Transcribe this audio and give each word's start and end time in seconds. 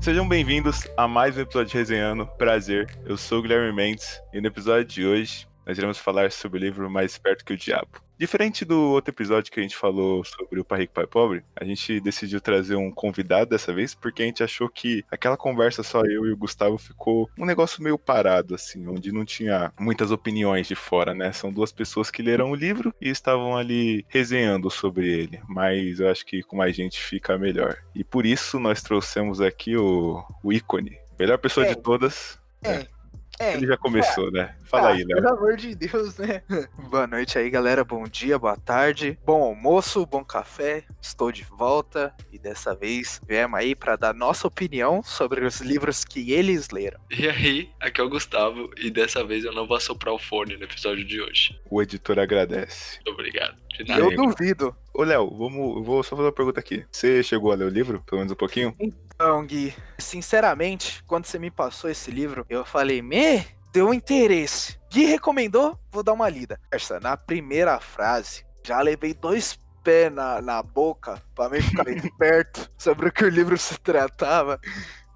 Sejam 0.00 0.26
bem-vindos 0.26 0.86
a 0.96 1.08
mais 1.08 1.36
um 1.36 1.40
episódio 1.40 1.72
de 1.72 1.76
Resenhando. 1.76 2.26
Prazer, 2.38 2.88
eu 3.04 3.16
sou 3.16 3.40
o 3.40 3.42
Guilherme 3.42 3.74
Mendes 3.74 4.22
e 4.32 4.40
no 4.40 4.46
episódio 4.46 4.84
de 4.84 5.04
hoje 5.04 5.46
nós 5.68 5.76
iremos 5.76 5.98
falar 5.98 6.32
sobre 6.32 6.58
o 6.58 6.62
livro 6.62 6.90
Mais 6.90 7.12
Esperto 7.12 7.44
que 7.44 7.52
o 7.52 7.56
Diabo. 7.56 8.00
Diferente 8.18 8.64
do 8.64 8.80
outro 8.92 9.12
episódio 9.12 9.52
que 9.52 9.60
a 9.60 9.62
gente 9.62 9.76
falou 9.76 10.24
sobre 10.24 10.58
o 10.58 10.64
Pai 10.64 10.80
Rico 10.80 10.94
Pai 10.94 11.06
Pobre, 11.06 11.44
a 11.54 11.62
gente 11.62 12.00
decidiu 12.00 12.40
trazer 12.40 12.74
um 12.74 12.90
convidado 12.90 13.50
dessa 13.50 13.72
vez 13.72 13.94
porque 13.94 14.22
a 14.22 14.24
gente 14.24 14.42
achou 14.42 14.68
que 14.68 15.04
aquela 15.10 15.36
conversa 15.36 15.82
só 15.82 16.00
eu 16.06 16.26
e 16.26 16.32
o 16.32 16.36
Gustavo 16.36 16.78
ficou 16.78 17.30
um 17.38 17.44
negócio 17.44 17.82
meio 17.82 17.98
parado, 17.98 18.54
assim, 18.54 18.88
onde 18.88 19.12
não 19.12 19.26
tinha 19.26 19.70
muitas 19.78 20.10
opiniões 20.10 20.66
de 20.66 20.74
fora, 20.74 21.14
né? 21.14 21.32
São 21.32 21.52
duas 21.52 21.70
pessoas 21.70 22.10
que 22.10 22.22
leram 22.22 22.50
o 22.50 22.54
livro 22.56 22.92
e 22.98 23.10
estavam 23.10 23.54
ali 23.54 24.06
resenhando 24.08 24.70
sobre 24.70 25.06
ele, 25.06 25.38
mas 25.46 26.00
eu 26.00 26.08
acho 26.08 26.24
que 26.24 26.42
com 26.42 26.56
mais 26.56 26.74
gente 26.74 26.98
fica 26.98 27.36
melhor. 27.36 27.76
E 27.94 28.02
por 28.02 28.24
isso 28.24 28.58
nós 28.58 28.82
trouxemos 28.82 29.38
aqui 29.40 29.76
o, 29.76 30.24
o 30.42 30.50
ícone, 30.50 30.98
melhor 31.18 31.36
pessoa 31.38 31.66
É. 31.66 31.68
de 31.68 31.76
todas. 31.76 32.38
É. 32.64 32.70
É. 32.72 32.97
Ele 33.40 33.66
já 33.66 33.76
começou, 33.76 34.30
né? 34.30 34.54
Fala 34.64 34.88
Ah, 34.88 34.92
aí, 34.92 35.04
Léo. 35.04 35.16
Pelo 35.22 35.28
amor 35.36 35.56
de 35.56 35.74
Deus, 35.74 36.16
né? 36.18 36.42
Boa 36.90 37.06
noite 37.06 37.38
aí, 37.38 37.48
galera. 37.48 37.84
Bom 37.84 38.04
dia, 38.04 38.38
boa 38.38 38.56
tarde. 38.56 39.18
Bom 39.24 39.42
almoço, 39.42 40.04
bom 40.06 40.24
café. 40.24 40.84
Estou 41.00 41.30
de 41.30 41.44
volta 41.44 42.14
e 42.32 42.38
dessa 42.38 42.74
vez 42.74 43.20
viemos 43.26 43.58
aí 43.58 43.74
para 43.74 43.96
dar 43.96 44.14
nossa 44.14 44.46
opinião 44.46 45.02
sobre 45.02 45.44
os 45.44 45.60
livros 45.60 46.04
que 46.04 46.32
eles 46.32 46.70
leram. 46.70 47.00
E 47.10 47.28
aí, 47.28 47.70
aqui 47.80 48.00
é 48.00 48.04
o 48.04 48.08
Gustavo, 48.08 48.70
e 48.76 48.90
dessa 48.90 49.24
vez 49.24 49.44
eu 49.44 49.52
não 49.52 49.66
vou 49.66 49.76
assoprar 49.76 50.14
o 50.14 50.18
fone 50.18 50.56
no 50.56 50.64
episódio 50.64 51.04
de 51.04 51.20
hoje. 51.20 51.58
O 51.70 51.80
editor 51.82 52.18
agradece. 52.18 52.96
Muito 52.96 53.12
obrigado. 53.12 53.56
De 53.76 53.84
E 53.84 53.86
nada. 53.88 54.00
eu 54.00 54.14
duvido. 54.16 54.74
Ô, 54.98 55.04
Léo, 55.04 55.30
vamos, 55.30 55.86
vou 55.86 56.02
só 56.02 56.16
fazer 56.16 56.26
uma 56.26 56.32
pergunta 56.32 56.58
aqui. 56.58 56.84
Você 56.90 57.22
chegou 57.22 57.52
a 57.52 57.54
ler 57.54 57.66
o 57.66 57.68
livro, 57.68 58.02
pelo 58.04 58.18
menos 58.18 58.32
um 58.32 58.34
pouquinho? 58.34 58.74
Então, 58.80 59.46
Gui, 59.46 59.72
sinceramente, 59.96 61.04
quando 61.04 61.24
você 61.24 61.38
me 61.38 61.52
passou 61.52 61.88
esse 61.88 62.10
livro, 62.10 62.44
eu 62.50 62.64
falei, 62.64 63.00
me 63.00 63.46
deu 63.72 63.94
interesse. 63.94 64.76
Gui 64.90 65.04
recomendou, 65.04 65.78
vou 65.92 66.02
dar 66.02 66.14
uma 66.14 66.28
lida. 66.28 66.58
Essa, 66.72 66.98
na 66.98 67.16
primeira 67.16 67.78
frase, 67.78 68.44
já 68.66 68.80
levei 68.80 69.14
dois 69.14 69.56
pés 69.84 70.12
na, 70.12 70.42
na 70.42 70.60
boca 70.64 71.22
pra 71.32 71.48
mim 71.48 71.60
ficar 71.62 71.88
esperto 71.88 72.68
sobre 72.76 73.08
o 73.08 73.12
que 73.12 73.24
o 73.24 73.30
livro 73.30 73.56
se 73.56 73.78
tratava. 73.78 74.60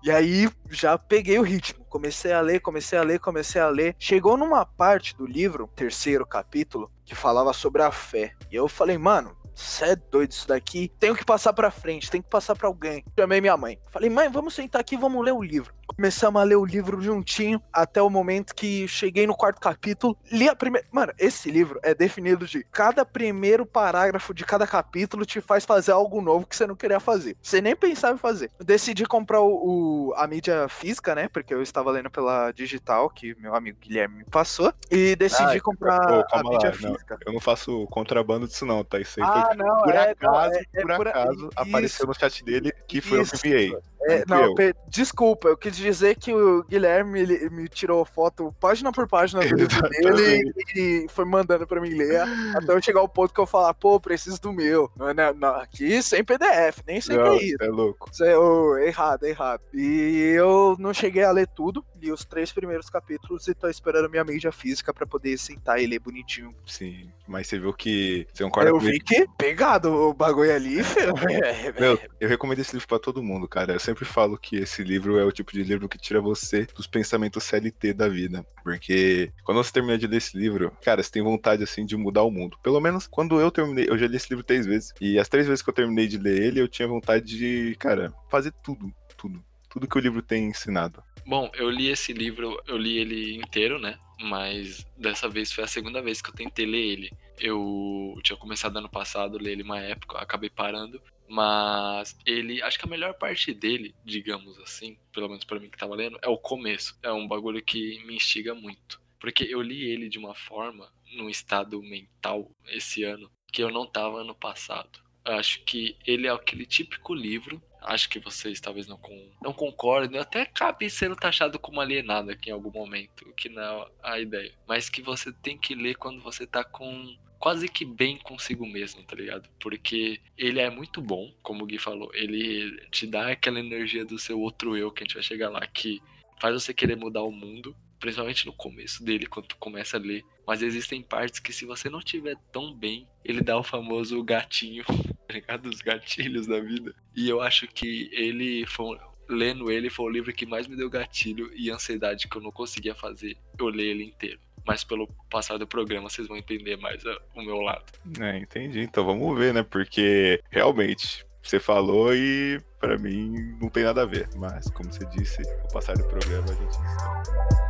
E 0.05 0.13
aí 0.13 0.49
já 0.71 0.97
peguei 0.97 1.41
o 1.41 1.43
ritmo. 1.43 1.85
Comecei 1.87 2.33
a 2.33 2.41
ler, 2.41 2.61
comecei 2.61 3.01
a 3.01 3.03
ler, 3.03 3.19
comecei 3.19 3.61
a 3.61 3.69
ler. 3.69 3.97
Chegou 3.99 4.37
numa 4.37 4.65
parte 4.65 5.17
do 5.17 5.27
livro, 5.27 5.69
terceiro 5.75 6.25
capítulo, 6.25 6.89
que 7.05 7.17
falava 7.17 7.53
sobre 7.53 7.83
a 7.83 7.91
fé. 7.91 8.33
E 8.49 8.55
eu 8.55 8.69
falei, 8.69 8.97
mano, 8.97 9.42
Cê 9.55 9.85
é 9.87 9.97
doido 9.97 10.33
isso 10.33 10.49
daqui. 10.49 10.91
Tenho 10.99 11.15
que 11.15 11.25
passar 11.25 11.53
pra 11.53 11.71
frente, 11.71 12.11
tenho 12.11 12.23
que 12.23 12.31
passar 12.31 12.57
pra 12.57 12.69
alguém. 12.69 13.05
Chamei 13.19 13.41
minha 13.41 13.57
mãe. 13.57 13.79
Falei, 13.91 14.09
mãe, 14.09 14.29
vamos 14.29 14.55
sentar 14.55 14.81
aqui, 14.81 14.97
vamos 14.97 15.25
ler 15.25 15.33
o 15.33 15.43
livro. 15.43 15.75
Começamos 15.97 16.41
a 16.41 16.45
ler 16.45 16.57
o 16.57 16.65
livro 16.65 17.01
juntinho 17.01 17.63
até 17.73 18.01
o 18.01 18.09
momento 18.11 18.55
que 18.55 18.87
cheguei 18.89 19.27
no 19.27 19.35
quarto 19.35 19.61
capítulo. 19.61 20.17
Li 20.31 20.49
a 20.49 20.55
primeira. 20.57 20.87
Mano, 20.91 21.13
esse 21.19 21.51
livro 21.51 21.79
é 21.83 21.95
definido 21.95 22.47
de 22.47 22.65
cada 22.65 23.05
primeiro 23.05 23.65
parágrafo 23.67 24.33
de 24.35 24.45
cada 24.45 24.67
capítulo 24.67 25.25
te 25.27 25.41
faz 25.41 25.65
fazer 25.65 25.93
algo 25.93 26.21
novo 26.21 26.47
que 26.47 26.57
você 26.57 26.67
não 26.67 26.75
queria 26.75 26.99
fazer. 27.01 27.37
Você 27.43 27.61
nem 27.61 27.77
pensava 27.77 28.15
em 28.15 28.19
fazer. 28.19 28.51
Decidi 28.59 29.05
comprar 29.07 29.41
o, 29.41 30.09
o- 30.11 30.15
a 30.15 30.27
mídia 30.27 30.69
física, 30.69 31.15
né? 31.15 31.29
Porque 31.29 31.53
eu 31.55 31.63
estava 31.63 31.91
lendo 31.91 32.11
pela 32.11 32.51
digital, 32.53 33.09
que 33.11 33.35
meu 33.41 33.55
amigo 33.55 33.79
Guilherme 33.81 34.19
me 34.19 34.25
passou. 34.25 34.73
E 34.91 35.15
decidi 35.17 35.59
Ah, 35.59 35.61
comprar 35.61 36.01
pô, 36.01 36.25
a 36.33 36.43
mídia 36.43 36.71
lá, 36.71 36.77
não. 36.81 36.93
física. 36.95 37.19
Eu 37.27 37.33
não 37.33 37.41
faço 37.41 37.87
contrabando 37.89 38.47
disso 38.47 38.65
não, 38.67 38.83
tá? 38.85 38.99
Isso 38.99 39.21
aí 39.23 39.27
Ah, 39.29 39.47
foi 39.49 39.57
não, 39.57 39.77
por 39.83 39.95
é, 39.95 40.15
não, 40.21 40.35
acaso, 40.35 40.55
é- 40.55 40.65
é 40.75 40.81
por 40.83 40.97
por- 40.97 41.09
acaso, 41.09 41.33
isso. 41.35 41.51
apareceu 41.57 42.07
no 42.07 42.15
chat 42.15 42.45
dele 42.45 42.73
que 42.89 43.01
foi 43.01 43.21
Isso. 43.23 43.35
eu 43.37 43.41
que 43.41 43.49
enviei. 43.49 43.77
É, 44.07 44.25
Não 44.29 44.55
eu. 44.59 44.75
desculpa, 44.89 45.49
eu 45.49 45.57
quis 45.57 45.77
dizer 45.77 46.17
que 46.17 46.33
o 46.33 46.65
Guilherme 46.65 47.21
ele 47.21 47.51
me 47.51 47.69
tirou 47.69 48.05
foto 48.05 48.55
página 48.61 48.91
por 48.93 49.07
página 49.09 49.41
do 49.41 49.47
livro 49.55 49.89
dele 49.89 50.53
e 50.75 51.07
foi 51.09 51.25
mandando 51.25 51.67
pra 51.67 51.81
mim 51.81 51.91
ler 51.95 52.21
até 52.57 52.73
eu 52.73 52.83
chegar 52.83 53.01
ao 53.01 53.09
ponto 53.09 53.33
que 53.33 53.41
eu 53.41 53.47
falar, 53.47 53.73
pô, 53.75 54.01
preciso 54.01 54.41
do 54.41 54.53
meu. 54.53 54.91
Não, 54.97 55.09
é- 55.09 55.15
não, 55.15 55.35
não, 55.35 55.55
aqui 55.57 56.03
sem 56.03 56.25
PDF, 56.25 56.83
nem 56.87 57.01
sempre 57.01 57.23
Não, 57.23 57.33
é 57.35 57.43
isso. 57.43 57.57
é 57.61 57.69
louco. 57.69 58.11
Isso 58.13 58.25
é, 58.25 58.33
é 58.33 58.87
errado, 58.89 59.25
é 59.25 59.29
errado. 59.31 59.63
E 59.73 60.33
eu 60.37 60.77
não 60.79 60.93
cheguei 60.93 61.23
a 61.25 61.31
ler 61.31 61.47
tudo, 61.49 61.85
li 62.01 62.11
os 62.11 62.25
três 62.25 62.53
primeiros 62.53 62.91
capítulos 62.91 63.47
e 63.49 63.55
tô 63.55 63.69
esperando 63.69 64.11
minha 64.11 64.25
mídia 64.25 64.51
física 64.53 64.93
pra 64.93 65.07
poder 65.07 65.37
sentar 65.39 65.81
e 65.81 65.87
ler 65.87 66.01
bonitinho. 66.01 66.55
Sim, 66.67 67.11
mas 67.27 67.47
você 67.47 67.59
viu 67.59 67.73
que 67.73 68.27
você 68.33 68.43
concorda 68.45 68.71
eu 68.71 68.79
vi 68.79 68.99
que 68.99 69.27
pegado 69.39 69.93
o 69.93 70.13
bagulho 70.15 70.55
ali. 70.55 70.79
É, 70.81 70.83
Meu, 71.81 71.99
eu 72.21 72.29
recomendo 72.29 72.59
esse 72.59 72.73
livro 72.75 72.89
pra 72.89 72.99
todo 72.99 73.23
mundo, 73.23 73.49
cara. 73.49 73.73
Eu 73.75 73.81
sempre 73.93 74.05
falo 74.07 74.39
que 74.39 74.57
esse 74.57 74.83
livro 74.83 75.19
é 75.19 75.25
o 75.25 75.31
tipo 75.31 75.53
de 75.53 75.63
livro 75.63 75.89
que 75.89 75.99
tira 75.99 76.21
você 76.21 76.67
dos 76.75 76.87
pensamentos 76.87 77.45
CLT 77.45 77.93
da 77.93 78.09
vida. 78.09 78.45
Porque 78.63 79.31
quando 79.45 79.63
você 79.63 79.73
termina 79.73 79.99
de 79.99 80.07
ler 80.07 80.17
esse 80.17 80.37
livro, 80.37 80.75
cara, 80.83 81.03
você 81.03 81.11
tem 81.11 81.23
vontade, 81.23 81.63
assim, 81.63 81.85
de 81.85 81.97
mudar 81.97 82.23
o 82.23 82.31
mundo. 82.31 82.59
Pelo 82.63 82.81
menos 82.81 83.07
quando 83.07 83.39
eu 83.41 83.51
terminei, 83.51 83.87
eu 83.89 83.99
já 83.99 84.07
li 84.07 84.17
esse 84.17 84.31
livro 84.31 84.45
três 84.45 84.67
vezes. 84.67 84.95
E 85.01 85.19
as 85.19 85.29
três 85.29 85.47
vezes 85.47 85.63
que 85.63 85.69
eu 85.69 85.75
terminei 85.75 86.09
de 86.09 86.19
ler 86.19 86.43
ele, 86.43 86.61
eu 86.61 86.69
tinha 86.69 86.89
vontade 86.89 87.25
de, 87.25 87.77
cara, 87.79 88.13
fazer 88.31 88.53
tudo, 88.63 88.93
tudo. 89.17 89.45
Tudo 89.69 89.89
que 89.89 89.97
o 89.97 90.01
livro 90.01 90.23
tem 90.23 90.49
ensinado. 90.49 91.03
Bom, 91.27 91.51
eu 91.55 91.71
li 91.71 91.89
esse 91.89 92.13
livro, 92.13 92.61
eu 92.67 92.77
li 92.77 92.99
ele 92.99 93.37
inteiro, 93.37 93.79
né? 93.79 93.99
Mas 94.21 94.87
dessa 94.97 95.29
vez 95.29 95.53
foi 95.53 95.65
a 95.65 95.69
segunda 95.69 96.01
vez 96.01 96.23
que 96.23 96.31
eu 96.31 96.35
tentei 96.35 96.67
ler 96.67 96.93
ele. 96.93 97.11
Eu 97.39 98.19
tinha 98.23 98.37
começado 98.37 98.77
ano 98.77 98.89
passado 98.89 99.39
ler 99.39 99.53
ele 99.53 99.63
uma 99.63 99.81
época, 99.81 100.19
acabei 100.19 100.51
parando. 100.51 101.01
Mas 101.33 102.15
ele, 102.27 102.61
acho 102.61 102.79
que 102.79 102.85
a 102.85 102.91
melhor 102.91 103.15
parte 103.15 103.55
dele, 103.55 103.95
digamos 104.05 104.59
assim, 104.59 104.99
pelo 105.15 105.31
menos 105.31 105.45
pra 105.45 105.59
mim 105.59 105.71
que 105.71 105.79
tava 105.79 105.95
lendo, 105.95 106.19
é 106.21 106.29
o 106.29 106.37
começo. 106.37 106.95
É 107.03 107.11
um 107.11 107.27
bagulho 107.27 107.65
que 107.65 108.05
me 108.05 108.17
instiga 108.17 108.55
muito. 108.55 109.01
Porque 109.19 109.45
eu 109.45 109.63
li 109.63 109.83
ele 109.83 110.11
de 110.11 110.19
uma 110.19 110.35
forma, 110.35 110.93
num 111.15 111.31
estado 111.31 111.83
mental 111.83 112.51
esse 112.69 113.03
ano, 113.03 113.31
que 113.51 113.63
eu 113.63 113.71
não 113.71 113.87
tava 113.87 114.21
ano 114.21 114.35
passado. 114.35 115.01
Acho 115.25 115.65
que 115.65 115.97
ele 116.07 116.27
é 116.27 116.31
aquele 116.31 116.67
típico 116.67 117.15
livro. 117.15 117.63
Acho 117.81 118.11
que 118.11 118.21
vocês 118.21 118.61
talvez 118.61 118.87
não, 118.87 118.99
con 118.99 119.17
não 119.41 119.55
concordem. 119.55 120.21
Até 120.21 120.43
acabei 120.43 120.91
sendo 120.91 121.17
taxado 121.17 121.59
como 121.59 121.81
alienado 121.81 122.31
aqui 122.31 122.51
em 122.51 122.53
algum 122.53 122.71
momento, 122.71 123.33
que 123.33 123.49
não 123.49 123.63
é 123.63 123.91
a 124.03 124.21
ideia. 124.21 124.53
Mas 124.69 124.91
que 124.91 125.01
você 125.01 125.33
tem 125.33 125.57
que 125.57 125.75
ler 125.75 125.95
quando 125.95 126.21
você 126.21 126.47
tá 126.47 126.63
com. 126.63 127.17
Quase 127.43 127.69
que 127.69 127.85
bem 127.85 128.19
consigo 128.19 128.65
mesmo, 128.65 129.03
tá 129.03 129.17
ligado? 129.17 129.49
Porque 129.59 130.21
ele 130.39 130.61
é 130.61 130.71
muito 130.71 131.03
bom, 131.03 131.35
como 131.43 131.65
o 131.65 131.67
Gui 131.67 131.77
falou. 131.77 132.09
Ele 132.15 132.81
te 132.93 133.05
dá 133.05 133.33
aquela 133.33 133.59
energia 133.59 134.05
do 134.05 134.17
seu 134.17 134.39
outro 134.39 134.77
eu, 134.77 134.93
que 134.93 135.03
a 135.03 135.05
gente 135.05 135.15
vai 135.15 135.25
chegar 135.25 135.49
lá, 135.49 135.67
que 135.67 136.01
faz 136.41 136.55
você 136.55 136.73
querer 136.73 136.97
mudar 136.97 137.23
o 137.23 137.33
mundo 137.33 137.75
principalmente 137.99 138.47
no 138.47 138.53
começo 138.53 139.05
dele, 139.05 139.27
quando 139.27 139.47
tu 139.47 139.57
começa 139.57 139.97
a 139.97 140.01
ler. 140.01 140.25
Mas 140.47 140.63
existem 140.63 141.03
partes 141.03 141.41
que 141.41 141.53
se 141.53 141.65
você 141.65 141.89
não 141.91 142.01
tiver 142.01 142.37
tão 142.53 142.73
bem, 142.73 143.09
ele 143.25 143.41
dá 143.41 143.57
o 143.59 143.63
famoso 143.65 144.23
gatinho, 144.23 144.85
tá 145.27 145.35
ligado? 145.35 145.67
Os 145.67 145.81
gatilhos 145.81 146.47
da 146.47 146.61
vida. 146.61 146.95
E 147.17 147.29
eu 147.29 147.41
acho 147.41 147.67
que 147.67 148.09
ele 148.13 148.67
foi. 148.67 148.99
Lendo 149.29 149.71
ele 149.71 149.89
foi 149.89 150.07
o 150.07 150.11
livro 150.11 150.33
que 150.33 150.45
mais 150.45 150.67
me 150.67 150.77
deu 150.77 150.91
gatilho 150.91 151.51
e 151.55 151.71
ansiedade 151.71 152.29
que 152.29 152.37
eu 152.37 152.43
não 152.43 152.53
conseguia 152.53 152.95
fazer. 152.95 153.37
Eu 153.59 153.67
ler 153.67 153.87
ele 153.87 154.05
inteiro. 154.05 154.41
Mas 154.67 154.85
pelo 154.85 155.09
passar 155.31 155.59
do 155.59 155.67
programa 155.67 156.09
vocês 156.09 156.29
vão 156.29 156.37
entender 156.37 156.77
mais 156.77 157.05
ah, 157.07 157.19
o 157.35 157.43
meu 157.43 157.61
lado. 157.61 157.85
É, 158.21 158.39
entendi. 158.39 158.81
Então 158.81 159.05
vamos 159.05 159.39
ver, 159.39 159.53
né? 159.53 159.63
Porque 159.63 160.41
realmente 160.51 161.25
você 161.43 161.59
falou 161.59 162.15
e 162.15 162.61
pra 162.79 162.97
mim 162.97 163.57
não 163.61 163.69
tem 163.69 163.85
nada 163.85 164.03
a 164.03 164.07
ver. 164.07 164.29
Mas 164.37 164.71
como 164.71 164.93
você 164.93 165.05
disse, 165.07 165.43
no 165.63 165.73
passar 165.73 165.97
do 165.97 166.05
programa 166.05 166.47
a 166.51 166.55
gente. 166.55 167.62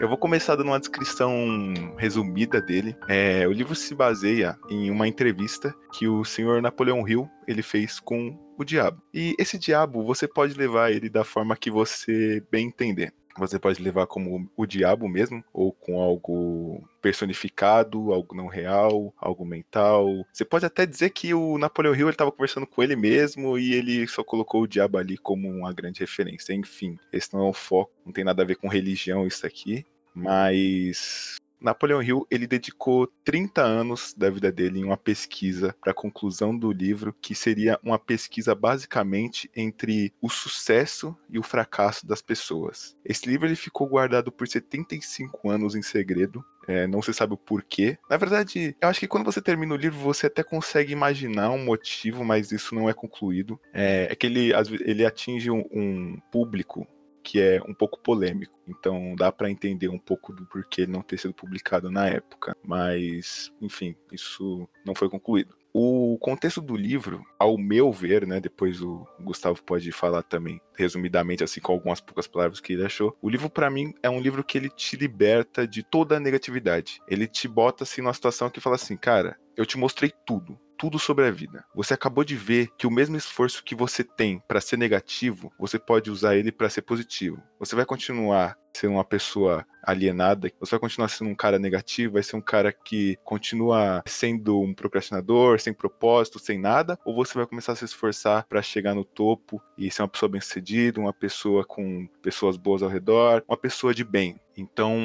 Eu 0.00 0.08
vou 0.08 0.18
começar 0.18 0.56
dando 0.56 0.68
uma 0.68 0.80
descrição 0.80 1.72
resumida 1.96 2.60
dele. 2.60 2.96
É, 3.08 3.46
o 3.46 3.52
livro 3.52 3.76
se 3.76 3.94
baseia 3.94 4.58
em 4.68 4.90
uma 4.90 5.06
entrevista 5.06 5.72
que 5.92 6.08
o 6.08 6.24
senhor 6.24 6.60
Napoleão 6.60 7.08
Hill 7.08 7.30
ele 7.46 7.62
fez 7.62 8.00
com 8.00 8.36
o 8.58 8.64
diabo. 8.64 9.00
E 9.12 9.34
esse 9.38 9.56
diabo 9.56 10.04
você 10.04 10.26
pode 10.26 10.54
levar 10.54 10.90
ele 10.90 11.08
da 11.08 11.22
forma 11.22 11.56
que 11.56 11.70
você 11.70 12.42
bem 12.50 12.66
entender. 12.66 13.12
Você 13.36 13.58
pode 13.58 13.82
levar 13.82 14.06
como 14.06 14.48
o 14.56 14.66
diabo 14.66 15.08
mesmo, 15.08 15.44
ou 15.52 15.72
com 15.72 16.00
algo 16.00 16.82
personificado, 17.02 18.12
algo 18.12 18.34
não 18.34 18.46
real, 18.46 19.12
algo 19.18 19.44
mental. 19.44 20.06
Você 20.32 20.44
pode 20.44 20.64
até 20.64 20.86
dizer 20.86 21.10
que 21.10 21.34
o 21.34 21.58
Napoleão 21.58 21.94
Hill 21.94 22.10
estava 22.10 22.30
conversando 22.30 22.66
com 22.66 22.82
ele 22.82 22.94
mesmo 22.94 23.58
e 23.58 23.74
ele 23.74 24.06
só 24.06 24.22
colocou 24.22 24.62
o 24.62 24.68
diabo 24.68 24.98
ali 24.98 25.18
como 25.18 25.48
uma 25.48 25.72
grande 25.72 26.00
referência. 26.00 26.52
Enfim, 26.52 26.98
esse 27.12 27.34
não 27.34 27.46
é 27.46 27.48
o 27.48 27.52
foco, 27.52 27.92
não 28.06 28.12
tem 28.12 28.24
nada 28.24 28.42
a 28.42 28.46
ver 28.46 28.56
com 28.56 28.68
religião 28.68 29.26
isso 29.26 29.46
aqui. 29.46 29.84
Mas 30.14 31.36
Napoleão 31.60 32.02
Hill 32.02 32.26
ele 32.30 32.46
dedicou 32.46 33.06
30 33.24 33.62
anos 33.62 34.14
da 34.16 34.28
vida 34.30 34.52
dele 34.52 34.80
em 34.80 34.84
uma 34.84 34.96
pesquisa 34.96 35.74
para 35.80 35.92
a 35.92 35.94
conclusão 35.94 36.56
do 36.56 36.70
livro, 36.70 37.14
que 37.20 37.34
seria 37.34 37.78
uma 37.82 37.98
pesquisa 37.98 38.54
basicamente 38.54 39.50
entre 39.56 40.12
o 40.20 40.28
sucesso 40.28 41.16
e 41.30 41.38
o 41.38 41.42
fracasso 41.42 42.06
das 42.06 42.20
pessoas. 42.20 42.96
Esse 43.04 43.28
livro 43.28 43.46
ele 43.46 43.56
ficou 43.56 43.86
guardado 43.86 44.30
por 44.30 44.46
75 44.46 45.48
anos 45.50 45.74
em 45.74 45.82
segredo. 45.82 46.44
É, 46.66 46.86
não 46.86 47.02
se 47.02 47.12
sabe 47.12 47.34
o 47.34 47.36
porquê. 47.36 47.98
Na 48.08 48.16
verdade, 48.16 48.74
eu 48.80 48.88
acho 48.88 49.00
que 49.00 49.08
quando 49.08 49.26
você 49.26 49.40
termina 49.40 49.74
o 49.74 49.76
livro, 49.76 49.98
você 49.98 50.28
até 50.28 50.42
consegue 50.42 50.92
imaginar 50.92 51.50
um 51.50 51.62
motivo, 51.62 52.24
mas 52.24 52.52
isso 52.52 52.74
não 52.74 52.88
é 52.88 52.94
concluído. 52.94 53.60
É, 53.72 54.08
é 54.10 54.14
que 54.14 54.26
ele, 54.26 54.50
ele 54.80 55.04
atinge 55.04 55.50
um, 55.50 55.64
um 55.70 56.18
público 56.32 56.86
que 57.24 57.40
é 57.40 57.60
um 57.66 57.74
pouco 57.74 57.98
polêmico. 57.98 58.54
Então 58.68 59.16
dá 59.16 59.32
para 59.32 59.50
entender 59.50 59.88
um 59.88 59.98
pouco 59.98 60.32
do 60.32 60.44
porquê 60.46 60.86
não 60.86 61.02
ter 61.02 61.18
sido 61.18 61.32
publicado 61.32 61.90
na 61.90 62.06
época. 62.06 62.54
Mas, 62.62 63.50
enfim, 63.60 63.96
isso 64.12 64.68
não 64.84 64.94
foi 64.94 65.08
concluído. 65.08 65.56
O 65.76 66.16
contexto 66.20 66.60
do 66.60 66.76
livro, 66.76 67.26
ao 67.36 67.58
meu 67.58 67.90
ver, 67.90 68.24
né, 68.24 68.38
depois 68.38 68.80
o 68.80 69.04
Gustavo 69.18 69.60
pode 69.60 69.90
falar 69.90 70.22
também, 70.22 70.60
resumidamente, 70.76 71.42
assim, 71.42 71.60
com 71.60 71.72
algumas 71.72 72.00
poucas 72.00 72.28
palavras 72.28 72.60
que 72.60 72.74
ele 72.74 72.84
achou. 72.84 73.16
O 73.20 73.28
livro, 73.28 73.50
para 73.50 73.68
mim, 73.68 73.92
é 74.00 74.08
um 74.08 74.20
livro 74.20 74.44
que 74.44 74.56
ele 74.56 74.68
te 74.68 74.96
liberta 74.96 75.66
de 75.66 75.82
toda 75.82 76.16
a 76.16 76.20
negatividade. 76.20 77.00
Ele 77.08 77.26
te 77.26 77.48
bota, 77.48 77.82
assim, 77.82 78.02
numa 78.02 78.14
situação 78.14 78.48
que 78.48 78.60
fala 78.60 78.76
assim, 78.76 78.96
cara, 78.96 79.36
eu 79.56 79.66
te 79.66 79.76
mostrei 79.76 80.12
tudo 80.24 80.56
tudo 80.84 80.98
sobre 80.98 81.24
a 81.24 81.30
vida. 81.30 81.64
Você 81.74 81.94
acabou 81.94 82.22
de 82.22 82.36
ver 82.36 82.68
que 82.76 82.86
o 82.86 82.90
mesmo 82.90 83.16
esforço 83.16 83.64
que 83.64 83.74
você 83.74 84.04
tem 84.04 84.42
para 84.46 84.60
ser 84.60 84.76
negativo, 84.76 85.50
você 85.58 85.78
pode 85.78 86.10
usar 86.10 86.36
ele 86.36 86.52
para 86.52 86.68
ser 86.68 86.82
positivo. 86.82 87.42
Você 87.58 87.74
vai 87.74 87.86
continuar 87.86 88.54
sendo 88.76 88.92
uma 88.92 89.04
pessoa 89.04 89.64
alienada, 89.82 90.52
você 90.60 90.72
vai 90.72 90.80
continuar 90.80 91.08
sendo 91.08 91.30
um 91.30 91.34
cara 91.34 91.58
negativo, 91.58 92.14
vai 92.14 92.22
ser 92.22 92.36
um 92.36 92.40
cara 92.42 92.70
que 92.70 93.16
continua 93.24 94.02
sendo 94.06 94.60
um 94.60 94.74
procrastinador, 94.74 95.58
sem 95.58 95.72
propósito, 95.72 96.38
sem 96.38 96.60
nada, 96.60 96.98
ou 97.02 97.14
você 97.14 97.32
vai 97.32 97.46
começar 97.46 97.72
a 97.72 97.76
se 97.76 97.86
esforçar 97.86 98.44
para 98.46 98.60
chegar 98.60 98.94
no 98.94 99.06
topo 99.06 99.62
e 99.78 99.90
ser 99.90 100.02
uma 100.02 100.08
pessoa 100.08 100.28
bem-sucedida, 100.28 101.00
uma 101.00 101.14
pessoa 101.14 101.64
com 101.64 102.06
pessoas 102.20 102.58
boas 102.58 102.82
ao 102.82 102.90
redor, 102.90 103.42
uma 103.48 103.56
pessoa 103.56 103.94
de 103.94 104.04
bem. 104.04 104.38
Então, 104.54 104.98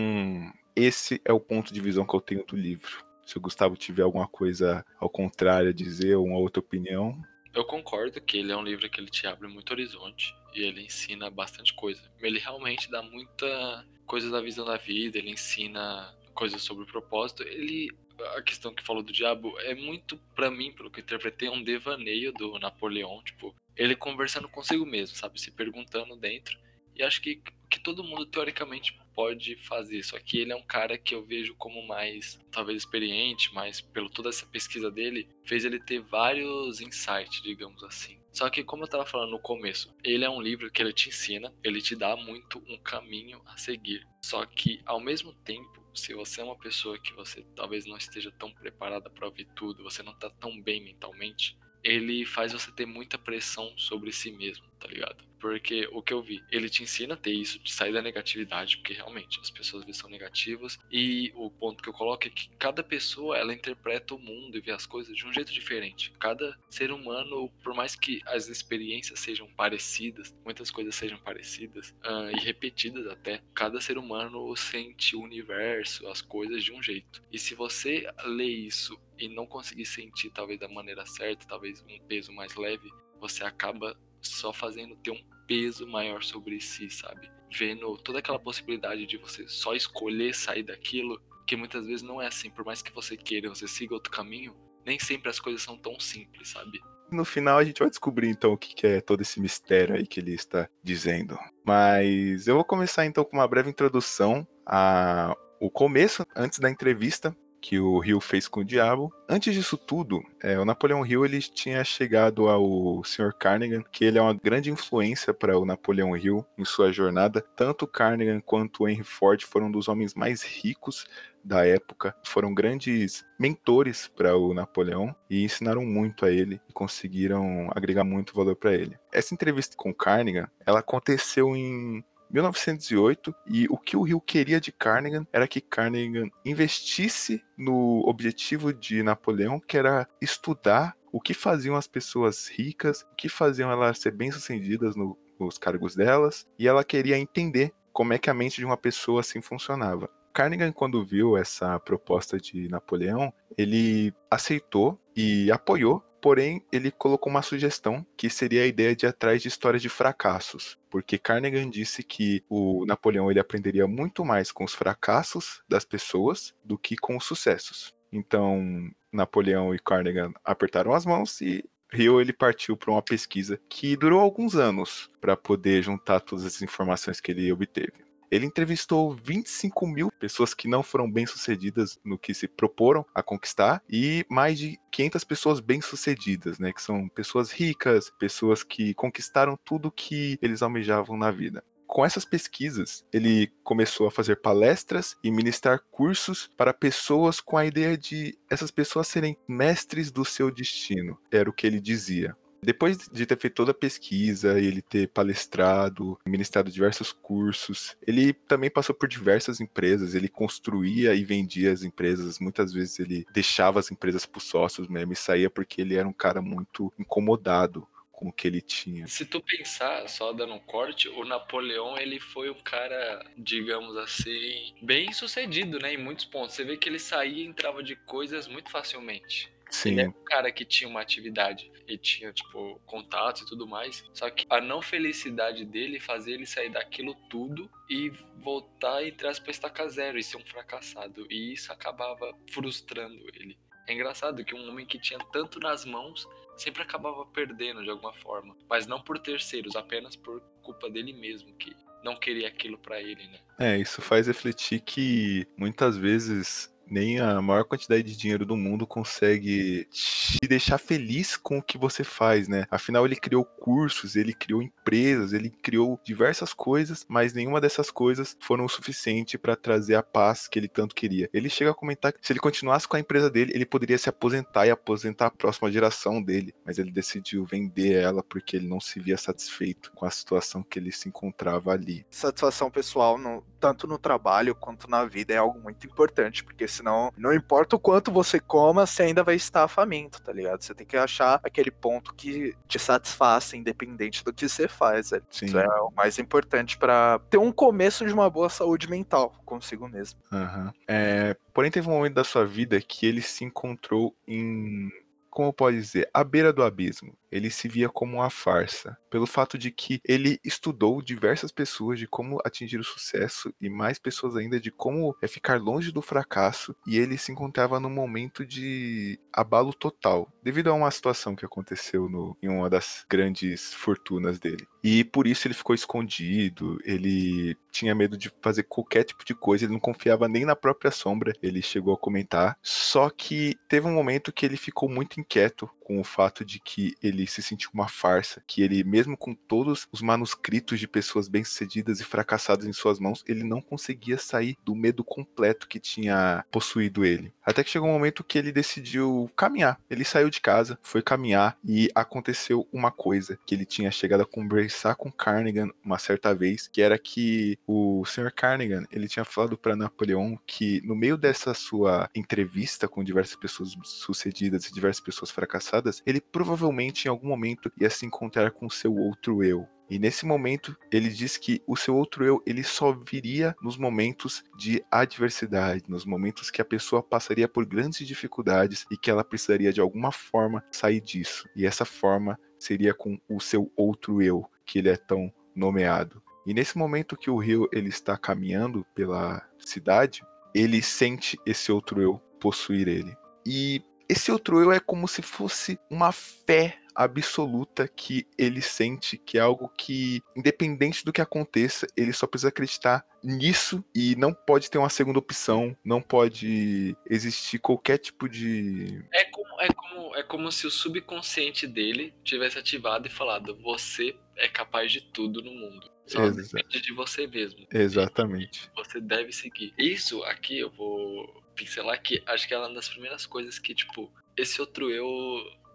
esse 0.76 1.22
é 1.24 1.32
o 1.32 1.40
ponto 1.40 1.74
de 1.74 1.80
visão 1.80 2.06
que 2.06 2.16
eu 2.16 2.20
tenho 2.20 2.46
do 2.46 2.58
livro. 2.58 3.09
Se 3.30 3.38
o 3.38 3.42
Gustavo 3.42 3.78
tiver 3.78 4.02
alguma 4.02 4.28
coisa 4.28 4.84
ao 5.00 5.08
contrário 5.08 5.70
a 5.70 5.74
dizer, 5.74 6.16
ou 6.16 6.26
uma 6.26 6.40
outra 6.40 6.60
opinião. 6.60 7.16
Eu 7.54 7.64
concordo 7.64 8.20
que 8.20 8.40
ele 8.40 8.52
é 8.52 8.58
um 8.58 8.64
livro 8.64 8.90
que 8.90 9.00
ele 9.00 9.12
te 9.12 9.28
abre 9.28 9.48
muito 9.48 9.70
horizonte 9.70 10.36
e 10.52 10.64
ele 10.64 10.82
ensina 10.82 11.30
bastante 11.30 11.72
coisa. 11.76 12.02
Ele 12.20 12.40
realmente 12.40 12.90
dá 12.90 13.04
muita 13.04 13.86
coisa 14.08 14.32
da 14.32 14.42
visão 14.42 14.66
da 14.66 14.78
vida, 14.78 15.20
ele 15.20 15.30
ensina 15.30 16.12
coisas 16.34 16.64
sobre 16.64 16.86
o 16.86 16.88
propósito. 16.88 17.44
Ele 17.44 17.92
a 18.36 18.42
questão 18.42 18.74
que 18.74 18.84
falou 18.84 19.04
do 19.04 19.14
diabo 19.14 19.54
é 19.60 19.76
muito 19.76 20.18
para 20.36 20.50
mim, 20.50 20.72
pelo 20.72 20.90
que 20.90 21.00
eu 21.00 21.04
interpretei, 21.04 21.50
um 21.50 21.64
devaneio 21.64 22.34
do 22.34 22.58
Napoleão, 22.58 23.22
tipo, 23.24 23.56
ele 23.78 23.96
conversando 23.96 24.50
consigo 24.50 24.88
mesmo, 24.88 25.16
sabe, 25.16 25.40
se 25.40 25.52
perguntando 25.52 26.16
dentro. 26.16 26.58
E 26.96 27.04
acho 27.04 27.22
que 27.22 27.44
que 27.70 27.80
todo 27.80 28.04
mundo 28.04 28.26
teoricamente 28.26 28.98
pode 29.14 29.56
fazer. 29.58 30.04
Só 30.04 30.18
que 30.20 30.40
ele 30.40 30.52
é 30.52 30.56
um 30.56 30.66
cara 30.66 30.98
que 30.98 31.14
eu 31.14 31.24
vejo 31.24 31.56
como 31.56 31.86
mais, 31.86 32.40
talvez 32.52 32.78
experiente, 32.78 33.54
mas 33.54 33.80
pelo 33.82 34.10
toda 34.10 34.30
essa 34.30 34.46
pesquisa 34.46 34.90
dele, 34.90 35.30
fez 35.46 35.66
ele 35.66 35.80
ter 35.80 36.02
vários 36.02 36.82
insights, 36.82 37.42
digamos 37.42 37.84
assim. 37.84 38.20
Só 38.32 38.50
que 38.50 38.64
como 38.64 38.84
eu 38.84 38.86
estava 38.86 39.06
falando 39.06 39.32
no 39.32 39.40
começo, 39.40 39.94
ele 40.04 40.24
é 40.24 40.30
um 40.30 40.42
livro 40.42 40.72
que 40.72 40.82
ele 40.82 40.94
te 40.94 41.10
ensina, 41.10 41.54
ele 41.64 41.82
te 41.82 41.96
dá 41.96 42.16
muito 42.16 42.64
um 42.68 42.78
caminho 42.78 43.42
a 43.46 43.58
seguir. 43.58 44.08
Só 44.22 44.46
que 44.46 44.82
ao 44.86 45.00
mesmo 45.00 45.34
tempo, 45.34 45.84
se 45.94 46.14
você 46.14 46.42
é 46.42 46.44
uma 46.44 46.58
pessoa 46.58 47.00
que 47.00 47.14
você 47.14 47.44
talvez 47.56 47.86
não 47.86 47.98
esteja 47.98 48.32
tão 48.32 48.52
preparada 48.54 49.10
para 49.10 49.26
ouvir 49.26 49.48
tudo, 49.56 49.84
você 49.84 50.02
não 50.04 50.14
está 50.14 50.30
tão 50.30 50.62
bem 50.62 50.82
mentalmente, 50.82 51.58
ele 51.84 52.26
faz 52.26 52.54
você 52.54 52.72
ter 52.72 52.86
muita 52.86 53.18
pressão 53.18 53.74
sobre 53.78 54.12
si 54.12 54.32
mesmo, 54.32 54.66
tá 54.80 54.88
ligado? 54.88 55.30
Porque 55.40 55.88
o 55.94 56.02
que 56.02 56.14
eu 56.14 56.22
vi, 56.22 56.44
ele 56.52 56.70
te 56.70 56.84
ensina 56.84 57.14
a 57.14 57.18
ter 57.18 57.32
isso, 57.32 57.60
de 57.60 57.72
sair 57.72 57.94
da 57.94 58.02
negatividade, 58.02 58.78
porque 58.78 58.94
realmente 58.94 59.40
as 59.40 59.50
pessoas 59.50 59.86
são 59.96 60.10
negativas. 60.10 60.78
E 60.92 61.32
o 61.34 61.50
ponto 61.50 61.82
que 61.82 61.88
eu 61.88 61.94
coloco 61.94 62.28
é 62.28 62.30
que 62.30 62.50
cada 62.58 62.84
pessoa 62.84 63.38
ela 63.38 63.54
interpreta 63.54 64.14
o 64.14 64.20
mundo 64.20 64.58
e 64.58 64.62
vê 64.62 64.72
as 64.72 64.86
coisas 64.86 65.16
de 65.16 65.26
um 65.26 65.34
jeito 65.34 65.54
diferente. 65.54 66.12
Cada 66.20 66.58
ser 66.70 66.92
humano, 66.92 67.50
por 67.64 67.74
mais 67.74 67.96
que 67.96 68.22
as 68.26 68.50
experiências 68.50 69.20
sejam 69.20 69.48
parecidas, 69.48 70.36
muitas 70.44 70.70
coisas 70.70 70.94
sejam 70.94 71.18
parecidas 71.20 71.92
uh, 72.04 72.36
e 72.36 72.40
repetidas 72.42 73.08
até, 73.08 73.42
cada 73.54 73.80
ser 73.80 73.98
humano 73.98 74.54
sente 74.58 75.16
o 75.16 75.22
universo, 75.22 76.08
as 76.08 76.22
coisas 76.22 76.64
de 76.64 76.74
um 76.74 76.84
jeito. 76.84 77.24
E 77.32 77.40
se 77.40 77.56
você 77.56 78.06
lê 78.26 78.46
isso 78.46 79.00
e 79.18 79.30
não 79.30 79.46
conseguir 79.46 79.86
sentir 79.86 80.30
talvez 80.32 80.60
da 80.60 80.68
maneira 80.68 81.06
certa, 81.06 81.48
talvez 81.48 81.82
um 81.82 82.00
peso 82.08 82.34
mais 82.34 82.56
leve, 82.56 82.90
você 83.20 83.44
acaba 83.44 83.98
só 84.22 84.54
fazendo 84.54 84.96
ter 84.98 85.12
um 85.12 85.24
peso 85.48 85.88
maior 85.88 86.24
sobre 86.24 86.60
si, 86.62 86.90
sabe? 86.90 87.32
Vendo 87.52 87.98
toda 87.98 88.20
aquela 88.20 88.40
possibilidade 88.40 89.06
de 89.06 89.18
você 89.18 89.48
só 89.48 89.74
escolher 89.74 90.36
sair 90.36 90.64
daquilo, 90.64 91.20
que 91.48 91.56
muitas 91.56 91.88
vezes 91.88 92.04
não 92.04 92.22
é 92.22 92.28
assim, 92.28 92.50
por 92.50 92.64
mais 92.64 92.82
que 92.82 92.94
você 92.94 93.18
queira, 93.18 93.50
você 93.50 93.68
siga 93.68 93.96
outro 93.96 94.12
caminho, 94.12 94.56
nem 94.86 95.00
sempre 95.00 95.30
as 95.30 95.40
coisas 95.40 95.62
são 95.62 95.78
tão 95.78 96.00
simples, 96.00 96.50
sabe? 96.50 96.80
No 97.12 97.26
final 97.26 97.58
a 97.58 97.64
gente 97.64 97.80
vai 97.80 97.90
descobrir 97.90 98.30
então 98.30 98.54
o 98.54 98.58
que 98.58 98.86
é 98.86 99.02
todo 99.02 99.22
esse 99.22 99.40
mistério 99.40 99.96
aí 99.96 100.06
que 100.06 100.20
ele 100.20 100.34
está 100.34 100.70
dizendo. 100.84 101.38
Mas 101.66 102.48
eu 102.48 102.54
vou 102.56 102.64
começar 102.64 103.06
então 103.06 103.26
com 103.26 103.38
uma 103.38 103.48
breve 103.48 103.70
introdução 103.70 104.48
a 104.66 105.36
o 105.60 105.70
começo, 105.70 106.26
antes 106.36 106.60
da 106.60 106.70
entrevista, 106.70 107.36
que 107.62 107.80
o 107.80 108.04
Hill 108.04 108.20
fez 108.20 108.48
com 108.48 108.62
o 108.62 108.66
diabo. 108.66 109.14
Antes 109.28 109.54
disso 109.54 109.78
tudo, 109.78 110.22
é, 110.42 110.60
o 110.60 110.66
Napoleão 110.66 111.06
Hill 111.06 111.26
ele 111.26 111.40
tinha 111.40 111.84
chegado 111.84 112.48
ao 112.48 113.04
Sr. 113.04 113.34
Carnegie, 113.38 113.84
que 113.92 114.06
ele 114.06 114.18
é 114.18 114.22
uma 114.22 114.34
grande 114.34 114.72
influência 114.72 115.34
para 115.34 115.58
o 115.58 115.66
Napoleão 115.66 116.16
Hill 116.16 116.46
em 116.58 116.66
sua 116.66 116.92
jornada. 116.92 117.42
Tanto 117.56 117.86
Carnegie 117.86 118.42
quanto 118.42 118.88
Henry 118.88 119.04
Ford 119.04 119.44
foram 119.44 119.68
um 119.68 119.72
dos 119.72 119.88
homens 119.88 120.14
mais 120.16 120.42
ricos 120.42 121.06
da 121.44 121.66
época, 121.66 122.16
foram 122.24 122.54
grandes 122.54 123.26
mentores 123.40 124.08
para 124.08 124.36
o 124.36 124.54
Napoleão 124.54 125.16
e 125.30 125.44
ensinaram 125.44 125.86
muito 125.86 126.26
a 126.26 126.32
ele 126.32 126.60
e 126.68 126.74
conseguiram 126.74 127.70
agregar 127.74 128.04
muito 128.04 128.34
valor 128.36 128.56
para 128.56 128.74
ele. 128.74 128.98
Essa 129.12 129.34
entrevista 129.34 129.76
com 129.78 129.94
Carnegie, 129.94 130.48
ela 130.66 130.80
aconteceu 130.80 131.56
em 131.56 132.04
1908 132.32 133.34
e 133.48 133.68
o 133.70 133.78
que 133.78 133.98
o 133.98 134.08
Hill 134.08 134.22
queria 134.22 134.60
de 134.60 134.72
Carnegie 134.72 135.28
era 135.32 135.48
que 135.48 135.62
Carnegie 135.62 136.32
investisse 136.46 137.44
no 137.58 138.04
objetivo 138.08 138.74
de 138.74 139.04
Napoleão, 139.04 139.60
que 139.60 139.78
era 139.78 140.08
estudar 140.22 140.96
o 141.12 141.20
que 141.20 141.34
faziam 141.34 141.76
as 141.76 141.88
pessoas 141.88 142.48
ricas, 142.48 143.02
o 143.12 143.16
que 143.16 143.28
faziam 143.28 143.72
elas 143.72 143.98
ser 144.00 144.12
bem-sucedidas 144.12 144.96
no, 144.96 145.18
nos 145.40 145.58
cargos 145.58 145.96
delas, 145.96 146.48
e 146.58 146.68
ela 146.68 146.84
queria 146.84 147.18
entender 147.18 147.74
como 147.92 148.14
é 148.14 148.18
que 148.18 148.30
a 148.30 148.34
mente 148.34 148.58
de 148.58 148.66
uma 148.66 148.78
pessoa 148.78 149.22
assim 149.22 149.42
funcionava. 149.42 150.10
Carnegie, 150.34 150.72
quando 150.72 151.04
viu 151.04 151.36
essa 151.36 151.80
proposta 151.80 152.40
de 152.40 152.70
Napoleão, 152.70 153.34
ele 153.58 154.14
aceitou 154.30 155.00
e 155.16 155.52
apoiou 155.52 156.04
Porém, 156.22 156.64
ele 156.72 156.92
colocou 156.92 157.32
uma 157.32 157.42
sugestão 157.42 158.06
que 158.18 158.30
seria 158.30 158.64
a 158.64 158.68
ideia 158.68 158.96
de 158.96 159.06
ir 159.06 159.10
atrás 159.10 159.42
de 159.42 159.48
histórias 159.48 159.82
de 159.82 159.90
fracassos, 159.90 160.78
porque 160.90 161.18
Carnegie 161.18 161.70
disse 161.70 162.04
que 162.04 162.44
o 162.50 162.86
Napoleão 162.86 163.32
ele 163.32 163.40
aprenderia 163.40 163.88
muito 163.88 164.26
mais 164.26 164.52
com 164.52 164.64
os 164.64 164.74
fracassos 164.74 165.62
das 165.68 165.86
pessoas 165.86 166.54
do 166.64 166.78
que 166.78 166.96
com 166.98 167.16
os 167.16 167.24
sucessos. 167.24 167.94
Então, 168.12 168.90
Napoleão 169.12 169.74
e 169.74 169.80
Carnegie 169.80 170.34
apertaram 170.44 170.94
as 170.94 171.06
mãos 171.06 171.40
e 171.42 171.64
Rio 171.92 172.22
ele 172.22 172.34
partiu 172.34 172.78
para 172.78 172.92
uma 172.92 173.02
pesquisa 173.02 173.60
que 173.68 173.98
durou 173.98 174.20
alguns 174.20 174.56
anos 174.56 175.10
para 175.20 175.36
poder 175.36 175.82
juntar 175.82 176.20
todas 176.20 176.46
as 176.46 176.62
informações 176.62 177.20
que 177.20 177.32
ele 177.32 177.52
obteve. 177.52 178.09
Ele 178.32 178.46
entrevistou 178.46 179.14
25 179.14 179.88
mil 179.88 180.12
pessoas 180.20 180.54
que 180.54 180.68
não 180.68 180.84
foram 180.84 181.10
bem-sucedidas 181.10 182.00
no 182.04 182.18
que 182.18 182.34
se 182.34 182.48
proporam 182.48 183.06
a 183.14 183.24
conquistar 183.24 183.82
e 183.90 184.26
mais 184.30 184.60
de 184.60 184.80
500 184.92 185.24
pessoas 185.24 185.60
bem-sucedidas, 185.60 186.60
né? 186.60 186.72
Que 186.72 186.82
são 186.82 187.08
pessoas 187.10 187.52
ricas, 187.52 188.12
pessoas 188.20 188.64
que 188.64 188.94
conquistaram 188.94 189.58
tudo 189.64 189.92
que 189.92 190.38
eles 190.42 190.62
almejavam 190.62 191.18
na 191.18 191.32
vida 191.32 191.64
com 191.90 192.06
essas 192.06 192.24
pesquisas, 192.24 193.04
ele 193.12 193.52
começou 193.64 194.06
a 194.06 194.12
fazer 194.12 194.36
palestras 194.36 195.18
e 195.24 195.32
ministrar 195.32 195.82
cursos 195.90 196.48
para 196.56 196.72
pessoas 196.72 197.42
com 197.42 197.58
a 197.58 197.66
ideia 197.66 197.98
de 197.98 198.38
essas 198.48 198.70
pessoas 198.70 199.08
serem 199.08 199.36
mestres 199.48 200.12
do 200.12 200.24
seu 200.24 200.52
destino. 200.52 201.18
Era 201.32 201.50
o 201.50 201.54
que 201.54 201.66
ele 201.66 201.82
dizia. 201.82 202.38
Depois 202.62 203.10
de 203.12 203.26
ter 203.26 203.38
feito 203.38 203.56
toda 203.56 203.72
a 203.72 203.74
pesquisa, 203.74 204.60
ele 204.60 204.82
ter 204.82 205.08
palestrado, 205.10 206.20
ministrado 206.26 206.72
diversos 206.72 207.12
cursos, 207.12 207.96
ele 208.06 208.34
também 208.34 208.70
passou 208.70 208.94
por 208.94 209.08
diversas 209.08 209.60
empresas, 209.62 210.14
ele 210.14 210.28
construía 210.28 211.14
e 211.14 211.24
vendia 211.24 211.72
as 211.72 211.84
empresas, 211.84 212.40
muitas 212.40 212.74
vezes 212.74 213.00
ele 213.00 213.26
deixava 213.34 213.80
as 213.80 213.92
empresas 213.92 214.26
para 214.26 214.38
os 214.38 214.44
sócios 214.44 214.88
mesmo 214.88 215.14
e 215.14 215.16
saía 215.16 215.50
porque 215.50 215.82
ele 215.82 215.96
era 215.96 216.08
um 216.08 216.14
cara 216.14 216.42
muito 216.42 216.92
incomodado 216.98 217.88
com 218.20 218.28
o 218.28 218.34
que 218.34 218.46
ele 218.50 218.60
tinha. 218.60 219.08
Se 219.08 219.26
tu 219.26 219.40
pensar, 219.42 220.06
só 220.10 220.34
dando 220.34 220.54
um 220.54 220.60
corte, 220.60 221.08
o 221.08 221.24
Napoleão, 221.24 221.98
ele 221.98 222.20
foi 222.20 222.50
um 222.50 222.62
cara, 222.62 223.26
digamos 223.38 223.96
assim, 223.96 224.74
bem 224.82 225.14
sucedido, 225.14 225.80
né, 225.80 225.94
em 225.94 225.98
muitos 225.98 226.26
pontos. 226.26 226.54
Você 226.54 226.66
vê 226.66 226.76
que 226.76 226.90
ele 226.90 227.00
saía 227.00 227.44
e 227.44 227.48
entrava 227.48 227.82
de 227.82 227.96
coisas 227.96 228.46
muito 228.46 228.70
facilmente. 228.70 229.50
Sim. 229.70 229.92
Ele 229.92 230.02
é 230.02 230.10
um 230.10 230.24
cara 230.26 230.52
que 230.52 230.66
tinha 230.66 230.90
uma 230.90 231.02
atividade 231.02 231.72
e 231.88 231.98
tinha, 231.98 232.34
tipo, 232.34 232.80
contatos 232.86 233.44
e 233.44 233.46
tudo 233.46 233.68
mais. 233.68 234.04
Só 234.14 234.30
que 234.30 234.46
a 234.50 234.60
não 234.60 234.82
felicidade 234.82 235.66
dele 235.66 236.00
fazia 236.00 236.34
ele 236.34 236.46
sair 236.46 236.70
daquilo 236.70 237.16
tudo 237.30 237.70
e 237.90 238.10
voltar, 238.38 239.06
entre 239.06 239.28
aspas, 239.28 239.56
estaca 239.56 239.88
zero 239.88 240.18
e 240.18 240.24
ser 240.24 240.38
um 240.38 240.46
fracassado. 240.46 241.28
E 241.30 241.54
isso 241.54 241.72
acabava 241.72 242.34
frustrando 242.52 243.24
ele. 243.34 243.58
É 243.88 243.94
engraçado 243.94 244.44
que 244.46 244.54
um 244.54 244.70
homem 244.70 244.86
que 244.86 245.00
tinha 245.00 245.20
tanto 245.32 245.60
nas 245.60 245.84
mãos 245.84 246.28
sempre 246.56 246.84
acabava 246.84 247.26
perdendo 247.26 247.84
de 247.84 247.90
alguma 247.90 248.14
forma. 248.14 248.56
Mas 248.70 248.86
não 248.86 249.02
por 249.02 249.18
terceiros, 249.18 249.76
apenas 249.76 250.16
por 250.16 250.42
culpa 250.62 250.90
dele 250.90 251.14
mesmo, 251.14 251.54
que 251.56 251.76
não 252.04 252.16
queria 252.16 252.48
aquilo 252.48 252.78
para 252.78 253.02
ele, 253.02 253.28
né? 253.28 253.40
É, 253.60 253.78
isso 253.78 254.02
faz 254.02 254.28
refletir 254.28 254.80
que 254.82 255.48
muitas 255.58 255.98
vezes 255.98 256.74
nem 256.90 257.20
a 257.20 257.42
maior 257.42 257.64
quantidade 257.64 258.04
de 258.04 258.18
dinheiro 258.18 258.46
do 258.46 258.58
mundo 258.58 258.86
consegue 258.88 259.88
te 259.92 260.48
deixar 260.48 260.78
feliz 260.78 261.38
com 261.38 261.60
o 261.60 261.64
que 261.64 261.78
você 261.78 262.04
faz, 262.04 262.48
né? 262.48 262.66
Afinal, 262.70 263.06
ele 263.06 263.16
criou 263.16 263.44
cursos, 263.44 264.16
ele 264.16 264.34
criou 264.34 264.62
empresas, 264.62 265.34
ele 265.34 265.50
criou 265.50 266.00
diversas 266.04 266.54
coisas, 266.54 267.06
mas 267.08 267.34
nenhuma 267.34 267.62
dessas 267.62 267.92
coisas 267.92 268.36
foram 268.40 268.66
o 268.66 268.70
suficiente 268.70 269.38
para 269.38 269.56
trazer 269.56 269.96
a 269.96 270.04
paz 270.04 270.48
que 270.48 270.58
ele 270.58 270.68
tanto 270.68 270.96
queria. 270.96 271.30
Ele 271.34 271.50
chega 271.50 271.72
a 271.72 271.76
comentar 271.76 272.14
que 272.14 272.20
se 272.22 272.34
ele 272.34 272.40
continuasse 272.40 272.88
com 272.88 272.98
a 272.98 273.00
empresa 273.00 273.30
dele, 273.30 273.52
ele 273.54 273.66
poderia 273.66 273.98
se 273.98 274.10
aposentar 274.10 274.68
e 274.68 274.72
aposentar 274.72 275.28
a 275.28 275.32
próxima 275.32 275.72
geração 275.72 276.22
dele, 276.22 276.54
mas 276.66 276.78
ele 276.78 276.92
decidiu 276.92 277.46
vender 277.46 277.94
ela 277.94 278.24
porque 278.24 278.56
ele 278.56 278.68
não 278.68 278.80
se 278.80 279.00
via 279.00 279.18
satisfeito 279.18 279.92
com 279.94 280.06
a 280.06 280.12
situação 280.12 280.64
que 280.64 280.80
ele 280.80 280.92
se 280.92 281.08
encontrava 281.08 281.72
ali. 281.72 282.06
Satisfação 282.10 282.72
pessoal, 282.72 283.18
no, 283.18 283.44
tanto 283.60 283.88
no 283.88 283.98
trabalho 283.98 284.56
quanto 284.56 284.90
na 284.90 285.06
vida, 285.06 285.34
é 285.34 285.38
algo 285.38 285.60
muito 285.60 285.86
importante, 285.86 286.44
porque 286.44 286.68
senão, 286.80 287.12
não 287.18 287.34
importa 287.34 287.76
o 287.76 287.80
quanto 287.80 288.12
você 288.12 288.40
coma, 288.40 288.86
você 288.86 289.04
ainda 289.04 289.24
vai 289.24 289.36
estar 289.36 289.68
faminto, 289.68 290.22
tá 290.22 290.32
ligado? 290.32 290.62
Você 290.62 290.74
tem 290.74 290.86
que 290.86 290.98
achar 290.98 291.40
aquele 291.44 291.72
ponto 291.72 292.14
que 292.14 292.56
te 292.68 292.80
satisfaça, 292.80 293.56
independente 293.56 294.24
do 294.24 294.34
que 294.34 294.48
você 294.48 294.68
faz. 294.68 295.10
Sim. 295.30 295.46
Isso 295.46 295.58
é 295.58 295.68
o 295.82 295.92
mais 295.92 296.18
importante 296.18 296.78
para 296.78 297.20
ter 297.30 297.38
um 297.38 297.52
começo 297.52 298.06
de 298.06 298.14
uma 298.14 298.30
boa 298.30 298.50
saúde 298.50 298.90
mental 298.90 299.34
consigo 299.46 299.88
mesmo. 299.88 300.20
Aham. 300.32 300.74
É, 300.88 301.36
porém, 301.54 301.72
teve 301.72 301.88
um 301.88 301.92
momento 301.92 302.14
da 302.14 302.24
sua 302.24 302.46
vida 302.46 302.80
que 302.82 303.06
ele 303.06 303.22
se 303.22 303.44
encontrou 303.44 304.16
em. 304.28 304.90
Como 305.30 305.54
pode 305.54 305.78
dizer? 305.78 306.10
À 306.14 306.24
beira 306.24 306.52
do 306.52 306.64
abismo. 306.64 307.16
Ele 307.32 307.50
se 307.50 307.68
via 307.68 307.90
como 307.90 308.18
uma 308.18 308.30
farsa, 308.30 308.98
pelo 309.10 309.26
fato 309.26 309.58
de 309.58 309.72
que 309.72 310.00
ele 310.06 310.40
estudou 310.44 311.02
diversas 311.02 311.52
pessoas 311.52 312.00
de 312.00 312.08
como 312.08 312.40
atingir 312.46 312.80
o 312.80 312.84
sucesso 312.84 313.54
e 313.60 313.70
mais 313.70 314.00
pessoas 314.00 314.36
ainda 314.36 314.60
de 314.60 314.72
como 314.72 315.16
é 315.22 315.28
ficar 315.28 315.60
longe 315.60 315.92
do 315.92 316.02
fracasso, 316.02 316.76
e 316.86 316.98
ele 316.98 317.18
se 317.18 317.32
encontrava 317.32 317.80
num 317.80 317.90
momento 317.90 318.46
de 318.46 319.20
abalo 319.34 319.74
total, 319.74 320.32
devido 320.44 320.70
a 320.70 320.74
uma 320.74 320.92
situação 320.92 321.36
que 321.36 321.46
aconteceu 321.46 322.10
no, 322.10 322.38
em 322.42 322.50
uma 322.50 322.70
das 322.70 323.06
grandes 323.10 323.74
fortunas 323.74 324.40
dele. 324.40 324.68
E 324.84 325.04
por 325.04 325.28
isso 325.28 325.48
ele 325.48 325.54
ficou 325.54 325.76
escondido, 325.76 326.80
ele 326.86 327.56
tinha 327.72 327.94
medo 327.94 328.18
de 328.18 328.32
fazer 328.42 328.64
qualquer 328.64 329.04
tipo 329.04 329.26
de 329.26 329.36
coisa, 329.36 329.66
ele 329.66 329.74
não 329.74 329.80
confiava 329.80 330.28
nem 330.28 330.46
na 330.46 330.56
própria 330.56 330.92
sombra, 330.92 331.34
ele 331.42 331.62
chegou 331.62 331.94
a 331.94 331.98
comentar. 331.98 332.58
Só 332.62 333.10
que 333.10 333.56
teve 333.68 333.88
um 333.88 333.94
momento 333.94 334.32
que 334.32 334.46
ele 334.46 334.58
ficou 334.58 334.90
muito 334.90 335.20
inquieto 335.20 335.70
com 335.82 336.00
o 336.00 336.04
fato 336.04 336.46
de 336.46 336.60
que 336.60 336.94
ele 337.02 337.19
se 337.28 337.42
sentiu 337.42 337.70
uma 337.74 337.88
farsa, 337.88 338.44
que 338.48 338.62
ele, 338.62 338.84
mesmo 338.84 339.18
com 339.18 339.34
todos 339.34 339.88
os 339.92 340.02
manuscritos 340.02 340.80
de 340.80 340.88
pessoas 340.88 341.28
bem-sucedidas 341.28 342.00
e 342.00 342.04
fracassadas 342.04 342.66
em 342.66 342.74
suas 342.74 343.00
mãos, 343.00 343.24
ele 343.28 343.44
não 343.44 343.62
conseguia 343.62 344.18
sair 344.18 344.56
do 344.64 344.76
medo 344.76 345.04
completo 345.04 345.68
que 345.68 345.80
tinha 345.80 346.44
possuído 346.52 347.06
ele. 347.06 347.34
Até 347.44 347.64
que 347.64 347.70
chegou 347.70 347.90
um 347.90 347.94
momento 347.94 348.24
que 348.24 348.38
ele 348.38 348.52
decidiu 348.52 349.30
caminhar. 349.36 349.80
Ele 349.90 350.06
saiu 350.06 350.30
de 350.30 350.40
casa, 350.40 350.78
foi 350.82 351.02
caminhar 351.02 351.58
e 351.66 351.90
aconteceu 351.96 352.68
uma 352.72 352.92
coisa 352.92 353.40
que 353.46 353.56
ele 353.56 353.66
tinha 353.66 353.92
chegado 353.92 354.22
a 354.22 354.26
conversar 354.26 354.96
com 354.96 355.12
Carnegie 355.12 355.72
uma 355.84 355.98
certa 355.98 356.34
vez, 356.34 356.68
que 356.68 356.82
era 356.82 356.98
que 356.98 357.58
o 357.68 358.04
Sr. 358.06 358.32
Carnegie, 358.34 358.86
ele 358.92 359.08
tinha 359.08 359.26
falado 359.26 359.58
para 359.58 359.76
Napoleão 359.76 360.40
que 360.46 360.82
no 360.86 360.96
meio 360.96 361.18
dessa 361.18 361.54
sua 361.54 362.10
entrevista 362.16 362.88
com 362.88 363.04
diversas 363.04 363.36
pessoas 363.36 363.76
sucedidas 363.84 364.66
e 364.66 364.74
diversas 364.74 365.04
pessoas 365.04 365.32
fracassadas, 365.32 366.02
ele 366.06 366.22
provavelmente 366.22 367.09
em 367.10 367.12
algum 367.12 367.28
momento 367.28 367.72
ia 367.80 367.90
se 367.90 368.06
encontrar 368.06 368.52
com 368.52 368.70
seu 368.70 368.96
outro 368.96 369.44
eu. 369.44 369.68
E 369.90 369.98
nesse 369.98 370.24
momento, 370.24 370.78
ele 370.92 371.10
diz 371.10 371.36
que 371.36 371.64
o 371.66 371.76
seu 371.76 371.96
outro 371.96 372.24
eu, 372.24 372.44
ele 372.46 372.64
só 372.64 372.92
viria 372.92 373.56
nos 373.60 373.76
momentos 373.76 374.44
de 374.56 374.84
adversidade, 374.92 375.84
nos 375.88 376.06
momentos 376.06 376.52
que 376.52 376.62
a 376.62 376.66
pessoa 376.66 377.02
passaria 377.02 377.48
por 377.48 377.66
grandes 377.66 378.06
dificuldades 378.06 378.86
e 378.92 378.98
que 378.98 379.10
ela 379.10 379.24
precisaria 379.24 379.74
de 379.74 379.82
alguma 379.82 380.12
forma 380.12 380.64
sair 380.72 381.02
disso. 381.02 381.50
E 381.56 381.66
essa 381.66 381.86
forma 381.86 382.40
seria 382.60 382.94
com 382.94 383.20
o 383.28 383.40
seu 383.40 383.72
outro 383.76 384.22
eu, 384.22 384.46
que 384.64 384.78
ele 384.78 384.90
é 384.90 384.96
tão 384.96 385.34
nomeado. 385.56 386.22
E 386.46 386.54
nesse 386.54 386.78
momento 386.78 387.18
que 387.18 387.32
o 387.32 387.38
rio 387.38 387.68
ele 387.74 387.90
está 387.90 388.16
caminhando 388.16 388.86
pela 388.94 389.44
cidade, 389.58 390.22
ele 390.54 390.84
sente 390.84 391.36
esse 391.48 391.72
outro 391.72 392.00
eu 392.00 392.22
possuir 392.40 392.88
ele. 392.88 393.16
E 393.44 393.82
esse 394.08 394.32
outro 394.32 394.62
eu 394.62 394.72
é 394.72 394.80
como 394.80 395.08
se 395.08 395.22
fosse 395.22 395.80
uma 395.90 396.12
fé 396.12 396.78
absoluta 396.96 397.88
que 397.88 398.26
ele 398.38 398.62
sente 398.62 399.18
que 399.18 399.38
é 399.38 399.42
algo 399.42 399.70
que, 399.78 400.22
independente 400.36 401.04
do 401.06 401.14
que 401.14 401.22
aconteça, 401.22 401.88
ele 401.96 402.14
só 402.14 402.28
precisa 402.28 402.50
acreditar 402.50 403.06
nisso 403.24 403.84
e 403.94 404.16
não 404.16 404.34
pode 404.34 404.70
ter 404.70 404.78
uma 404.78 404.90
segunda 404.90 405.20
opção, 405.20 405.76
não 405.84 406.02
pode 406.02 406.96
existir 407.10 407.60
qualquer 407.60 407.98
tipo 407.98 408.28
de. 408.28 409.04
É 409.14 409.26
como, 409.26 409.62
é 409.62 409.68
como, 409.68 410.16
é 410.16 410.24
como 410.24 410.52
se 410.52 410.68
o 410.68 410.72
subconsciente 410.72 411.68
dele 411.68 412.14
tivesse 412.24 412.58
ativado 412.58 413.08
e 413.08 413.12
falado: 413.12 413.58
você 413.62 414.16
é 414.38 414.48
capaz 414.48 414.92
de 414.92 415.02
tudo 415.02 415.42
no 415.42 415.52
mundo. 415.52 415.90
Só 416.06 416.28
depende 416.30 416.82
de 416.82 416.92
você 416.92 417.28
mesmo. 417.28 417.68
Exatamente. 417.72 418.72
Você 418.76 419.00
deve 419.00 419.32
seguir. 419.32 419.74
Isso 419.78 420.24
aqui 420.24 420.58
eu 420.58 420.72
vou 420.72 421.44
pincelar 421.56 422.02
que 422.02 422.24
acho 422.26 422.48
que 422.48 422.54
é 422.54 422.58
uma 422.58 422.74
das 422.74 422.90
primeiras 422.90 423.28
coisas 423.28 423.60
que, 423.60 423.76
tipo, 423.76 424.12
esse 424.36 424.60
outro 424.60 424.90
eu 424.90 425.06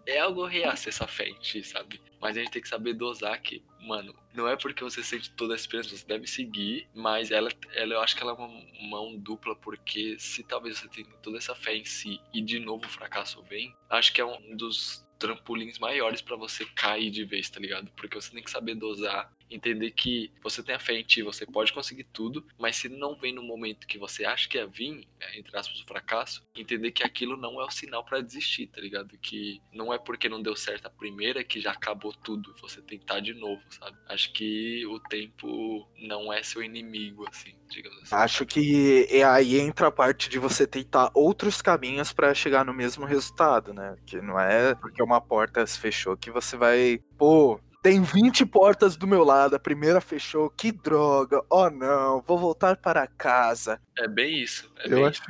é 0.05 0.19
algo 0.19 0.45
reaça 0.45 0.89
essa 0.89 1.07
ti, 1.39 1.63
sabe? 1.63 2.01
Mas 2.21 2.37
a 2.37 2.39
gente 2.39 2.51
tem 2.51 2.61
que 2.61 2.67
saber 2.67 2.93
dosar 2.93 3.39
que, 3.41 3.63
mano, 3.81 4.15
não 4.33 4.47
é 4.47 4.55
porque 4.55 4.83
você 4.83 5.03
sente 5.03 5.31
toda 5.31 5.53
a 5.53 5.55
esperança, 5.55 5.95
você 5.95 6.05
deve 6.05 6.27
seguir, 6.27 6.87
mas 6.93 7.31
ela, 7.31 7.49
ela 7.73 7.93
eu 7.93 8.01
acho 8.01 8.15
que 8.15 8.23
ela 8.23 8.31
é 8.31 8.35
uma 8.35 8.89
mão 8.89 9.17
dupla, 9.17 9.55
porque 9.55 10.17
se 10.19 10.43
talvez 10.43 10.77
você 10.77 10.87
tenha 10.87 11.07
toda 11.21 11.37
essa 11.37 11.55
fé 11.55 11.75
em 11.75 11.85
si 11.85 12.19
e 12.33 12.41
de 12.41 12.59
novo 12.59 12.85
o 12.85 12.89
fracasso 12.89 13.43
vem, 13.43 13.75
acho 13.89 14.13
que 14.13 14.21
é 14.21 14.25
um 14.25 14.55
dos 14.55 15.05
trampolins 15.17 15.79
maiores 15.79 16.21
pra 16.21 16.35
você 16.35 16.65
cair 16.65 17.09
de 17.09 17.23
vez, 17.23 17.49
tá 17.49 17.59
ligado? 17.59 17.91
Porque 17.95 18.19
você 18.19 18.31
tem 18.31 18.43
que 18.43 18.51
saber 18.51 18.75
dosar, 18.75 19.31
entender 19.49 19.91
que 19.91 20.31
você 20.41 20.63
tem 20.63 20.75
a 20.75 20.79
fé 20.79 20.93
em 20.93 21.03
ti, 21.03 21.21
você 21.21 21.45
pode 21.45 21.71
conseguir 21.73 22.05
tudo, 22.05 22.45
mas 22.57 22.75
se 22.75 22.89
não 22.89 23.15
vem 23.15 23.33
no 23.33 23.43
momento 23.43 23.87
que 23.87 23.97
você 23.97 24.25
acha 24.25 24.47
que 24.47 24.57
ia 24.57 24.67
vir, 24.67 25.07
é, 25.19 25.39
entre 25.39 25.57
aspas, 25.57 25.79
o 25.79 25.85
fracasso, 25.85 26.43
entender 26.55 26.91
que 26.91 27.03
aquilo 27.03 27.37
não 27.37 27.61
é 27.61 27.65
o 27.65 27.71
sinal 27.71 28.03
pra 28.03 28.21
desistir, 28.21 28.67
tá 28.67 28.81
ligado? 28.81 29.17
Que 29.19 29.61
não 29.71 29.93
é 29.93 29.97
porque 29.97 30.29
não 30.29 30.41
deu 30.41 30.55
certo 30.55 30.87
a 30.87 30.89
primeira 30.89 31.43
que 31.43 31.61
já 31.61 31.71
acabou 31.71 32.13
tudo, 32.13 32.55
você 32.61 32.81
tentar 32.81 33.19
de 33.19 33.33
novo, 33.33 33.61
sabe? 33.69 33.97
Acho 34.07 34.31
que 34.33 34.85
o 34.87 34.99
tempo 34.99 35.87
não 35.97 36.31
é 36.31 36.43
seu 36.43 36.63
inimigo, 36.63 37.25
assim, 37.29 37.55
digamos 37.69 38.03
assim. 38.03 38.15
Acho 38.15 38.45
que 38.45 39.07
é 39.09 39.23
aí 39.23 39.59
entra 39.59 39.87
a 39.87 39.91
parte 39.91 40.29
de 40.29 40.39
você 40.39 40.65
tentar 40.67 41.11
outros 41.13 41.61
caminhos 41.61 42.13
pra 42.13 42.33
chegar 42.33 42.65
no 42.65 42.73
mesmo 42.73 43.05
resultado, 43.05 43.73
né? 43.73 43.95
Que 44.05 44.21
não 44.21 44.39
é 44.39 44.75
porque 44.75 45.01
uma 45.01 45.21
porta 45.21 45.65
se 45.65 45.79
fechou 45.79 46.17
que 46.17 46.31
você 46.31 46.57
vai, 46.57 46.99
pô, 47.17 47.59
tem 47.85 48.01
20 48.01 48.45
portas 48.47 48.95
do 48.95 49.05
meu 49.05 49.23
lado, 49.23 49.55
a 49.55 49.59
primeira 49.59 50.01
fechou, 50.01 50.49
que 50.49 50.71
droga. 50.71 51.39
Oh 51.47 51.69
não, 51.69 52.19
vou 52.25 52.35
voltar 52.39 52.77
para 52.77 53.05
casa. 53.05 53.79
É 53.99 54.07
bem 54.07 54.41
isso. 54.41 54.71
É 54.79 54.87
Eu 54.87 54.95
bem 54.95 55.05
acho, 55.05 55.21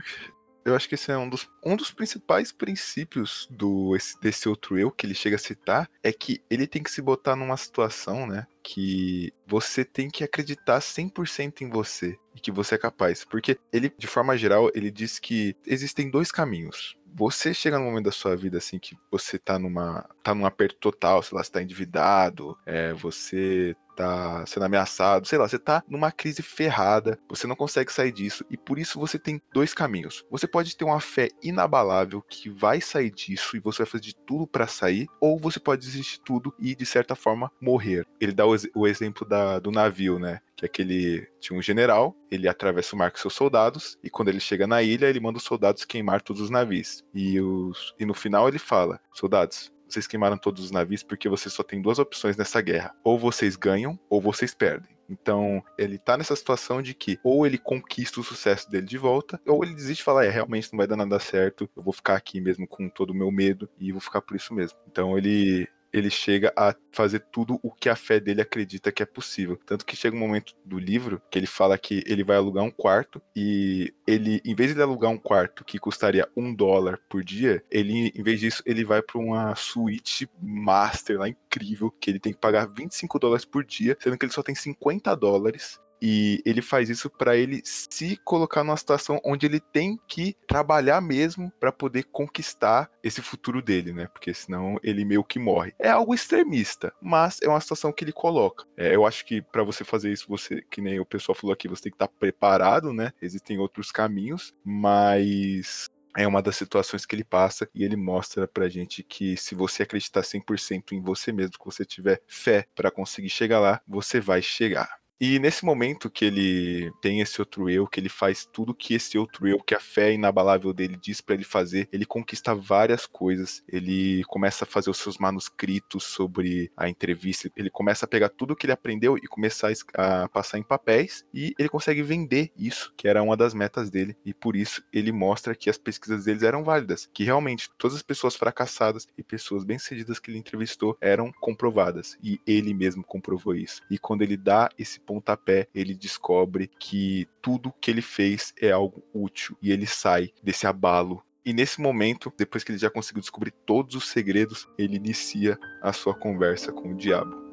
eu 0.64 0.74
acho 0.74 0.88
que 0.88 0.96
esse 0.96 1.12
é 1.12 1.18
um 1.18 1.28
dos, 1.28 1.50
um 1.62 1.76
dos 1.76 1.92
principais 1.92 2.54
princípios 2.54 3.46
do, 3.52 3.94
esse- 3.94 4.18
desse 4.22 4.48
outro 4.48 4.80
eu 4.80 4.90
que 4.90 5.06
ele 5.06 5.14
chega 5.14 5.36
a 5.36 5.40
citar, 5.40 5.90
é 6.02 6.14
que 6.14 6.42
ele 6.50 6.66
tem 6.66 6.82
que 6.82 6.90
se 6.90 7.02
botar 7.02 7.36
numa 7.36 7.58
situação, 7.58 8.26
né, 8.26 8.48
que 8.64 9.34
você 9.46 9.84
tem 9.84 10.10
que 10.10 10.24
acreditar 10.24 10.80
100% 10.80 11.62
em 11.62 11.70
você 11.70 12.18
e 12.34 12.40
que 12.40 12.52
você 12.52 12.76
é 12.76 12.78
capaz. 12.78 13.26
Porque 13.26 13.58
ele, 13.72 13.94
de 13.98 14.08
forma 14.08 14.38
geral, 14.38 14.72
ele 14.74 14.90
diz 14.90 15.20
que 15.20 15.56
existem 15.68 16.10
dois 16.10 16.32
caminhos. 16.32 16.96
Você 17.18 17.54
chega 17.54 17.80
num 17.80 17.86
momento 17.86 18.06
da 18.06 18.12
sua 18.12 18.36
vida 18.36 18.58
assim 18.58 18.78
que 18.78 18.98
você 19.10 19.40
tá 19.40 19.58
numa 19.58 20.06
tá 20.22 20.36
num 20.36 20.46
aperto 20.46 20.76
total, 20.80 21.24
sei 21.24 21.38
lá, 21.38 21.44
você 21.44 21.50
tá 21.52 21.64
endividado, 21.64 22.58
é, 22.66 22.94
você 22.94 23.74
tá 23.96 24.46
sendo 24.46 24.66
ameaçado, 24.66 25.28
sei 25.28 25.38
lá, 25.38 25.48
você 25.48 25.60
tá 25.60 25.84
numa 25.88 26.12
crise 26.12 26.42
ferrada, 26.42 27.18
você 27.30 27.48
não 27.48 27.56
consegue 27.56 27.92
sair 27.92 28.12
disso 28.12 28.46
e 28.50 28.58
por 28.58 28.78
isso 28.78 29.00
você 29.00 29.18
tem 29.18 29.42
dois 29.54 29.74
caminhos. 29.74 30.26
Você 30.30 30.48
pode 30.48 30.76
ter 30.76 30.86
uma 30.86 31.00
fé 31.00 31.30
inabalável 31.42 32.22
que 32.22 32.50
vai 32.50 32.82
sair 32.82 33.12
disso 33.12 33.56
e 33.56 33.60
você 33.60 33.84
vai 33.84 33.92
fazer 33.92 34.04
de 34.04 34.16
tudo 34.16 34.48
para 34.48 34.68
sair, 34.68 35.08
ou 35.20 35.40
você 35.40 35.60
pode 35.60 35.82
desistir 35.82 36.18
de 36.18 36.22
tudo 36.22 36.54
e 36.60 36.76
de 36.76 36.86
certa 36.86 37.16
forma 37.16 37.52
morrer. 37.62 38.06
Ele 38.20 38.32
dá 38.32 38.46
o, 38.46 38.56
o 38.76 38.88
exemplo 38.88 39.28
da, 39.28 39.60
do 39.60 39.72
navio, 39.72 40.20
né? 40.20 40.40
que 40.56 40.66
é 40.66 40.68
aquele 40.68 41.28
tinha 41.40 41.58
um 41.58 41.62
general, 41.62 42.16
ele 42.32 42.48
atravessa 42.48 42.96
o 42.96 43.00
mar 43.00 43.12
com 43.12 43.18
seus 43.18 43.34
soldados 43.34 43.98
e 44.04 44.10
quando 44.10 44.30
ele 44.30 44.40
chega 44.40 44.66
na 44.66 44.82
ilha, 44.82 45.08
ele 45.08 45.20
manda 45.20 45.38
os 45.38 45.44
soldados 45.44 45.86
queimar 45.86 46.22
todos 46.22 46.42
os 46.42 46.50
navios. 46.50 47.04
E, 47.14 47.40
os, 47.40 47.94
e 48.00 48.06
no 48.06 48.14
final 48.14 48.48
ele 48.48 48.60
fala: 48.60 49.00
"Soldados, 49.14 49.72
vocês 49.88 50.08
queimaram 50.08 50.38
todos 50.38 50.64
os 50.64 50.72
navios 50.72 51.04
porque 51.04 51.30
vocês 51.30 51.54
só 51.54 51.64
têm 51.64 51.82
duas 51.82 52.00
opções 52.00 52.38
nessa 52.38 52.62
guerra: 52.62 52.96
ou 53.04 53.18
vocês 53.18 53.56
ganham 53.56 54.00
ou 54.10 54.22
vocês 54.22 54.54
perdem". 54.54 54.96
Então, 55.10 55.64
ele 55.78 55.98
tá 55.98 56.18
nessa 56.18 56.36
situação 56.36 56.82
de 56.82 56.94
que 56.94 57.20
ou 57.24 57.46
ele 57.46 57.58
conquista 57.58 58.20
o 58.20 58.24
sucesso 58.24 58.70
dele 58.70 58.86
de 58.88 58.98
volta, 58.98 59.40
ou 59.46 59.64
ele 59.64 59.76
desiste 59.76 60.02
e 60.02 60.04
fala: 60.04 60.26
é, 60.26 60.30
realmente 60.30 60.72
não 60.72 60.78
vai 60.78 60.88
dar 60.88 60.96
nada 60.96 61.20
certo, 61.20 61.70
eu 61.76 61.84
vou 61.84 61.94
ficar 61.94 62.16
aqui 62.16 62.42
mesmo 62.42 62.68
com 62.68 62.90
todo 62.90 63.12
o 63.12 63.16
meu 63.16 63.32
medo 63.32 63.70
e 63.80 63.92
vou 63.92 64.02
ficar 64.02 64.22
por 64.22 64.36
isso 64.36 64.54
mesmo. 64.54 64.78
Então, 64.88 65.18
ele 65.18 65.68
ele 65.96 66.10
chega 66.10 66.52
a 66.58 66.76
fazer 66.92 67.20
tudo 67.32 67.58
o 67.64 67.72
que 67.72 67.88
a 67.88 67.96
fé 67.96 68.20
dele 68.20 68.42
acredita 68.42 68.92
que 68.92 69.02
é 69.02 69.06
possível. 69.06 69.58
Tanto 69.66 69.86
que 69.86 69.96
chega 69.96 70.14
um 70.14 70.20
momento 70.20 70.54
do 70.66 70.78
livro 70.78 71.22
que 71.32 71.40
ele 71.40 71.48
fala 71.48 71.78
que 71.78 72.04
ele 72.06 72.22
vai 72.22 72.36
alugar 72.36 72.66
um 72.66 72.70
quarto 72.70 73.22
e 73.34 73.94
ele, 74.06 74.42
em 74.44 74.54
vez 74.54 74.76
de 74.76 74.82
alugar 74.82 75.10
um 75.10 75.18
quarto 75.18 75.64
que 75.64 75.80
custaria 75.80 76.28
um 76.36 76.54
dólar 76.54 77.00
por 77.10 77.24
dia, 77.24 77.64
ele, 77.72 78.12
em 78.14 78.24
vez 78.24 78.42
disso, 78.42 78.62
ele 78.66 78.84
vai 78.84 79.02
para 79.02 79.18
uma 79.18 79.56
suíte 79.56 80.30
master 80.42 81.18
lá 81.18 81.30
incrível 81.30 81.90
que 81.90 82.12
ele 82.12 82.20
tem 82.20 82.34
que 82.34 82.40
pagar 82.40 82.66
25 82.66 83.18
dólares 83.18 83.46
por 83.46 83.64
dia, 83.64 83.98
sendo 84.02 84.18
que 84.18 84.26
ele 84.26 84.34
só 84.34 84.44
tem 84.44 84.54
50 84.54 85.16
dólares 85.16 85.80
e 86.02 86.42
ele 86.46 86.62
faz 86.62 86.90
isso 86.90 87.10
para 87.10 87.36
ele 87.36 87.62
se 87.64 88.18
colocar 88.18 88.64
numa 88.64 88.78
situação 88.78 89.20
onde 89.24 89.46
ele 89.46 89.60
tem 89.60 90.00
que 90.08 90.36
trabalhar 90.48 91.02
mesmo 91.02 91.52
para 91.60 91.72
poder 91.72 92.04
conquistar 92.04 92.90
esse 93.04 93.22
futuro 93.22 93.62
dele, 93.62 93.94
né? 93.94 94.08
Porque 94.08 94.34
senão 94.34 94.78
ele 94.84 95.06
meio 95.06 95.24
que 95.24 95.40
morre. 95.40 95.74
É 95.80 95.90
algo 95.90 96.14
extremista, 96.14 96.94
mas 97.02 97.40
é 97.42 97.48
uma 97.48 97.60
situação 97.60 97.92
que 97.92 98.04
ele 98.04 98.12
coloca. 98.12 98.66
É, 98.78 98.96
eu 98.96 99.06
acho 99.06 99.26
que 99.26 99.42
para 99.42 99.64
você 99.64 99.84
fazer 99.84 100.12
isso, 100.12 100.28
você, 100.28 100.62
que 100.70 100.82
nem 100.82 101.00
o 101.00 101.06
pessoal 101.06 101.36
falou 101.36 101.54
aqui, 101.54 101.68
você 101.68 101.84
tem 101.84 101.92
que 101.92 101.96
estar 101.96 102.08
tá 102.08 102.14
preparado, 102.20 102.94
né? 102.94 103.12
Existem 103.22 103.58
outros 103.60 103.92
caminhos, 103.92 104.54
mas 104.64 105.90
é 106.18 106.26
uma 106.26 106.42
das 106.42 106.56
situações 106.56 107.06
que 107.06 107.14
ele 107.14 107.24
passa 107.24 107.68
e 107.76 107.84
ele 107.84 107.98
mostra 107.98 108.48
pra 108.48 108.70
gente 108.70 109.04
que 109.04 109.36
se 109.36 109.54
você 109.54 109.84
acreditar 109.84 110.22
100% 110.22 110.94
em 110.94 111.02
você 111.02 111.32
mesmo, 111.32 111.58
que 111.60 111.66
você 111.66 111.84
tiver 111.84 112.22
fé 112.28 112.66
para 112.74 112.90
conseguir 112.90 113.30
chegar 113.30 113.60
lá, 113.60 113.82
você 113.88 114.20
vai 114.20 114.42
chegar. 114.42 115.05
E 115.20 115.40
nesse 115.40 115.64
momento 115.64 116.10
que 116.10 116.26
ele 116.26 116.92
tem 117.02 117.22
esse 117.22 117.40
outro 117.40 117.70
eu, 117.70 117.88
que 117.88 118.00
ele 118.00 118.10
faz 118.10 118.46
tudo 118.46 118.76
que 118.76 118.94
esse 118.94 119.18
outro 119.18 119.48
eu, 119.48 119.60
que 119.60 119.74
a 119.74 119.80
fé 119.80 120.12
inabalável 120.12 120.74
dele 120.74 120.98
diz 121.02 121.22
para 121.22 121.36
ele 121.36 121.46
fazer, 121.46 121.88
ele 121.92 122.06
conquista 122.06 122.54
várias 122.54 123.06
coisas. 123.06 123.64
Ele 123.68 124.24
começa 124.26 124.66
a 124.66 124.68
fazer 124.68 124.90
os 124.90 124.98
seus 124.98 125.18
manuscritos 125.18 126.04
sobre 126.04 126.70
a 126.76 126.90
entrevista, 126.90 127.50
ele 127.56 127.70
começa 127.70 128.06
a 128.06 128.10
pegar 128.10 128.30
tudo 128.30 128.56
que 128.56 128.66
ele 128.66 128.74
aprendeu 128.74 129.18
e 129.18 129.28
começar 129.28 129.72
a 129.94 130.28
passar 130.28 130.58
em 130.58 130.64
papéis 130.64 131.26
e 131.34 131.54
ele 131.58 131.70
consegue 131.70 132.02
vender 132.02 132.52
isso, 132.58 132.94
que 132.98 133.08
era 133.08 133.24
uma 133.24 133.38
das 133.38 133.54
metas 133.54 133.90
dele. 133.90 134.18
E 134.26 134.34
por 134.34 134.56
isso 134.56 134.84
ele 134.92 135.12
mostra 135.12 135.56
que 135.56 135.70
as 135.70 135.78
pesquisas 135.78 136.26
deles 136.26 136.44
eram 136.44 136.64
válidas, 136.64 137.10
que 137.14 137.24
realmente 137.24 137.70
todas 137.78 137.96
as 137.96 138.04
pessoas 138.04 138.36
fracassadas 138.36 139.08
e 139.18 139.24
pessoas 139.24 139.64
bem-sucedidas 139.64 140.20
que 140.20 140.30
ele 140.30 140.40
entrevistou 140.40 140.98
eram 141.00 141.32
comprovadas 141.40 142.18
e 142.22 142.40
ele 142.46 142.74
mesmo 142.74 143.04
comprovou 143.04 143.56
isso. 143.56 143.82
E 143.90 143.98
quando 143.98 144.22
ele 144.22 144.36
dá 144.36 144.70
esse 144.78 145.00
pontapé, 145.06 145.68
ele 145.74 145.94
descobre 145.94 146.70
que 146.80 147.28
tudo 147.42 147.74
que 147.80 147.92
ele 147.92 148.02
fez 148.02 148.54
é 148.60 148.72
algo 148.72 149.04
útil 149.14 149.58
e 149.62 149.72
ele 149.72 149.86
sai 149.86 150.32
desse 150.44 150.68
abalo. 150.68 151.24
E 151.46 151.54
nesse 151.54 151.80
momento, 151.80 152.34
depois 152.36 152.64
que 152.64 152.72
ele 152.72 152.80
já 152.80 152.90
conseguiu 152.90 153.22
descobrir 153.22 153.52
todos 153.52 153.96
os 153.96 154.10
segredos, 154.10 154.68
ele 154.78 154.96
inicia 154.96 155.58
a 155.82 155.94
sua 155.94 156.16
conversa 156.16 156.72
com 156.72 156.94
o 156.94 156.98
diabo. 156.98 157.45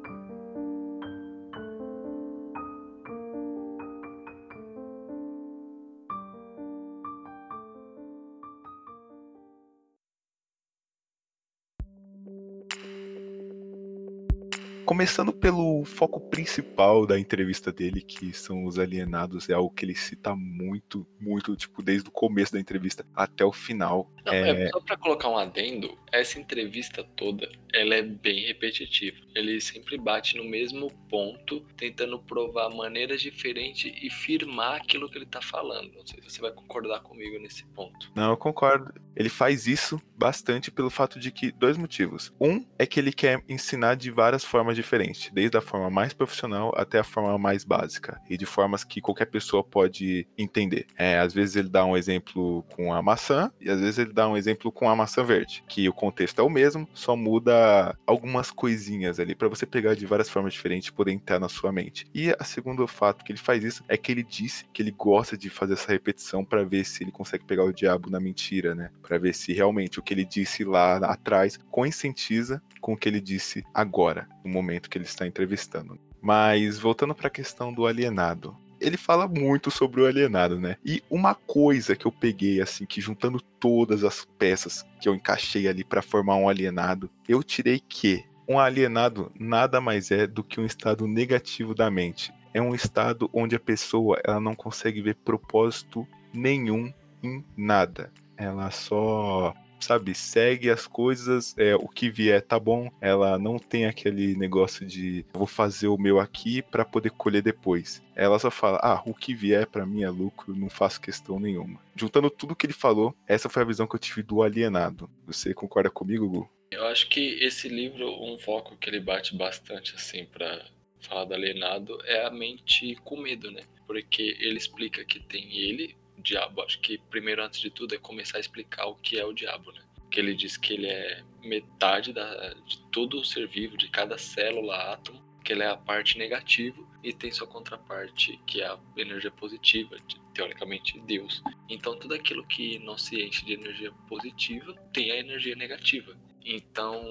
Começando 14.93 15.33
pelo 15.33 15.83
foco 15.85 16.19
principal 16.19 17.07
da 17.07 17.19
entrevista 17.19 17.71
dele, 17.71 17.99
que 17.99 18.31
são 18.31 18.63
os 18.63 18.77
alienados, 18.77 19.49
é 19.49 19.53
algo 19.53 19.73
que 19.73 19.83
ele 19.83 19.95
cita 19.95 20.35
muito, 20.35 21.03
muito, 21.19 21.55
tipo, 21.55 21.81
desde 21.81 22.09
o 22.09 22.11
começo 22.11 22.53
da 22.53 22.59
entrevista 22.59 23.03
até 23.15 23.43
o 23.43 23.51
final. 23.51 24.07
Não, 24.23 24.31
é... 24.31 24.65
é 24.65 24.69
só 24.69 24.79
pra 24.79 24.95
colocar 24.95 25.29
um 25.29 25.37
adendo, 25.37 25.97
essa 26.11 26.39
entrevista 26.39 27.03
toda, 27.15 27.49
ela 27.73 27.95
é 27.95 28.01
bem 28.01 28.45
repetitiva. 28.45 29.17
Ele 29.35 29.59
sempre 29.59 29.97
bate 29.97 30.37
no 30.37 30.43
mesmo 30.43 30.91
ponto, 31.09 31.65
tentando 31.75 32.19
provar 32.19 32.69
maneiras 32.69 33.21
diferentes 33.21 33.91
e 34.01 34.09
firmar 34.09 34.75
aquilo 34.75 35.09
que 35.09 35.17
ele 35.17 35.25
tá 35.25 35.41
falando. 35.41 35.91
Não 35.93 36.05
sei 36.05 36.21
se 36.21 36.29
você 36.29 36.41
vai 36.41 36.51
concordar 36.51 36.99
comigo 37.01 37.39
nesse 37.39 37.65
ponto. 37.65 38.11
Não, 38.15 38.29
eu 38.29 38.37
concordo. 38.37 38.93
Ele 39.15 39.29
faz 39.29 39.67
isso 39.67 39.99
bastante 40.15 40.71
pelo 40.71 40.89
fato 40.89 41.19
de 41.19 41.31
que, 41.31 41.51
dois 41.51 41.77
motivos. 41.77 42.31
Um 42.39 42.65
é 42.77 42.85
que 42.85 42.99
ele 42.99 43.11
quer 43.11 43.43
ensinar 43.49 43.95
de 43.95 44.11
várias 44.11 44.43
formas 44.43 44.75
diferentes, 44.75 45.31
desde 45.33 45.57
a 45.57 45.61
forma 45.61 45.89
mais 45.89 46.13
profissional 46.13 46.71
até 46.75 46.99
a 46.99 47.03
forma 47.03 47.37
mais 47.37 47.63
básica, 47.63 48.19
e 48.29 48.37
de 48.37 48.45
formas 48.45 48.83
que 48.83 49.01
qualquer 49.01 49.25
pessoa 49.25 49.63
pode 49.63 50.27
entender. 50.37 50.87
É, 50.97 51.19
às 51.19 51.33
vezes 51.33 51.55
ele 51.55 51.69
dá 51.69 51.85
um 51.85 51.97
exemplo 51.97 52.63
com 52.75 52.93
a 52.93 53.01
maçã, 53.01 53.51
e 53.59 53.69
às 53.69 53.79
vezes 53.79 53.97
ele 53.97 54.13
dá 54.13 54.27
um 54.27 54.37
exemplo 54.37 54.71
com 54.71 54.89
a 54.89 54.95
maçã 54.95 55.23
verde, 55.23 55.63
que 55.67 55.87
o 55.89 55.93
contexto 55.93 56.39
é 56.39 56.43
o 56.43 56.49
mesmo, 56.49 56.87
só 56.93 57.15
muda 57.15 57.62
algumas 58.05 58.51
coisinhas 58.51 59.19
ali 59.19 59.35
para 59.35 59.47
você 59.47 59.65
pegar 59.65 59.95
de 59.95 60.05
várias 60.05 60.29
formas 60.29 60.53
diferentes 60.53 60.89
e 60.89 60.93
poder 60.93 61.11
entrar 61.11 61.39
na 61.39 61.49
sua 61.49 61.71
mente. 61.71 62.05
E 62.13 62.33
a 62.37 62.43
segundo 62.43 62.85
fato 62.87 63.23
que 63.23 63.31
ele 63.31 63.39
faz 63.39 63.63
isso 63.63 63.83
é 63.87 63.97
que 63.97 64.11
ele 64.11 64.23
disse 64.23 64.65
que 64.73 64.81
ele 64.81 64.91
gosta 64.91 65.37
de 65.37 65.49
fazer 65.49 65.73
essa 65.73 65.91
repetição 65.91 66.43
para 66.43 66.63
ver 66.63 66.85
se 66.85 67.03
ele 67.03 67.11
consegue 67.11 67.45
pegar 67.45 67.63
o 67.63 67.73
diabo 67.73 68.09
na 68.09 68.19
mentira, 68.19 68.75
né? 68.75 68.89
Para 69.01 69.17
ver 69.17 69.33
se 69.33 69.53
realmente 69.53 69.99
o 69.99 70.01
que 70.01 70.13
ele 70.13 70.25
disse 70.25 70.63
lá 70.63 70.97
atrás 70.97 71.57
conscientiza 71.71 72.61
com 72.81 72.93
o 72.93 72.97
que 72.97 73.07
ele 73.07 73.21
disse 73.21 73.63
agora, 73.73 74.27
no 74.43 74.51
momento 74.51 74.89
que 74.89 74.97
ele 74.97 75.05
está 75.05 75.25
entrevistando. 75.25 75.99
Mas 76.21 76.79
voltando 76.79 77.13
para 77.13 77.27
a 77.27 77.31
questão 77.31 77.73
do 77.73 77.85
alienado, 77.85 78.55
ele 78.83 78.97
fala 78.97 79.27
muito 79.27 79.71
sobre 79.71 80.01
o 80.01 80.05
alienado, 80.05 80.59
né? 80.59 80.77
E 80.85 81.01
uma 81.09 81.33
coisa 81.33 81.95
que 81.95 82.05
eu 82.05 82.11
peguei, 82.11 82.61
assim, 82.61 82.85
que 82.85 83.01
juntando 83.01 83.41
todas 83.59 84.03
as 84.03 84.25
peças 84.37 84.85
que 84.99 85.07
eu 85.07 85.15
encaixei 85.15 85.67
ali 85.67 85.83
para 85.83 86.01
formar 86.01 86.35
um 86.35 86.49
alienado, 86.49 87.09
eu 87.27 87.41
tirei 87.41 87.79
que 87.79 88.25
um 88.47 88.59
alienado 88.59 89.31
nada 89.39 89.79
mais 89.79 90.11
é 90.11 90.27
do 90.27 90.43
que 90.43 90.59
um 90.59 90.65
estado 90.65 91.07
negativo 91.07 91.73
da 91.73 91.89
mente. 91.89 92.33
É 92.53 92.61
um 92.61 92.75
estado 92.75 93.29
onde 93.33 93.55
a 93.55 93.59
pessoa 93.59 94.19
ela 94.23 94.39
não 94.39 94.53
consegue 94.53 95.01
ver 95.01 95.15
propósito 95.15 96.07
nenhum 96.33 96.93
em 97.23 97.43
nada. 97.55 98.11
Ela 98.37 98.69
só 98.69 99.55
sabe, 99.83 100.15
segue 100.15 100.69
as 100.69 100.87
coisas, 100.87 101.55
é, 101.57 101.75
o 101.75 101.87
que 101.87 102.09
vier 102.09 102.41
tá 102.41 102.59
bom. 102.59 102.91
Ela 102.99 103.37
não 103.37 103.57
tem 103.59 103.85
aquele 103.85 104.35
negócio 104.35 104.85
de 104.85 105.25
vou 105.33 105.47
fazer 105.47 105.87
o 105.87 105.97
meu 105.97 106.19
aqui 106.19 106.61
para 106.61 106.85
poder 106.85 107.11
colher 107.11 107.41
depois. 107.41 108.01
Ela 108.15 108.39
só 108.39 108.51
fala, 108.51 108.79
ah, 108.81 109.01
o 109.05 109.13
que 109.13 109.33
vier 109.33 109.67
para 109.67 109.85
mim 109.85 110.03
é 110.03 110.09
lucro, 110.09 110.55
não 110.55 110.69
faço 110.69 111.01
questão 111.01 111.39
nenhuma. 111.39 111.79
Juntando 111.95 112.29
tudo 112.29 112.55
que 112.55 112.65
ele 112.65 112.73
falou, 112.73 113.15
essa 113.27 113.49
foi 113.49 113.63
a 113.63 113.65
visão 113.65 113.87
que 113.87 113.95
eu 113.95 113.99
tive 113.99 114.23
do 114.23 114.41
alienado. 114.41 115.09
Você 115.25 115.53
concorda 115.53 115.89
comigo, 115.89 116.27
Gu? 116.27 116.49
Eu 116.71 116.85
acho 116.87 117.07
que 117.07 117.43
esse 117.43 117.67
livro, 117.67 118.09
um 118.23 118.37
foco 118.39 118.75
que 118.77 118.89
ele 118.89 118.99
bate 118.99 119.35
bastante 119.35 119.93
assim 119.95 120.25
para 120.25 120.65
falar 120.99 121.25
do 121.25 121.33
alienado 121.33 121.99
é 122.05 122.25
a 122.25 122.31
mente 122.31 122.95
com 123.03 123.17
medo, 123.17 123.51
né? 123.51 123.63
Porque 123.85 124.37
ele 124.39 124.57
explica 124.57 125.03
que 125.03 125.19
tem 125.19 125.55
ele, 125.55 125.95
diabo, 126.23 126.61
acho 126.61 126.79
que 126.79 126.97
primeiro, 127.09 127.43
antes 127.43 127.59
de 127.59 127.69
tudo, 127.69 127.93
é 127.93 127.97
começar 127.97 128.37
a 128.37 128.41
explicar 128.41 128.85
o 128.85 128.95
que 128.95 129.19
é 129.19 129.25
o 129.25 129.33
diabo, 129.33 129.71
né? 129.71 129.81
Que 130.09 130.19
ele 130.19 130.33
diz 130.33 130.57
que 130.57 130.73
ele 130.73 130.87
é 130.87 131.23
metade 131.43 132.13
da, 132.13 132.53
de 132.65 132.79
todo 132.91 133.19
o 133.19 133.25
ser 133.25 133.47
vivo, 133.47 133.77
de 133.77 133.89
cada 133.89 134.17
célula, 134.17 134.93
átomo, 134.93 135.21
que 135.43 135.51
ele 135.51 135.63
é 135.63 135.67
a 135.67 135.77
parte 135.77 136.17
negativa 136.17 136.81
e 137.03 137.11
tem 137.11 137.31
sua 137.31 137.47
contraparte, 137.47 138.39
que 138.47 138.61
é 138.61 138.67
a 138.67 138.79
energia 138.95 139.31
positiva, 139.31 139.97
de, 140.07 140.19
teoricamente 140.33 140.99
Deus. 141.01 141.43
Então, 141.69 141.97
tudo 141.99 142.13
aquilo 142.13 142.45
que 142.47 142.79
não 142.79 142.97
se 142.97 143.21
enche 143.21 143.45
de 143.45 143.53
energia 143.53 143.91
positiva 144.07 144.73
tem 144.93 145.11
a 145.11 145.17
energia 145.17 145.55
negativa. 145.55 146.17
Então, 146.45 147.01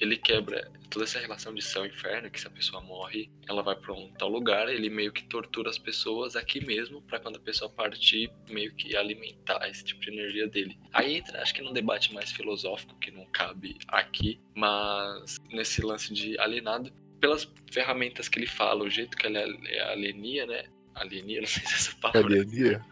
ele 0.00 0.16
quebra 0.16 0.70
toda 0.90 1.04
essa 1.04 1.18
relação 1.18 1.54
de 1.54 1.62
céu 1.62 1.84
e 1.84 1.88
inferno, 1.88 2.30
que 2.30 2.40
se 2.40 2.46
a 2.46 2.50
pessoa 2.50 2.80
morre, 2.80 3.30
ela 3.48 3.62
vai 3.62 3.74
para 3.74 3.92
um 3.92 4.10
tal 4.12 4.28
lugar, 4.28 4.68
ele 4.68 4.88
meio 4.88 5.12
que 5.12 5.24
tortura 5.24 5.68
as 5.70 5.78
pessoas 5.78 6.36
aqui 6.36 6.64
mesmo, 6.64 7.02
para 7.02 7.18
quando 7.18 7.36
a 7.36 7.40
pessoa 7.40 7.70
partir, 7.70 8.30
meio 8.48 8.72
que 8.74 8.96
alimentar 8.96 9.68
esse 9.68 9.84
tipo 9.84 10.00
de 10.00 10.10
energia 10.10 10.46
dele. 10.46 10.78
Aí 10.92 11.16
entra, 11.16 11.42
acho 11.42 11.54
que 11.54 11.62
num 11.62 11.72
debate 11.72 12.14
mais 12.14 12.30
filosófico, 12.30 12.98
que 12.98 13.10
não 13.10 13.26
cabe 13.26 13.78
aqui, 13.88 14.40
mas 14.54 15.38
nesse 15.50 15.82
lance 15.82 16.12
de 16.12 16.38
alienado, 16.38 16.92
pelas 17.20 17.50
ferramentas 17.72 18.28
que 18.28 18.38
ele 18.38 18.46
fala, 18.46 18.84
o 18.84 18.90
jeito 18.90 19.16
que 19.16 19.26
ele 19.26 19.38
é 19.38 19.92
alenia, 19.92 20.46
né? 20.46 20.64
Alenia, 20.94 21.40
não 21.40 21.46
sei 21.46 21.66
se 21.66 21.72
é 21.72 21.76
essa 21.76 21.96
palavra. 21.96 22.34
Alenia? 22.34 22.84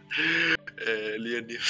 É, 0.79 1.15
alienia. 1.15 1.61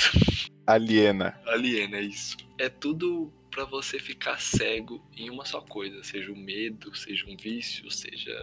Aliena. 0.66 1.40
Aliena, 1.46 1.98
é 1.98 2.02
isso. 2.02 2.36
É 2.58 2.68
tudo 2.68 3.32
para 3.54 3.64
você 3.64 4.00
ficar 4.00 4.40
cego 4.40 5.00
em 5.16 5.30
uma 5.30 5.44
só 5.44 5.60
coisa, 5.60 6.02
seja 6.02 6.32
o 6.32 6.36
medo, 6.36 6.92
seja 6.96 7.24
um 7.30 7.36
vício, 7.36 7.88
seja 7.88 8.34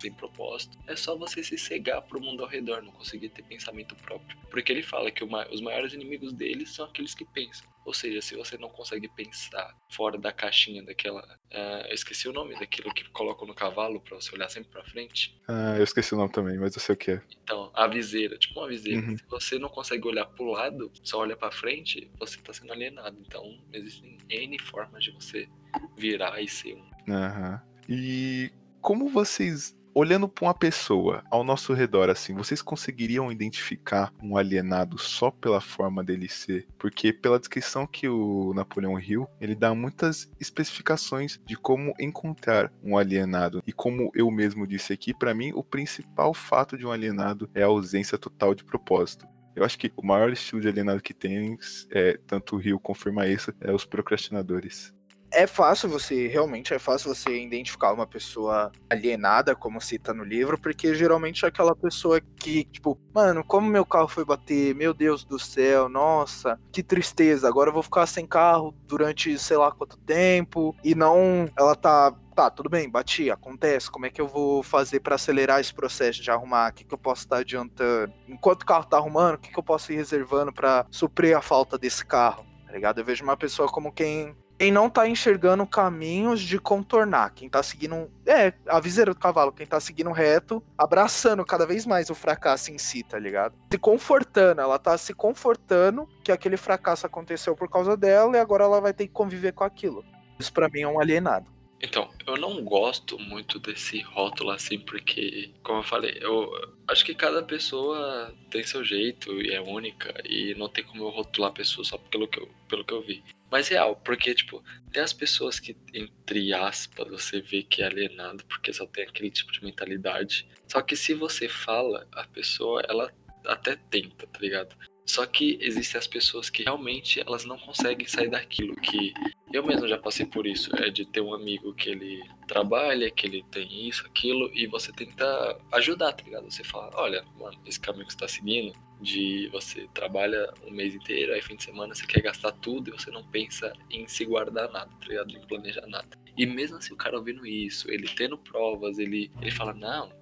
sem 0.00 0.12
propósito, 0.12 0.76
é 0.88 0.96
só 0.96 1.16
você 1.16 1.44
se 1.44 1.56
cegar 1.56 2.02
pro 2.02 2.20
mundo 2.20 2.42
ao 2.42 2.48
redor, 2.48 2.82
não 2.82 2.90
conseguir 2.90 3.28
ter 3.28 3.44
pensamento 3.44 3.94
próprio. 3.94 4.36
Porque 4.50 4.72
ele 4.72 4.82
fala 4.82 5.12
que 5.12 5.22
os 5.24 5.60
maiores 5.60 5.92
inimigos 5.92 6.32
deles 6.32 6.70
são 6.70 6.86
aqueles 6.86 7.14
que 7.14 7.24
pensam. 7.24 7.68
Ou 7.88 7.94
seja, 7.94 8.20
se 8.20 8.36
você 8.36 8.58
não 8.58 8.68
consegue 8.68 9.08
pensar 9.08 9.74
fora 9.90 10.18
da 10.18 10.30
caixinha 10.30 10.82
daquela. 10.82 11.22
Uh, 11.50 11.86
eu 11.88 11.94
esqueci 11.94 12.28
o 12.28 12.34
nome 12.34 12.54
daquilo 12.60 12.92
que 12.92 13.02
colocam 13.08 13.48
no 13.48 13.54
cavalo 13.54 13.98
para 13.98 14.14
você 14.14 14.34
olhar 14.34 14.50
sempre 14.50 14.70
para 14.70 14.84
frente. 14.84 15.40
Ah, 15.48 15.74
eu 15.78 15.84
esqueci 15.84 16.12
o 16.12 16.18
nome 16.18 16.30
também, 16.30 16.58
mas 16.58 16.74
eu 16.74 16.82
sei 16.82 16.94
o 16.94 16.98
que 16.98 17.12
é. 17.12 17.22
Então, 17.42 17.70
a 17.72 17.86
viseira, 17.86 18.36
tipo 18.36 18.60
uma 18.60 18.68
viseira. 18.68 19.00
Uhum. 19.00 19.16
Se 19.16 19.24
você 19.26 19.58
não 19.58 19.70
consegue 19.70 20.06
olhar 20.06 20.26
pro 20.26 20.50
lado, 20.50 20.92
só 21.02 21.20
olha 21.20 21.34
para 21.34 21.50
frente, 21.50 22.10
você 22.18 22.36
tá 22.42 22.52
sendo 22.52 22.74
alienado. 22.74 23.16
Então, 23.26 23.58
existem 23.72 24.18
N 24.28 24.58
formas 24.58 25.02
de 25.02 25.10
você 25.12 25.48
virar 25.96 26.38
e 26.42 26.46
ser 26.46 26.74
um. 26.74 26.90
Aham. 27.10 27.62
Uhum. 27.88 27.94
E 27.94 28.52
como 28.82 29.08
vocês 29.08 29.74
olhando 29.98 30.28
para 30.28 30.46
uma 30.46 30.54
pessoa 30.54 31.24
ao 31.28 31.42
nosso 31.42 31.72
redor, 31.72 32.08
assim, 32.08 32.32
vocês 32.32 32.62
conseguiriam 32.62 33.32
identificar 33.32 34.12
um 34.22 34.36
alienado 34.36 34.96
só 34.96 35.28
pela 35.28 35.60
forma 35.60 36.04
dele 36.04 36.28
ser? 36.28 36.68
Porque 36.78 37.12
pela 37.12 37.38
descrição 37.38 37.84
que 37.84 38.08
o 38.08 38.54
Napoleão 38.54 38.96
Hill, 38.96 39.26
ele 39.40 39.56
dá 39.56 39.74
muitas 39.74 40.30
especificações 40.38 41.40
de 41.44 41.56
como 41.56 41.92
encontrar 41.98 42.72
um 42.80 42.96
alienado. 42.96 43.60
E 43.66 43.72
como 43.72 44.12
eu 44.14 44.30
mesmo 44.30 44.68
disse 44.68 44.92
aqui, 44.92 45.12
para 45.12 45.34
mim 45.34 45.50
o 45.52 45.64
principal 45.64 46.32
fato 46.32 46.78
de 46.78 46.86
um 46.86 46.92
alienado 46.92 47.50
é 47.52 47.64
a 47.64 47.66
ausência 47.66 48.16
total 48.16 48.54
de 48.54 48.62
propósito. 48.62 49.26
Eu 49.56 49.64
acho 49.64 49.76
que 49.76 49.92
o 49.96 50.06
maior 50.06 50.30
estilo 50.30 50.60
de 50.60 50.68
alienado 50.68 51.02
que 51.02 51.12
tem, 51.12 51.58
é, 51.90 52.16
tanto 52.24 52.54
o 52.54 52.58
Rio 52.60 52.78
confirma 52.78 53.26
isso, 53.26 53.52
é 53.60 53.72
os 53.72 53.84
procrastinadores 53.84 54.94
é 55.30 55.46
fácil 55.46 55.88
você, 55.88 56.26
realmente 56.26 56.72
é 56.72 56.78
fácil 56.78 57.14
você 57.14 57.42
identificar 57.42 57.92
uma 57.92 58.06
pessoa 58.06 58.72
alienada, 58.88 59.54
como 59.54 59.80
cita 59.80 60.14
no 60.14 60.24
livro, 60.24 60.58
porque 60.58 60.94
geralmente 60.94 61.44
é 61.44 61.48
aquela 61.48 61.74
pessoa 61.74 62.20
que, 62.20 62.64
tipo, 62.64 62.98
mano, 63.14 63.44
como 63.44 63.68
meu 63.68 63.84
carro 63.84 64.08
foi 64.08 64.24
bater, 64.24 64.74
meu 64.74 64.94
Deus 64.94 65.24
do 65.24 65.38
céu, 65.38 65.88
nossa, 65.88 66.58
que 66.72 66.82
tristeza, 66.82 67.48
agora 67.48 67.70
eu 67.70 67.74
vou 67.74 67.82
ficar 67.82 68.06
sem 68.06 68.26
carro 68.26 68.74
durante 68.86 69.38
sei 69.38 69.56
lá 69.56 69.70
quanto 69.70 69.98
tempo, 69.98 70.74
e 70.82 70.94
não, 70.94 71.48
ela 71.56 71.74
tá 71.74 72.14
tá, 72.38 72.48
tudo 72.48 72.70
bem, 72.70 72.88
bati, 72.88 73.32
acontece. 73.32 73.90
Como 73.90 74.06
é 74.06 74.10
que 74.10 74.20
eu 74.20 74.28
vou 74.28 74.62
fazer 74.62 75.00
para 75.00 75.16
acelerar 75.16 75.60
esse 75.60 75.74
processo 75.74 76.22
de 76.22 76.30
arrumar? 76.30 76.70
O 76.70 76.72
que, 76.72 76.84
que 76.84 76.94
eu 76.94 76.98
posso 76.98 77.22
estar 77.22 77.38
adiantando? 77.38 78.12
Enquanto 78.28 78.62
o 78.62 78.66
carro 78.66 78.84
tá 78.84 78.96
arrumando, 78.96 79.34
o 79.34 79.38
que, 79.38 79.50
que 79.50 79.58
eu 79.58 79.62
posso 79.62 79.92
ir 79.92 79.96
reservando 79.96 80.52
para 80.52 80.86
suprir 80.88 81.36
a 81.36 81.42
falta 81.42 81.76
desse 81.76 82.06
carro? 82.06 82.46
Tá 82.64 82.72
ligado? 82.72 83.00
Eu 83.00 83.04
vejo 83.04 83.24
uma 83.24 83.36
pessoa 83.36 83.68
como 83.68 83.90
quem 83.90 84.36
quem 84.58 84.72
não 84.72 84.90
tá 84.90 85.08
enxergando 85.08 85.64
caminhos 85.64 86.40
de 86.40 86.58
contornar, 86.58 87.30
quem 87.30 87.48
tá 87.48 87.62
seguindo. 87.62 88.10
É, 88.26 88.52
a 88.66 88.80
viseira 88.80 89.14
do 89.14 89.20
cavalo, 89.20 89.52
quem 89.52 89.66
tá 89.66 89.78
seguindo 89.78 90.10
reto, 90.10 90.62
abraçando 90.76 91.44
cada 91.44 91.64
vez 91.64 91.86
mais 91.86 92.10
o 92.10 92.14
fracasso 92.14 92.72
em 92.72 92.78
si, 92.78 93.04
tá 93.04 93.18
ligado? 93.18 93.54
Se 93.70 93.78
confortando, 93.78 94.60
ela 94.60 94.78
tá 94.78 94.98
se 94.98 95.14
confortando 95.14 96.08
que 96.24 96.32
aquele 96.32 96.56
fracasso 96.56 97.06
aconteceu 97.06 97.54
por 97.54 97.70
causa 97.70 97.96
dela 97.96 98.36
e 98.36 98.40
agora 98.40 98.64
ela 98.64 98.80
vai 98.80 98.92
ter 98.92 99.06
que 99.06 99.12
conviver 99.12 99.52
com 99.52 99.62
aquilo. 99.62 100.04
Isso 100.38 100.52
para 100.52 100.68
mim 100.68 100.80
é 100.80 100.88
um 100.88 101.00
alienado. 101.00 101.46
Então, 101.80 102.10
eu 102.26 102.36
não 102.36 102.64
gosto 102.64 103.16
muito 103.20 103.60
desse 103.60 104.00
rótulo 104.00 104.50
assim, 104.50 104.80
porque, 104.80 105.52
como 105.62 105.78
eu 105.78 105.84
falei, 105.84 106.18
eu 106.20 106.50
acho 106.88 107.04
que 107.04 107.14
cada 107.14 107.40
pessoa 107.40 108.34
tem 108.50 108.64
seu 108.64 108.84
jeito 108.84 109.40
e 109.40 109.54
é 109.54 109.60
única, 109.60 110.12
e 110.24 110.56
não 110.56 110.68
tem 110.68 110.82
como 110.82 111.04
eu 111.04 111.10
rotular 111.10 111.50
a 111.50 111.54
pessoa 111.54 111.84
só 111.84 111.96
pelo 111.96 112.26
que 112.26 112.40
eu, 112.40 112.48
pelo 112.68 112.84
que 112.84 112.92
eu 112.92 113.00
vi. 113.00 113.22
Mas 113.50 113.68
real, 113.68 113.96
porque, 113.96 114.34
tipo, 114.34 114.62
tem 114.92 115.02
as 115.02 115.12
pessoas 115.12 115.58
que, 115.58 115.76
entre 115.94 116.52
aspas, 116.52 117.08
você 117.08 117.40
vê 117.40 117.62
que 117.62 117.82
é 117.82 117.86
alienado 117.86 118.44
porque 118.44 118.72
só 118.72 118.86
tem 118.86 119.04
aquele 119.04 119.30
tipo 119.30 119.50
de 119.52 119.64
mentalidade. 119.64 120.46
Só 120.66 120.82
que 120.82 120.94
se 120.94 121.14
você 121.14 121.48
fala, 121.48 122.06
a 122.12 122.24
pessoa, 122.24 122.82
ela 122.88 123.10
até 123.46 123.76
tenta, 123.76 124.26
tá 124.26 124.38
ligado? 124.38 124.76
Só 125.08 125.24
que 125.24 125.58
existem 125.62 125.98
as 125.98 126.06
pessoas 126.06 126.50
que 126.50 126.62
realmente 126.64 127.18
elas 127.18 127.46
não 127.46 127.58
conseguem 127.58 128.06
sair 128.06 128.28
daquilo 128.28 128.76
que 128.76 129.14
eu 129.50 129.64
mesmo 129.64 129.88
já 129.88 129.96
passei 129.96 130.26
por 130.26 130.46
isso, 130.46 130.70
é 130.76 130.90
de 130.90 131.06
ter 131.06 131.22
um 131.22 131.32
amigo 131.32 131.72
que 131.72 131.88
ele 131.88 132.22
trabalha, 132.46 133.10
que 133.10 133.26
ele 133.26 133.42
tem 133.50 133.88
isso, 133.88 134.06
aquilo 134.06 134.50
e 134.54 134.66
você 134.66 134.92
tenta 134.92 135.58
ajudar, 135.72 136.12
tá 136.12 136.22
ligado? 136.22 136.50
Você 136.50 136.62
fala, 136.62 136.90
olha, 136.92 137.24
mano, 137.38 137.58
esse 137.64 137.80
caminho 137.80 138.06
que 138.06 138.12
você 138.12 138.18
tá 138.18 138.28
seguindo, 138.28 138.74
de 139.00 139.48
você 139.50 139.88
trabalha 139.94 140.52
um 140.66 140.70
mês 140.70 140.94
inteiro, 140.94 141.32
aí 141.32 141.40
fim 141.40 141.56
de 141.56 141.64
semana 141.64 141.94
você 141.94 142.06
quer 142.06 142.20
gastar 142.20 142.52
tudo 142.52 142.90
e 142.90 142.92
você 142.92 143.10
não 143.10 143.24
pensa 143.24 143.72
em 143.90 144.06
se 144.06 144.26
guardar 144.26 144.70
nada, 144.70 144.90
tá 145.00 145.06
ligado? 145.06 145.34
Em 145.34 145.46
planejar 145.46 145.86
nada. 145.86 146.18
E 146.36 146.44
mesmo 146.44 146.76
assim 146.76 146.92
o 146.92 146.98
cara 146.98 147.16
ouvindo 147.16 147.46
isso, 147.46 147.90
ele 147.90 148.06
tendo 148.08 148.36
provas, 148.36 148.98
ele, 148.98 149.30
ele 149.40 149.50
fala, 149.50 149.72
não, 149.72 150.12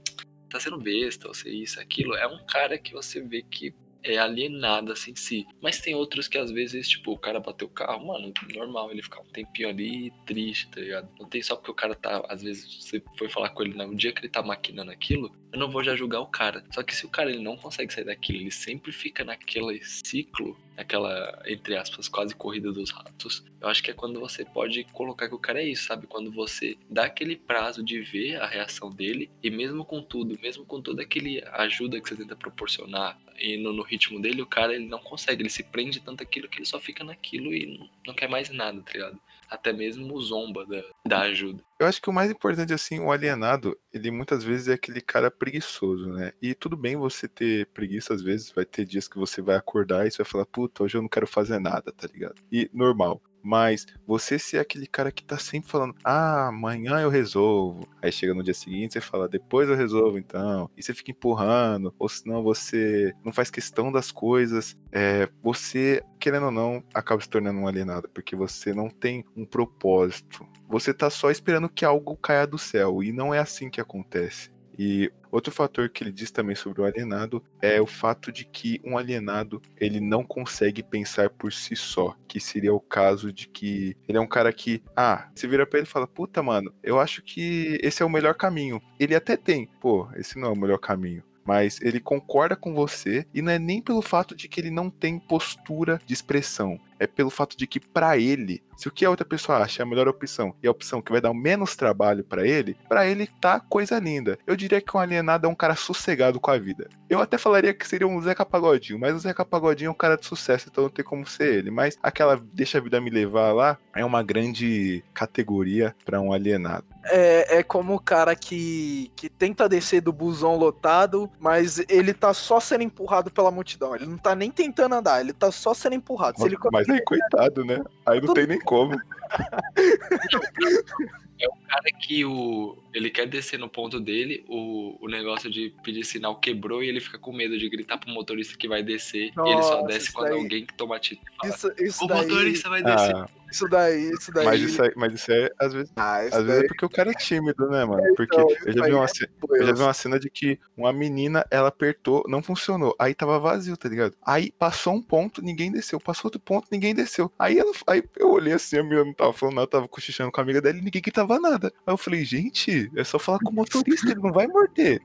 tá 0.48 0.60
sendo 0.60 0.78
besta, 0.78 1.26
você 1.26 1.50
isso, 1.50 1.80
aquilo, 1.80 2.14
é 2.14 2.28
um 2.28 2.46
cara 2.46 2.78
que 2.78 2.92
você 2.92 3.20
vê 3.20 3.42
que 3.42 3.74
é 4.12 4.18
alienada 4.18 4.92
assim 4.92 5.12
em 5.12 5.16
si. 5.16 5.46
Mas 5.60 5.80
tem 5.80 5.94
outros 5.94 6.28
que 6.28 6.38
às 6.38 6.50
vezes, 6.50 6.88
tipo, 6.88 7.12
o 7.12 7.18
cara 7.18 7.40
bateu 7.40 7.66
o 7.66 7.70
carro, 7.70 8.06
mano, 8.06 8.32
normal 8.54 8.90
ele 8.90 9.02
ficar 9.02 9.20
um 9.20 9.26
tempinho 9.26 9.68
ali 9.68 10.12
triste, 10.24 10.68
tá 10.68 10.80
ligado? 10.80 11.08
Não 11.18 11.28
tem 11.28 11.42
só 11.42 11.56
porque 11.56 11.70
o 11.70 11.74
cara 11.74 11.94
tá, 11.94 12.24
às 12.28 12.42
vezes 12.42 12.84
você 12.84 13.02
foi 13.16 13.28
falar 13.28 13.50
com 13.50 13.62
ele 13.62 13.74
no 13.74 13.94
dia 13.94 14.12
que 14.12 14.20
ele 14.20 14.28
tá 14.28 14.42
maquinando 14.42 14.90
aquilo, 14.90 15.30
eu 15.52 15.58
não 15.58 15.70
vou 15.70 15.82
já 15.82 15.94
julgar 15.94 16.20
o 16.20 16.26
cara. 16.26 16.64
Só 16.70 16.82
que 16.82 16.94
se 16.94 17.06
o 17.06 17.08
cara 17.08 17.30
ele 17.30 17.42
não 17.42 17.56
consegue 17.56 17.92
sair 17.92 18.04
daquilo, 18.04 18.40
ele 18.40 18.50
sempre 18.50 18.92
fica 18.92 19.24
naquele 19.24 19.82
ciclo, 19.84 20.56
naquela, 20.76 21.42
entre 21.46 21.76
aspas, 21.76 22.08
quase 22.08 22.34
corrida 22.34 22.70
dos 22.72 22.90
ratos, 22.90 23.44
eu 23.60 23.68
acho 23.68 23.82
que 23.82 23.90
é 23.90 23.94
quando 23.94 24.20
você 24.20 24.44
pode 24.44 24.84
colocar 24.92 25.28
que 25.28 25.34
o 25.34 25.38
cara 25.38 25.62
é 25.62 25.66
isso, 25.66 25.84
sabe? 25.84 26.06
Quando 26.06 26.30
você 26.30 26.76
dá 26.90 27.04
aquele 27.04 27.36
prazo 27.36 27.82
de 27.82 28.00
ver 28.00 28.36
a 28.36 28.46
reação 28.46 28.90
dele, 28.90 29.30
e 29.42 29.50
mesmo 29.50 29.84
com 29.84 30.02
tudo, 30.02 30.38
mesmo 30.40 30.64
com 30.64 30.80
toda 30.80 31.02
aquele 31.02 31.42
ajuda 31.52 32.00
que 32.00 32.08
você 32.08 32.16
tenta 32.16 32.36
proporcionar, 32.36 33.18
e 33.38 33.56
no, 33.56 33.72
no 33.72 33.82
ritmo 33.82 34.20
dele, 34.20 34.42
o 34.42 34.46
cara 34.46 34.74
ele 34.74 34.86
não 34.86 34.98
consegue, 34.98 35.42
ele 35.42 35.50
se 35.50 35.62
prende 35.62 36.00
tanto 36.00 36.22
aquilo 36.22 36.48
que 36.48 36.58
ele 36.58 36.66
só 36.66 36.78
fica 36.78 37.02
naquilo 37.02 37.54
e 37.54 37.78
não, 37.78 37.90
não 38.08 38.14
quer 38.14 38.28
mais 38.28 38.50
nada, 38.50 38.80
tá 38.82 38.92
ligado? 38.92 39.20
Até 39.48 39.72
mesmo 39.72 40.20
zomba 40.20 40.66
da, 40.66 40.82
da 41.06 41.20
ajuda. 41.22 41.62
Eu 41.78 41.86
acho 41.86 42.00
que 42.00 42.10
o 42.10 42.12
mais 42.12 42.30
importante, 42.30 42.72
assim, 42.72 42.98
o 43.00 43.12
alienado, 43.12 43.76
ele 43.92 44.10
muitas 44.10 44.42
vezes 44.42 44.68
é 44.68 44.74
aquele 44.74 45.00
cara 45.00 45.30
preguiçoso, 45.30 46.10
né? 46.12 46.32
E 46.40 46.54
tudo 46.54 46.76
bem 46.76 46.96
você 46.96 47.28
ter 47.28 47.66
preguiça, 47.66 48.14
às 48.14 48.22
vezes, 48.22 48.50
vai 48.50 48.64
ter 48.64 48.84
dias 48.84 49.06
que 49.06 49.18
você 49.18 49.42
vai 49.42 49.56
acordar 49.56 50.06
e 50.06 50.10
você 50.10 50.22
vai 50.22 50.30
falar, 50.30 50.46
puta, 50.46 50.82
hoje 50.82 50.96
eu 50.96 51.02
não 51.02 51.08
quero 51.08 51.26
fazer 51.26 51.58
nada, 51.58 51.92
tá 51.92 52.06
ligado? 52.06 52.40
E 52.50 52.70
normal. 52.72 53.20
Mas 53.46 53.86
você 54.04 54.40
ser 54.40 54.58
aquele 54.58 54.88
cara 54.88 55.12
que 55.12 55.22
tá 55.22 55.38
sempre 55.38 55.70
falando, 55.70 55.94
ah, 56.02 56.48
amanhã 56.48 56.98
eu 57.00 57.08
resolvo. 57.08 57.86
Aí 58.02 58.10
chega 58.10 58.34
no 58.34 58.42
dia 58.42 58.52
seguinte, 58.52 58.94
você 58.94 59.00
fala, 59.00 59.28
depois 59.28 59.68
eu 59.68 59.76
resolvo 59.76 60.18
então. 60.18 60.68
E 60.76 60.82
você 60.82 60.92
fica 60.92 61.12
empurrando, 61.12 61.94
ou 61.96 62.08
senão 62.08 62.42
você 62.42 63.14
não 63.24 63.32
faz 63.32 63.48
questão 63.48 63.92
das 63.92 64.10
coisas. 64.10 64.76
É, 64.90 65.28
você, 65.40 66.02
querendo 66.18 66.46
ou 66.46 66.50
não, 66.50 66.82
acaba 66.92 67.22
se 67.22 67.28
tornando 67.28 67.60
um 67.60 67.68
alienado, 67.68 68.08
porque 68.08 68.34
você 68.34 68.74
não 68.74 68.90
tem 68.90 69.24
um 69.36 69.46
propósito. 69.46 70.44
Você 70.68 70.92
tá 70.92 71.08
só 71.08 71.30
esperando 71.30 71.68
que 71.68 71.84
algo 71.84 72.16
caia 72.16 72.48
do 72.48 72.58
céu. 72.58 73.00
E 73.00 73.12
não 73.12 73.32
é 73.32 73.38
assim 73.38 73.70
que 73.70 73.80
acontece. 73.80 74.50
E 74.76 75.12
outro 75.36 75.52
fator 75.52 75.88
que 75.88 76.02
ele 76.02 76.12
diz 76.12 76.30
também 76.30 76.56
sobre 76.56 76.80
o 76.80 76.84
alienado 76.84 77.42
é 77.60 77.80
o 77.80 77.86
fato 77.86 78.32
de 78.32 78.44
que 78.44 78.80
um 78.84 78.96
alienado 78.96 79.60
ele 79.76 80.00
não 80.00 80.24
consegue 80.24 80.82
pensar 80.82 81.30
por 81.30 81.52
si 81.52 81.76
só, 81.76 82.16
que 82.26 82.40
seria 82.40 82.72
o 82.72 82.80
caso 82.80 83.32
de 83.32 83.48
que 83.48 83.96
ele 84.08 84.18
é 84.18 84.20
um 84.20 84.26
cara 84.26 84.52
que, 84.52 84.82
ah, 84.96 85.28
se 85.34 85.46
vira 85.46 85.66
para 85.66 85.78
ele 85.78 85.86
e 85.86 85.90
fala: 85.90 86.06
"Puta, 86.06 86.42
mano, 86.42 86.72
eu 86.82 86.98
acho 86.98 87.22
que 87.22 87.78
esse 87.82 88.02
é 88.02 88.06
o 88.06 88.10
melhor 88.10 88.34
caminho". 88.34 88.80
Ele 88.98 89.14
até 89.14 89.36
tem, 89.36 89.68
pô, 89.80 90.08
esse 90.16 90.38
não 90.38 90.48
é 90.48 90.52
o 90.52 90.56
melhor 90.56 90.78
caminho 90.78 91.22
mas 91.46 91.80
ele 91.80 92.00
concorda 92.00 92.56
com 92.56 92.74
você 92.74 93.26
e 93.32 93.40
não 93.40 93.52
é 93.52 93.58
nem 93.58 93.80
pelo 93.80 94.02
fato 94.02 94.34
de 94.34 94.48
que 94.48 94.60
ele 94.60 94.70
não 94.70 94.90
tem 94.90 95.18
postura 95.18 96.00
de 96.04 96.12
expressão, 96.12 96.78
é 96.98 97.06
pelo 97.06 97.30
fato 97.30 97.56
de 97.56 97.66
que 97.66 97.78
para 97.78 98.18
ele, 98.18 98.62
se 98.76 98.88
o 98.88 98.90
que 98.90 99.04
a 99.04 99.10
outra 99.10 99.24
pessoa 99.24 99.58
acha 99.58 99.82
é 99.82 99.84
a 99.84 99.86
melhor 99.86 100.08
opção 100.08 100.54
e 100.62 100.66
a 100.66 100.70
opção 100.70 101.02
que 101.02 101.12
vai 101.12 101.20
dar 101.20 101.32
menos 101.32 101.76
trabalho 101.76 102.24
para 102.24 102.46
ele, 102.46 102.76
para 102.88 103.06
ele 103.06 103.26
tá 103.40 103.60
coisa 103.60 103.98
linda. 103.98 104.38
Eu 104.46 104.56
diria 104.56 104.80
que 104.80 104.96
um 104.96 105.00
alienado 105.00 105.46
é 105.46 105.50
um 105.50 105.54
cara 105.54 105.74
sossegado 105.74 106.40
com 106.40 106.50
a 106.50 106.58
vida. 106.58 106.88
Eu 107.08 107.20
até 107.20 107.38
falaria 107.38 107.74
que 107.74 107.86
seria 107.86 108.06
um 108.06 108.20
Zeca 108.20 108.44
Pagodinho, 108.44 108.98
mas 108.98 109.14
o 109.14 109.18
Zeca 109.18 109.44
Pagodinho 109.44 109.88
é 109.88 109.90
um 109.90 109.94
cara 109.94 110.16
de 110.16 110.26
sucesso, 110.26 110.68
então 110.70 110.84
não 110.84 110.90
tem 110.90 111.04
como 111.04 111.26
ser 111.26 111.54
ele. 111.54 111.70
Mas 111.70 111.96
aquela 112.02 112.40
deixa 112.52 112.78
a 112.78 112.80
vida 112.80 113.00
me 113.00 113.10
levar 113.10 113.52
lá 113.52 113.78
é 113.94 114.04
uma 114.04 114.22
grande 114.22 115.04
categoria 115.14 115.94
para 116.04 116.20
um 116.20 116.32
alienado. 116.32 116.86
É, 117.08 117.58
é 117.58 117.62
como 117.62 117.94
o 117.94 118.00
cara 118.00 118.34
que, 118.34 119.10
que 119.16 119.28
tenta 119.28 119.68
descer 119.68 120.00
do 120.00 120.12
busão 120.12 120.56
lotado, 120.56 121.30
mas 121.38 121.78
ele 121.88 122.12
tá 122.12 122.34
só 122.34 122.60
sendo 122.60 122.82
empurrado 122.82 123.30
pela 123.30 123.50
multidão. 123.50 123.94
Ele 123.94 124.06
não 124.06 124.18
tá 124.18 124.34
nem 124.34 124.50
tentando 124.50 124.94
andar, 124.94 125.20
ele 125.20 125.32
tá 125.32 125.52
só 125.52 125.74
sendo 125.74 125.94
empurrado. 125.94 126.36
Mas, 126.38 126.52
ele... 126.52 126.58
mas 126.72 126.88
aí, 126.88 127.02
coitado, 127.04 127.64
né? 127.64 127.82
Aí 128.04 128.20
não 128.20 128.34
tem 128.34 128.46
nem 128.46 128.60
como. 128.60 128.96
É 131.38 131.46
o 131.48 131.68
cara 131.68 131.84
que 132.00 132.24
o, 132.24 132.78
ele 132.96 133.10
quer 133.10 133.26
descer 133.26 133.58
no 133.58 133.68
ponto 133.68 134.00
dele, 134.00 134.44
o, 134.48 134.96
o 135.04 135.08
negócio 135.08 135.50
de 135.50 135.74
pedir 135.84 136.04
sinal 136.04 136.36
quebrou 136.40 136.82
e 136.82 136.88
ele 136.88 137.00
fica 137.00 137.18
com 137.18 137.32
medo 137.32 137.58
de 137.58 137.68
gritar 137.68 137.98
pro 137.98 138.10
motorista 138.10 138.56
que 138.56 138.66
vai 138.66 138.82
descer. 138.82 139.32
e 139.36 139.50
ele 139.50 139.62
só 139.62 139.76
Nossa, 139.82 139.86
desce 139.86 140.12
quando 140.12 140.28
daí- 140.30 140.38
alguém 140.38 140.64
que 140.66 140.74
toma 140.74 140.96
atitude 140.96 141.26
fala, 141.40 141.54
Isso, 141.54 141.72
isso 141.78 142.04
o 142.04 142.08
daí. 142.08 142.22
motorista 142.22 142.68
vai 142.70 142.82
descer. 142.82 143.14
Ah, 143.16 143.28
Isso 143.50 143.68
daí, 143.68 144.10
isso 144.10 144.32
daí. 144.32 144.44
mas 144.44 144.60
isso, 144.60 144.82
é, 144.82 144.92
mas 144.96 145.12
isso 145.14 145.30
é, 145.32 145.50
às 145.58 145.72
vezes, 145.72 145.92
Ah, 145.96 146.24
isso 146.26 146.36
às 146.36 146.42
vezes 146.44 146.56
é 146.56 146.60
daí 146.62 146.68
porque 146.68 146.84
o 146.84 146.88
cara 146.90 147.10
é 147.10 147.14
tímido, 147.14 147.68
né, 147.68 147.84
mano? 147.84 148.02
Porque 148.16 148.34
então, 148.34 148.48
eu 148.66 148.72
já 148.72 148.80
vi 148.82 148.86
aí 148.88 148.92
uma, 148.92 149.04
é 149.04 149.08
ce- 149.08 149.28
foi, 149.40 149.60
eu 149.60 149.66
já 149.66 149.72
vi 149.72 149.80
uma 149.82 149.94
cena 149.94 150.18
de 150.18 150.28
que 150.28 150.58
uma 150.76 150.92
menina, 150.92 151.44
ela 151.50 151.68
apertou, 151.68 152.24
não 152.28 152.42
funcionou. 152.42 152.94
Aí 152.98 153.14
tava 153.14 153.38
vazio, 153.38 153.76
tá 153.76 153.88
ligado? 153.88 154.14
Aí 154.26 154.50
passou 154.58 154.94
um 154.94 155.00
ponto, 155.02 155.40
ninguém 155.42 155.70
desceu. 155.70 156.00
Passou 156.00 156.26
outro 156.28 156.40
ponto, 156.40 156.66
ninguém 156.72 156.94
desceu. 156.94 157.30
Aí, 157.38 157.58
ela, 157.58 157.72
aí 157.86 158.02
eu 158.18 158.30
olhei 158.30 158.52
assim, 158.54 158.78
a 158.78 158.82
menina 158.82 159.04
não 159.04 159.12
tava 159.14 159.32
falando 159.32 159.54
nada, 159.56 159.66
tava 159.68 159.86
cochichando 159.88 160.32
com 160.32 160.40
a 160.40 160.42
amiga 160.44 160.60
dela 160.60 160.78
e 160.78 160.82
ninguém 160.82 161.00
gritava 161.02 161.38
nada. 161.38 161.72
Aí 161.86 161.92
eu 161.94 161.98
falei, 161.98 162.24
gente, 162.24 162.85
é 162.94 163.04
só 163.04 163.18
falar 163.18 163.38
com 163.38 163.50
o 163.50 163.54
motorista, 163.54 164.10
ele 164.10 164.20
não 164.20 164.32
vai 164.32 164.46
morder. 164.46 165.02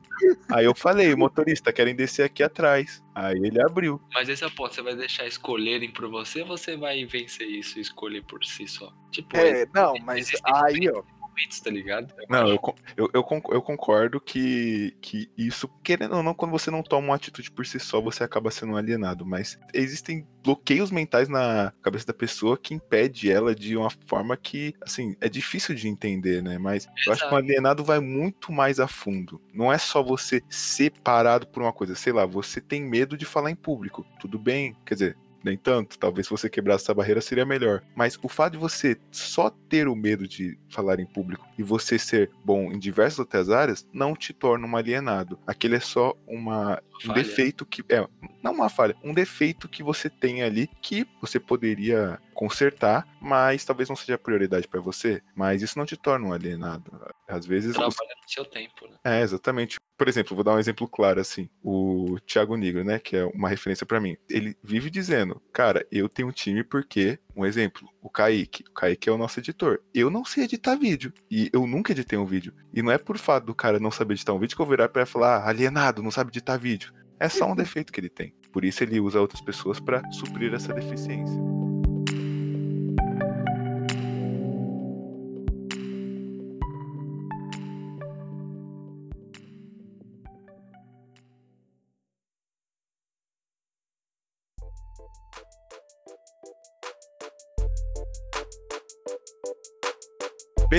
Aí 0.50 0.66
eu 0.66 0.76
falei, 0.76 1.16
motorista, 1.16 1.74
querem 1.74 1.96
descer 1.96 2.24
aqui 2.24 2.44
atrás. 2.44 3.04
Aí 3.14 3.38
ele 3.38 3.62
abriu. 3.62 4.02
Mas 4.14 4.30
esse 4.30 4.44
é 4.44 4.48
o 4.48 4.52
ponto, 4.52 4.74
você 4.74 4.82
vai 4.82 4.96
deixar 4.96 5.26
escolherem 5.26 5.92
por 5.92 6.10
você 6.10 6.42
ou 6.42 6.48
você 6.48 6.78
vai 6.78 7.06
vencer 7.06 7.48
isso 7.48 7.78
e 7.78 7.82
escolher 7.82 8.24
por 8.24 8.44
si 8.44 8.68
só? 8.68 8.92
Tipo, 9.12 9.38
É, 9.38 9.66
não, 9.74 9.94
mas 10.04 10.32
aí, 10.44 10.90
ó. 10.90 11.04
Momentos, 11.32 11.60
tá 11.60 11.70
ligado? 11.70 12.14
Eu 12.18 12.26
Não, 12.30 12.44
acho. 12.44 12.54
eu, 12.54 12.76
eu, 12.98 13.10
eu, 13.16 13.24
con- 13.24 13.42
eu 13.50 13.62
concordo 13.62 14.20
que, 14.22 14.96
que 15.02 15.30
isso, 15.38 15.68
querendo 15.84 16.16
ou 16.16 16.24
não, 16.24 16.34
quando 16.34 16.52
você 16.52 16.70
não 16.70 16.84
toma 16.84 17.08
uma 17.08 17.16
atitude 17.16 17.50
por 17.52 17.66
si 17.66 17.80
só, 17.80 18.00
você 18.02 18.24
acaba 18.24 18.52
sendo 18.52 18.74
um 18.74 18.78
alienado. 18.78 19.26
Mas 19.26 19.58
existem 19.74 20.28
bloqueios 20.44 20.92
mentais 20.92 21.28
na 21.30 21.72
cabeça 21.82 22.06
da 22.08 22.14
pessoa 22.14 22.58
que 22.58 22.74
impede 22.74 23.32
ela 23.32 23.54
de 23.56 23.76
uma 23.78 23.90
forma 24.06 24.36
que, 24.36 24.74
assim, 24.82 25.16
é 25.22 25.30
difícil 25.30 25.74
de 25.76 25.88
entender, 25.88 26.42
né? 26.44 26.58
Mas 26.58 26.88
eu 27.06 27.14
acho 27.14 27.22
que 27.22 27.28
um 27.28 27.30
Exato. 27.30 27.36
alienado 27.36 27.84
vai 27.84 28.00
muito 28.00 28.52
mais 28.52 28.80
a 28.80 28.88
fundo. 28.88 29.42
Não 29.54 29.72
é 29.72 29.78
só 29.78 30.04
você 30.04 30.42
ser 30.50 30.92
parado 31.04 31.48
por 31.48 31.62
uma 31.64 31.74
coisa. 31.74 31.96
Sei 31.96 32.12
lá, 32.14 32.26
você 32.26 32.60
tem 32.62 32.82
medo 32.84 33.18
de 33.18 33.26
falar 33.26 33.52
em 33.52 33.56
público. 33.56 34.06
Tudo 34.20 34.38
bem, 34.38 34.76
quer 34.86 34.96
dizer. 34.96 35.18
Nem 35.44 35.58
tanto, 35.58 35.98
talvez 35.98 36.28
se 36.28 36.32
você 36.32 36.50
quebrasse 36.50 36.84
essa 36.84 36.94
barreira 36.94 37.22
seria 37.22 37.46
melhor. 37.46 37.82
Mas 37.96 38.18
o 38.22 38.30
fato 38.30 38.54
de 38.54 38.60
você 38.60 38.98
só 39.12 39.50
ter 39.50 39.88
o 39.88 39.96
medo 39.96 40.28
de 40.28 40.58
falar 40.70 41.00
em 41.00 41.06
público 41.06 41.46
e 41.58 41.64
você 41.64 41.98
ser 41.98 42.30
bom 42.44 42.72
em 42.72 42.80
diversas 42.80 43.20
outras 43.20 43.50
áreas 43.50 43.88
não 43.94 44.16
te 44.16 44.34
torna 44.34 44.68
um 44.68 44.76
alienado. 44.76 45.40
Aquele 45.46 45.76
é 45.76 45.80
só 45.80 46.16
uma, 46.28 46.82
um 47.08 47.14
defeito 47.14 47.66
que. 47.66 47.84
É, 47.90 48.08
não 48.44 48.54
uma 48.54 48.70
falha, 48.70 48.96
um 49.04 49.14
defeito 49.14 49.68
que 49.68 49.84
você 49.84 50.10
tem 50.10 50.44
ali 50.44 50.70
que 50.82 51.08
você 51.20 51.40
poderia 51.40 52.20
consertar, 52.34 53.08
mas 53.22 53.64
talvez 53.64 53.88
não 53.88 53.96
seja 53.96 54.18
prioridade 54.18 54.68
pra 54.68 54.82
você. 54.82 55.22
Mas 55.36 55.62
isso 55.62 55.78
não 55.78 55.86
te 55.86 55.96
torna 55.96 56.28
um 56.28 56.34
alienado. 56.34 56.92
Às 57.28 57.46
vezes. 57.46 57.74
você- 57.76 57.96
Trabalha 57.96 58.16
no 58.22 58.30
seu 58.30 58.44
tempo, 58.46 58.88
né? 58.88 58.98
é, 59.04 59.22
exatamente. 59.22 59.80
Por 59.98 60.08
exemplo, 60.10 60.36
vou 60.36 60.44
dar 60.44 60.56
um 60.56 60.60
exemplo 60.60 60.88
claro 60.88 61.20
assim. 61.22 61.48
O 61.64 62.18
Thiago 62.26 62.56
Nigro, 62.58 62.84
né, 62.84 62.98
que 62.98 63.16
é 63.16 63.24
uma 63.26 63.48
referência 63.48 63.86
pra 63.86 64.00
mim. 64.02 64.18
Ele 64.30 64.58
vive 64.64 64.90
dizendo: 64.90 65.40
"Cara, 65.54 65.86
eu 65.92 66.10
tenho 66.10 66.28
um 66.28 66.32
time 66.32 66.64
porque, 66.64 67.20
um 67.36 67.46
exemplo, 67.46 67.88
o 68.02 68.10
Kaique, 68.10 68.64
o 68.68 68.74
Kaique 68.74 69.08
é 69.08 69.12
o 69.12 69.18
nosso 69.18 69.40
editor. 69.40 69.80
Eu 69.94 70.10
não 70.10 70.26
sei 70.26 70.46
editar 70.46 70.76
vídeo 70.76 71.14
e 71.30 71.50
eu 71.54 71.68
nunca 71.68 71.92
editei 71.92 72.18
um 72.18 72.26
vídeo. 72.26 72.52
E 72.74 72.82
não 72.82 72.92
é 72.92 72.98
por 72.98 73.18
fato 73.20 73.46
do 73.46 73.54
cara 73.54 73.80
não 73.80 73.92
saber 73.92 74.16
editar 74.16 74.34
um 74.34 74.40
vídeo 74.40 74.56
que 74.56 74.62
eu 74.62 74.66
vou 74.66 74.76
virar 74.76 74.90
pra 74.90 75.04
ele 75.04 75.10
e 75.10 75.12
falar: 75.14 75.38
ah, 75.38 75.50
"Alienado, 75.50 76.02
não 76.02 76.10
sabe 76.12 76.32
editar 76.32 76.58
vídeo". 76.58 76.92
É 77.20 77.30
só 77.30 77.46
um 77.52 77.56
defeito 77.56 77.94
que 77.94 78.00
ele 78.00 78.10
tem. 78.10 78.34
Por 78.52 78.66
isso 78.66 78.84
ele 78.84 79.00
usa 79.00 79.22
outras 79.22 79.40
pessoas 79.42 79.80
pra 79.80 80.02
suprir 80.12 80.52
essa 80.54 80.74
deficiência. 80.74 81.40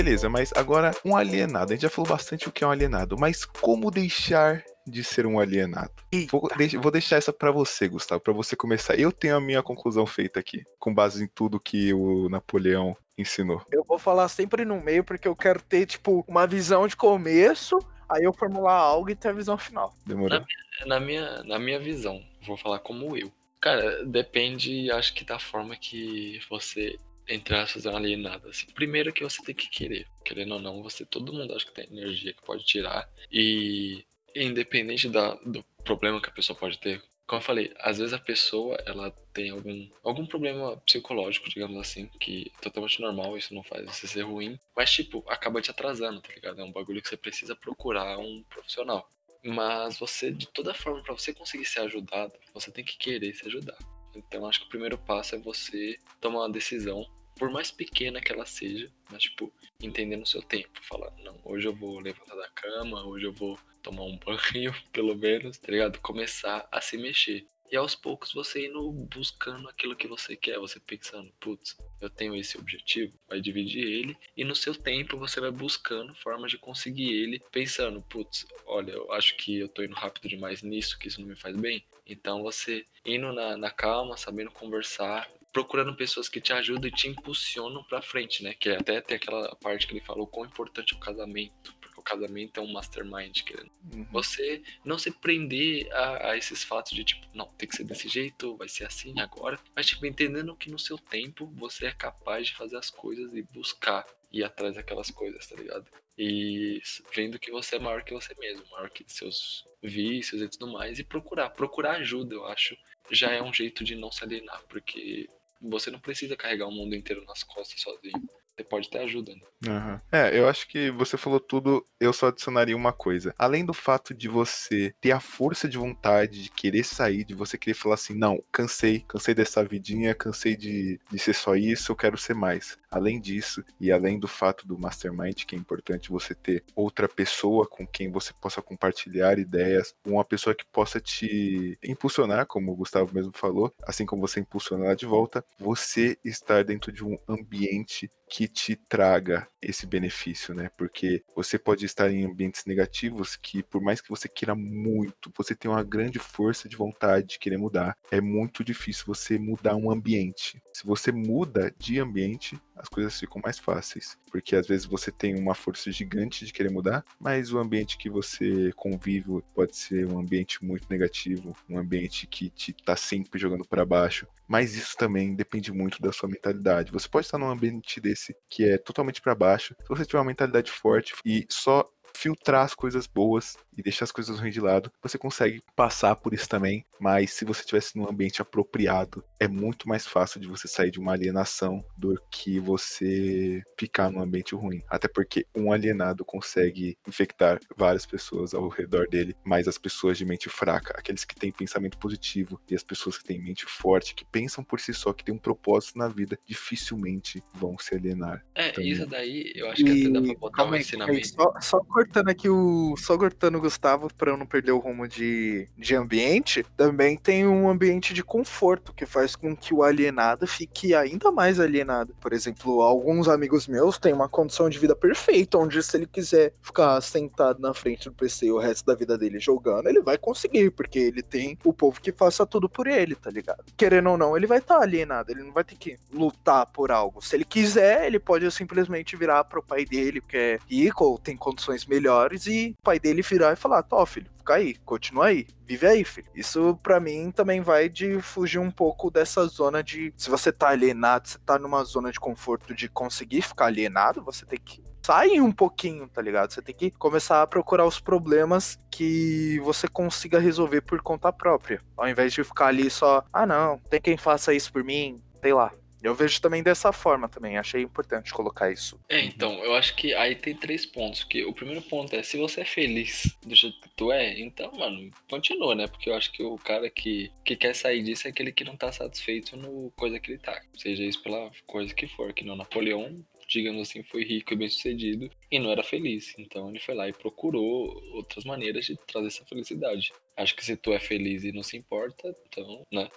Beleza, 0.03 0.27
mas 0.27 0.51
agora 0.57 0.91
um 1.05 1.15
alienado. 1.15 1.71
A 1.71 1.75
gente 1.75 1.83
já 1.83 1.89
falou 1.89 2.09
bastante 2.09 2.49
o 2.49 2.51
que 2.51 2.61
é 2.61 2.67
um 2.67 2.71
alienado, 2.71 3.17
mas 3.17 3.45
como 3.45 3.89
deixar 3.89 4.61
de 4.85 5.01
ser 5.01 5.25
um 5.25 5.39
alienado? 5.39 5.93
Vou, 6.29 6.49
deix- 6.57 6.73
vou 6.73 6.91
deixar 6.91 7.15
essa 7.15 7.31
pra 7.31 7.51
você, 7.51 7.87
Gustavo, 7.87 8.19
pra 8.19 8.33
você 8.33 8.53
começar. 8.53 8.99
Eu 8.99 9.13
tenho 9.13 9.37
a 9.37 9.39
minha 9.39 9.63
conclusão 9.63 10.05
feita 10.05 10.41
aqui, 10.41 10.61
com 10.77 10.93
base 10.93 11.23
em 11.23 11.27
tudo 11.27 11.57
que 11.57 11.93
o 11.93 12.27
Napoleão 12.27 12.97
ensinou. 13.17 13.61
Eu 13.71 13.85
vou 13.87 13.97
falar 13.97 14.27
sempre 14.27 14.65
no 14.65 14.81
meio 14.81 15.05
porque 15.05 15.25
eu 15.25 15.37
quero 15.37 15.61
ter, 15.61 15.85
tipo, 15.85 16.25
uma 16.27 16.45
visão 16.45 16.85
de 16.85 16.97
começo, 16.97 17.79
aí 18.09 18.23
eu 18.25 18.33
formular 18.33 18.75
algo 18.75 19.09
e 19.09 19.15
ter 19.15 19.29
a 19.29 19.33
visão 19.33 19.57
final. 19.57 19.93
Demorou? 20.05 20.43
Na 20.85 20.99
minha, 20.99 21.43
na 21.43 21.57
minha 21.57 21.79
visão, 21.79 22.21
vou 22.45 22.57
falar 22.57 22.79
como 22.79 23.15
eu. 23.15 23.31
Cara, 23.61 24.03
depende, 24.05 24.91
acho 24.91 25.13
que 25.13 25.23
da 25.23 25.39
forma 25.39 25.77
que 25.77 26.41
você 26.49 26.97
entrar 27.27 27.67
fazer 27.67 27.89
uma 27.89 27.97
alienada. 27.97 28.49
Assim. 28.49 28.67
Primeiro 28.73 29.13
que 29.13 29.23
você 29.23 29.41
tem 29.43 29.55
que 29.55 29.69
querer. 29.69 30.07
Querendo 30.23 30.55
ou 30.55 30.59
não, 30.59 30.83
você, 30.83 31.05
todo 31.05 31.33
mundo 31.33 31.53
acha 31.53 31.65
que 31.65 31.73
tem 31.73 31.87
energia 31.91 32.33
que 32.33 32.41
pode 32.41 32.63
tirar. 32.65 33.09
E 33.31 34.05
independente 34.35 35.09
da, 35.09 35.35
do 35.35 35.63
problema 35.83 36.21
que 36.21 36.29
a 36.29 36.33
pessoa 36.33 36.57
pode 36.57 36.79
ter, 36.79 37.01
como 37.27 37.39
eu 37.39 37.45
falei, 37.45 37.73
às 37.79 37.99
vezes 37.99 38.13
a 38.13 38.19
pessoa 38.19 38.77
ela 38.85 39.11
tem 39.33 39.49
algum, 39.49 39.89
algum 40.03 40.25
problema 40.25 40.77
psicológico, 40.77 41.49
digamos 41.49 41.77
assim, 41.77 42.07
que 42.19 42.51
é 42.57 42.61
totalmente 42.61 43.01
normal, 43.01 43.37
isso 43.37 43.53
não 43.53 43.63
faz 43.63 43.85
você 43.85 44.07
ser 44.07 44.21
ruim, 44.21 44.59
mas 44.75 44.91
tipo, 44.91 45.23
acaba 45.27 45.61
te 45.61 45.71
atrasando, 45.71 46.21
tá 46.21 46.33
ligado? 46.33 46.59
É 46.59 46.63
um 46.63 46.71
bagulho 46.71 47.01
que 47.01 47.07
você 47.07 47.17
precisa 47.17 47.55
procurar 47.55 48.17
um 48.17 48.43
profissional. 48.49 49.09
Mas 49.43 49.97
você, 49.97 50.31
de 50.31 50.47
toda 50.47 50.73
forma, 50.73 51.03
para 51.03 51.13
você 51.13 51.33
conseguir 51.33 51.65
ser 51.65 51.81
ajudado, 51.81 52.33
você 52.53 52.71
tem 52.71 52.83
que 52.83 52.97
querer 52.97 53.33
se 53.33 53.45
ajudar. 53.47 53.77
Então 54.15 54.47
acho 54.47 54.59
que 54.61 54.65
o 54.65 54.69
primeiro 54.69 54.97
passo 54.97 55.35
é 55.35 55.39
você 55.39 55.99
tomar 56.19 56.39
uma 56.39 56.51
decisão, 56.51 57.05
por 57.35 57.49
mais 57.49 57.71
pequena 57.71 58.21
que 58.21 58.31
ela 58.31 58.45
seja, 58.45 58.91
mas 59.11 59.23
tipo, 59.23 59.51
entendendo 59.81 60.23
o 60.23 60.27
seu 60.27 60.41
tempo. 60.41 60.79
Falar, 60.83 61.11
não, 61.19 61.39
hoje 61.43 61.67
eu 61.67 61.73
vou 61.73 61.99
levantar 61.99 62.35
da 62.35 62.47
cama, 62.49 63.05
hoje 63.05 63.25
eu 63.25 63.33
vou 63.33 63.57
tomar 63.81 64.03
um 64.03 64.17
banho, 64.23 64.73
pelo 64.91 65.15
menos, 65.15 65.57
tá 65.57 65.71
ligado? 65.71 65.99
Começar 65.99 66.67
a 66.71 66.81
se 66.81 66.97
mexer. 66.97 67.45
E 67.73 67.75
aos 67.75 67.95
poucos 67.95 68.31
você 68.31 68.67
indo 68.67 68.91
buscando 68.91 69.67
aquilo 69.67 69.95
que 69.95 70.07
você 70.07 70.35
quer, 70.35 70.59
você 70.59 70.79
pensando, 70.79 71.33
putz, 71.39 71.75
eu 71.99 72.07
tenho 72.07 72.35
esse 72.35 72.55
objetivo, 72.55 73.17
vai 73.27 73.41
dividir 73.41 73.81
ele, 73.83 74.15
e 74.37 74.43
no 74.43 74.55
seu 74.55 74.75
tempo 74.75 75.17
você 75.17 75.41
vai 75.41 75.49
buscando 75.49 76.13
formas 76.13 76.51
de 76.51 76.59
conseguir 76.59 77.11
ele, 77.11 77.41
pensando, 77.51 77.99
putz, 78.03 78.45
olha, 78.67 78.91
eu 78.91 79.11
acho 79.11 79.35
que 79.37 79.57
eu 79.57 79.67
tô 79.67 79.81
indo 79.81 79.95
rápido 79.95 80.29
demais 80.29 80.61
nisso, 80.61 80.99
que 80.99 81.07
isso 81.07 81.19
não 81.19 81.27
me 81.27 81.35
faz 81.35 81.55
bem. 81.55 81.83
Então 82.05 82.43
você 82.43 82.85
indo 83.03 83.33
na, 83.33 83.57
na 83.57 83.71
calma, 83.71 84.17
sabendo 84.17 84.51
conversar, 84.51 85.27
procurando 85.51 85.95
pessoas 85.95 86.29
que 86.29 86.39
te 86.39 86.53
ajudam 86.53 86.87
e 86.87 86.93
te 86.93 87.07
impulsionam 87.07 87.83
pra 87.85 88.03
frente, 88.03 88.43
né? 88.43 88.53
Que 88.53 88.69
até 88.69 89.01
tem 89.01 89.17
aquela 89.17 89.55
parte 89.55 89.87
que 89.87 89.93
ele 89.93 90.05
falou 90.05 90.27
quão 90.27 90.45
importante 90.45 90.93
é 90.93 90.97
o 90.97 90.99
casamento, 90.99 91.73
o 92.03 92.05
casamento 92.05 92.59
é 92.59 92.63
um 92.63 92.71
mastermind, 92.71 93.41
querendo 93.43 93.71
Uhum. 93.93 94.05
você 94.11 94.61
não 94.83 94.97
se 94.97 95.11
prender 95.11 95.91
a, 95.91 96.31
a 96.31 96.37
esses 96.37 96.63
fatos 96.63 96.93
de 96.93 97.03
tipo, 97.03 97.25
não, 97.33 97.47
tem 97.57 97.67
que 97.67 97.75
ser 97.75 97.83
desse 97.83 98.07
jeito, 98.07 98.55
vai 98.57 98.67
ser 98.67 98.85
assim 98.85 99.19
agora. 99.19 99.59
Mas, 99.75 99.87
tipo, 99.87 100.05
entendendo 100.05 100.55
que 100.55 100.69
no 100.69 100.79
seu 100.79 100.97
tempo 100.97 101.47
você 101.55 101.87
é 101.87 101.91
capaz 101.91 102.47
de 102.47 102.55
fazer 102.55 102.77
as 102.77 102.89
coisas 102.89 103.33
e 103.33 103.41
buscar 103.41 104.05
ir 104.31 104.43
atrás 104.43 104.75
daquelas 104.75 105.11
coisas, 105.11 105.47
tá 105.47 105.55
ligado? 105.55 105.85
E 106.17 106.81
vendo 107.13 107.39
que 107.39 107.51
você 107.51 107.75
é 107.75 107.79
maior 107.79 108.03
que 108.03 108.13
você 108.13 108.33
mesmo, 108.39 108.65
maior 108.71 108.89
que 108.89 109.03
seus 109.07 109.65
vícios 109.81 110.41
e 110.41 110.47
tudo 110.47 110.71
mais, 110.71 110.99
e 110.99 111.03
procurar. 111.03 111.49
Procurar 111.49 111.97
ajuda, 111.97 112.35
eu 112.35 112.45
acho, 112.45 112.75
já 113.11 113.31
é 113.31 113.41
um 113.41 113.53
jeito 113.53 113.83
de 113.83 113.95
não 113.95 114.11
se 114.11 114.23
alienar, 114.23 114.63
porque 114.67 115.29
você 115.61 115.89
não 115.91 115.99
precisa 115.99 116.35
carregar 116.35 116.67
o 116.67 116.71
mundo 116.71 116.95
inteiro 116.95 117.23
nas 117.25 117.43
costas 117.43 117.79
sozinho. 117.81 118.29
Você 118.55 118.63
pode 118.63 118.89
ter 118.89 118.99
ajuda, 118.99 119.33
né? 119.33 119.41
Aham. 119.67 120.01
É, 120.11 120.37
eu 120.37 120.47
acho 120.47 120.67
que 120.67 120.91
você 120.91 121.17
falou 121.17 121.39
tudo, 121.39 121.85
eu 121.99 122.13
só 122.13 122.27
adicionaria 122.27 122.75
uma 122.75 122.93
coisa. 122.93 123.33
Além 123.37 123.65
do 123.65 123.73
fato 123.73 124.13
de 124.13 124.27
você 124.27 124.93
ter 125.01 125.11
a 125.11 125.19
força 125.19 125.67
de 125.67 125.77
vontade 125.77 126.43
de 126.43 126.49
querer 126.51 126.83
sair, 126.83 127.23
de 127.23 127.33
você 127.33 127.57
querer 127.57 127.73
falar 127.73 127.95
assim, 127.95 128.13
não, 128.13 128.43
cansei, 128.51 129.03
cansei 129.07 129.33
dessa 129.33 129.63
vidinha, 129.63 130.13
cansei 130.13 130.55
de, 130.55 130.99
de 131.11 131.19
ser 131.19 131.33
só 131.33 131.55
isso, 131.55 131.91
eu 131.91 131.95
quero 131.95 132.17
ser 132.17 132.35
mais. 132.35 132.77
Além 132.93 133.19
disso, 133.19 133.63
e 133.79 133.91
além 133.91 134.19
do 134.19 134.27
fato 134.27 134.67
do 134.67 134.77
mastermind, 134.77 135.45
que 135.45 135.55
é 135.55 135.57
importante 135.57 136.11
você 136.11 136.35
ter 136.35 136.63
outra 136.75 137.09
pessoa 137.09 137.65
com 137.65 137.87
quem 137.87 138.11
você 138.11 138.31
possa 138.39 138.61
compartilhar 138.61 139.39
ideias, 139.39 139.95
uma 140.05 140.23
pessoa 140.23 140.53
que 140.53 140.63
possa 140.71 141.01
te 141.01 141.75
impulsionar, 141.83 142.45
como 142.45 142.71
o 142.71 142.75
Gustavo 142.75 143.11
mesmo 143.11 143.31
falou, 143.31 143.73
assim 143.81 144.05
como 144.05 144.21
você 144.21 144.41
impulsiona 144.41 144.85
ela 144.85 144.95
de 144.95 145.07
volta, 145.07 145.43
você 145.57 146.19
estar 146.23 146.63
dentro 146.63 146.91
de 146.91 147.03
um 147.03 147.17
ambiente 147.27 148.11
que 148.29 148.47
te 148.47 148.75
traga 148.75 149.47
esse 149.63 149.85
benefício, 149.85 150.53
né? 150.53 150.69
Porque 150.77 151.23
você 151.35 151.57
pode 151.57 151.85
estar 151.85 152.11
em 152.11 152.25
ambientes 152.25 152.65
negativos 152.65 153.35
que, 153.35 153.63
por 153.63 153.81
mais 153.81 154.01
que 154.01 154.09
você 154.09 154.27
queira 154.27 154.55
muito, 154.55 155.31
você 155.35 155.55
tem 155.55 155.69
uma 155.69 155.83
grande 155.83 156.19
força 156.19 156.67
de 156.67 156.75
vontade 156.75 157.27
de 157.27 157.39
querer 157.39 157.57
mudar, 157.57 157.97
é 158.11 158.21
muito 158.21 158.63
difícil 158.63 159.05
você 159.07 159.37
mudar 159.37 159.75
um 159.75 159.91
ambiente. 159.91 160.61
se 160.73 160.85
você 160.85 161.11
muda 161.11 161.73
de 161.77 161.99
ambiente, 161.99 162.59
as 162.75 162.89
coisas 162.89 163.19
ficam 163.19 163.41
mais 163.43 163.59
fáceis. 163.59 164.17
Porque 164.31 164.55
às 164.55 164.67
vezes 164.67 164.85
você 164.85 165.11
tem 165.11 165.35
uma 165.37 165.53
força 165.53 165.91
gigante 165.91 166.45
de 166.45 166.51
querer 166.51 166.71
mudar, 166.71 167.03
mas 167.19 167.53
o 167.53 167.59
ambiente 167.59 167.97
que 167.97 168.09
você 168.09 168.71
convive 168.75 169.43
pode 169.53 169.75
ser 169.75 170.07
um 170.07 170.19
ambiente 170.19 170.63
muito 170.63 170.87
negativo, 170.89 171.55
um 171.69 171.77
ambiente 171.77 172.27
que 172.27 172.49
te 172.49 172.73
tá 172.73 172.95
sempre 172.95 173.39
jogando 173.39 173.65
para 173.65 173.85
baixo. 173.85 174.27
Mas 174.53 174.75
isso 174.75 174.95
também 174.95 175.33
depende 175.33 175.71
muito 175.71 175.99
da 175.99 176.11
sua 176.11 176.29
mentalidade. 176.29 176.91
Você 176.91 177.09
pode 177.09 177.25
estar 177.25 177.39
num 177.39 177.49
ambiente 177.49 177.99
desse 177.99 178.35
que 178.47 178.63
é 178.63 178.77
totalmente 178.77 179.19
para 179.19 179.33
baixo, 179.33 179.75
se 179.81 179.89
você 179.89 180.05
tiver 180.05 180.19
uma 180.19 180.25
mentalidade 180.25 180.69
forte 180.69 181.15
e 181.25 181.43
só 181.49 181.89
filtrar 182.15 182.63
as 182.63 182.75
coisas 182.75 183.07
boas 183.07 183.57
e 183.77 183.81
deixar 183.81 184.05
as 184.05 184.11
coisas 184.11 184.39
ruins 184.39 184.53
de 184.53 184.61
lado, 184.61 184.91
você 185.01 185.17
consegue 185.17 185.63
passar 185.75 186.15
por 186.15 186.33
isso 186.33 186.47
também. 186.47 186.85
Mas 186.99 187.31
se 187.31 187.45
você 187.45 187.61
estivesse 187.61 187.97
num 187.97 188.09
ambiente 188.09 188.41
apropriado, 188.41 189.23
é 189.39 189.47
muito 189.47 189.87
mais 189.87 190.07
fácil 190.07 190.39
de 190.39 190.47
você 190.47 190.67
sair 190.67 190.91
de 190.91 190.99
uma 190.99 191.13
alienação 191.13 191.83
do 191.97 192.17
que 192.31 192.59
você 192.59 193.61
ficar 193.77 194.09
num 194.09 194.21
ambiente 194.21 194.55
ruim. 194.55 194.81
Até 194.87 195.07
porque 195.07 195.45
um 195.55 195.71
alienado 195.71 196.23
consegue 196.23 196.97
infectar 197.07 197.59
várias 197.75 198.05
pessoas 198.05 198.53
ao 198.53 198.67
redor 198.69 199.07
dele, 199.07 199.35
mas 199.43 199.67
as 199.67 199.77
pessoas 199.77 200.17
de 200.17 200.25
mente 200.25 200.49
fraca, 200.49 200.93
aqueles 200.97 201.25
que 201.25 201.35
têm 201.35 201.51
pensamento 201.51 201.97
positivo 201.97 202.59
e 202.69 202.75
as 202.75 202.83
pessoas 202.83 203.17
que 203.17 203.25
têm 203.25 203.41
mente 203.41 203.65
forte, 203.65 204.15
que 204.15 204.25
pensam 204.25 204.63
por 204.63 204.79
si 204.79 204.93
só, 204.93 205.11
que 205.11 205.23
têm 205.23 205.35
um 205.35 205.39
propósito 205.39 205.97
na 205.97 206.07
vida, 206.07 206.39
dificilmente 206.45 207.43
vão 207.53 207.77
se 207.77 207.95
alienar. 207.95 208.45
É, 208.55 208.71
também. 208.71 208.91
isso 208.91 209.05
daí 209.05 209.51
eu 209.55 209.69
acho 209.69 209.83
que 209.83 209.89
e... 209.89 210.01
até 210.03 210.13
dá 210.13 210.21
pra 210.21 210.39
botar 210.39 210.57
Calma 210.57 210.77
um 210.77 210.79
ensinamento. 210.79 211.27
Só, 211.27 211.53
só 211.59 211.79
cortando 211.79 212.29
aqui 212.29 212.49
o. 212.49 212.95
Só 212.97 213.17
cortando 213.17 213.55
o 213.55 213.61
Gustavo 213.63 214.09
para 214.13 214.31
eu 214.31 214.37
não 214.37 214.45
perder 214.45 214.71
o 214.71 214.77
rumo 214.77 215.07
de, 215.07 215.67
de 215.77 215.95
ambiente, 215.95 216.65
também 216.75 217.17
tem 217.17 217.47
um 217.47 217.69
ambiente 217.69 218.13
de 218.13 218.23
conforto 218.23 218.93
que 218.93 219.05
faz 219.05 219.35
com 219.35 219.55
que 219.55 219.73
o 219.73 219.83
alienado 219.83 220.45
fique 220.45 220.93
ainda 220.93 221.31
mais 221.31 221.59
alienado. 221.59 222.13
Por 222.19 222.33
exemplo, 222.33 222.81
alguns 222.81 223.27
amigos 223.27 223.67
meus 223.67 223.97
têm 223.97 224.13
uma 224.13 224.27
condição 224.27 224.69
de 224.69 224.77
vida 224.77 224.95
perfeita, 224.95 225.57
onde 225.57 225.81
se 225.81 225.95
ele 225.95 226.07
quiser 226.07 226.53
ficar 226.61 226.99
sentado 227.01 227.61
na 227.61 227.73
frente 227.73 228.09
do 228.09 228.15
PC 228.15 228.51
o 228.51 228.57
resto 228.57 228.85
da 228.85 228.95
vida 228.95 229.17
dele 229.17 229.39
jogando, 229.39 229.87
ele 229.87 230.01
vai 230.01 230.17
conseguir, 230.17 230.71
porque 230.71 230.99
ele 230.99 231.21
tem 231.21 231.57
o 231.63 231.73
povo 231.73 232.01
que 232.01 232.11
faça 232.11 232.45
tudo 232.45 232.67
por 232.67 232.87
ele, 232.87 233.15
tá 233.15 233.29
ligado? 233.29 233.63
Querendo 233.77 234.09
ou 234.09 234.17
não, 234.17 234.35
ele 234.35 234.47
vai 234.47 234.57
estar 234.57 234.77
tá 234.77 234.83
alienado, 234.83 235.31
ele 235.31 235.43
não 235.43 235.53
vai 235.53 235.63
ter 235.63 235.75
que 235.75 235.97
lutar 236.11 236.65
por 236.65 236.91
algo. 236.91 237.21
Se 237.21 237.35
ele 237.35 237.45
quiser, 237.45 238.05
ele 238.05 238.19
pode 238.19 238.49
simplesmente 238.51 239.15
virar 239.15 239.43
pro 239.45 239.63
pai 239.63 239.85
dele, 239.85 240.21
porque 240.21 240.37
é 240.37 240.59
rico 240.69 241.05
ou 241.05 241.17
tem 241.17 241.37
condições 241.37 241.85
melhores, 241.85 242.45
e 242.47 242.75
o 242.79 242.83
pai 242.83 242.99
dele 242.99 243.21
virar 243.21 243.52
e 243.53 243.55
falar: 243.55 243.83
Tó, 243.83 244.05
filho, 244.05 244.29
fica 244.37 244.55
aí, 244.55 244.75
continua 244.85 245.27
aí, 245.27 245.47
vive 245.65 245.87
aí, 245.87 246.03
filho. 246.03 246.27
Isso 246.35 246.77
para 246.81 246.99
mim 246.99 247.31
também 247.31 247.61
vai 247.61 247.89
de 247.89 248.21
fugir 248.21 248.59
um 248.59 248.71
pouco 248.71 249.09
dessa 249.09 249.45
zona 249.45 249.83
de 249.83 250.13
se 250.17 250.29
você 250.29 250.51
tá 250.51 250.69
alienado, 250.69 251.27
você 251.27 251.37
tá 251.39 251.57
numa 251.57 251.83
zona 251.83 252.11
de 252.11 252.19
conforto 252.19 252.73
de 252.73 252.89
conseguir 252.89 253.41
ficar 253.41 253.65
alienado, 253.65 254.23
você 254.23 254.45
tem 254.45 254.59
que 254.59 254.83
sair 255.05 255.41
um 255.41 255.51
pouquinho, 255.51 256.07
tá 256.07 256.21
ligado? 256.21 256.51
Você 256.51 256.61
tem 256.61 256.73
que 256.73 256.89
começar 256.91 257.41
a 257.41 257.47
procurar 257.47 257.85
os 257.85 257.99
problemas 257.99 258.79
que 258.89 259.59
você 259.59 259.87
consiga 259.87 260.39
resolver 260.39 260.81
por 260.81 261.01
conta 261.01 261.31
própria, 261.31 261.81
ao 261.97 262.07
invés 262.07 262.31
de 262.31 262.43
ficar 262.43 262.67
ali 262.67 262.89
só, 262.89 263.23
ah 263.31 263.45
não, 263.45 263.77
tem 263.89 263.99
quem 263.99 264.17
faça 264.17 264.53
isso 264.53 264.71
por 264.71 264.83
mim, 264.83 265.21
sei 265.41 265.53
lá, 265.53 265.73
eu 266.03 266.13
vejo 266.13 266.41
também 266.41 266.61
dessa 266.61 266.91
forma 266.91 267.29
também, 267.29 267.57
achei 267.57 267.81
importante 267.81 268.33
colocar 268.33 268.71
isso. 268.71 268.99
É, 269.09 269.21
então, 269.21 269.63
eu 269.63 269.73
acho 269.73 269.95
que 269.95 270.13
aí 270.13 270.35
tem 270.35 270.55
três 270.55 270.85
pontos, 270.85 271.23
que 271.23 271.45
o 271.45 271.53
primeiro 271.53 271.81
ponto 271.81 272.15
é, 272.15 272.21
se 272.21 272.37
você 272.37 272.61
é 272.61 272.65
feliz 272.65 273.35
do 273.45 273.55
jeito 273.55 273.79
que 273.79 273.89
tu 273.95 274.11
é, 274.11 274.39
então, 274.39 274.71
mano, 274.73 275.09
continua, 275.29 275.75
né? 275.75 275.87
Porque 275.87 276.09
eu 276.09 276.15
acho 276.15 276.31
que 276.31 276.43
o 276.43 276.57
cara 276.57 276.89
que, 276.89 277.31
que 277.43 277.55
quer 277.55 277.73
sair 277.73 278.03
disso 278.03 278.27
é 278.27 278.31
aquele 278.31 278.51
que 278.51 278.63
não 278.63 278.75
tá 278.75 278.91
satisfeito 278.91 279.55
no 279.55 279.91
coisa 279.95 280.19
que 280.19 280.31
ele 280.31 280.39
tá. 280.39 280.61
Seja 280.77 281.03
isso 281.03 281.21
pela 281.21 281.51
coisa 281.65 281.93
que 281.93 282.07
for, 282.07 282.33
que 282.33 282.45
não 282.45 282.55
Napoleão 282.55 283.23
digamos 283.47 283.81
assim, 283.81 284.03
foi 284.03 284.23
rico 284.23 284.53
e 284.53 284.57
bem 284.57 284.69
sucedido 284.69 285.29
e 285.51 285.59
não 285.59 285.71
era 285.71 285.83
feliz. 285.83 286.33
Então 286.37 286.69
ele 286.69 286.79
foi 286.79 286.95
lá 286.95 287.07
e 287.07 287.13
procurou 287.13 288.01
outras 288.13 288.43
maneiras 288.43 288.85
de 288.85 288.97
trazer 289.07 289.27
essa 289.27 289.45
felicidade. 289.45 290.11
Acho 290.35 290.55
que 290.55 290.65
se 290.65 290.75
tu 290.75 290.91
é 290.93 290.99
feliz 290.99 291.43
e 291.43 291.51
não 291.51 291.63
se 291.63 291.77
importa, 291.77 292.35
então, 292.47 292.85
né? 292.91 293.09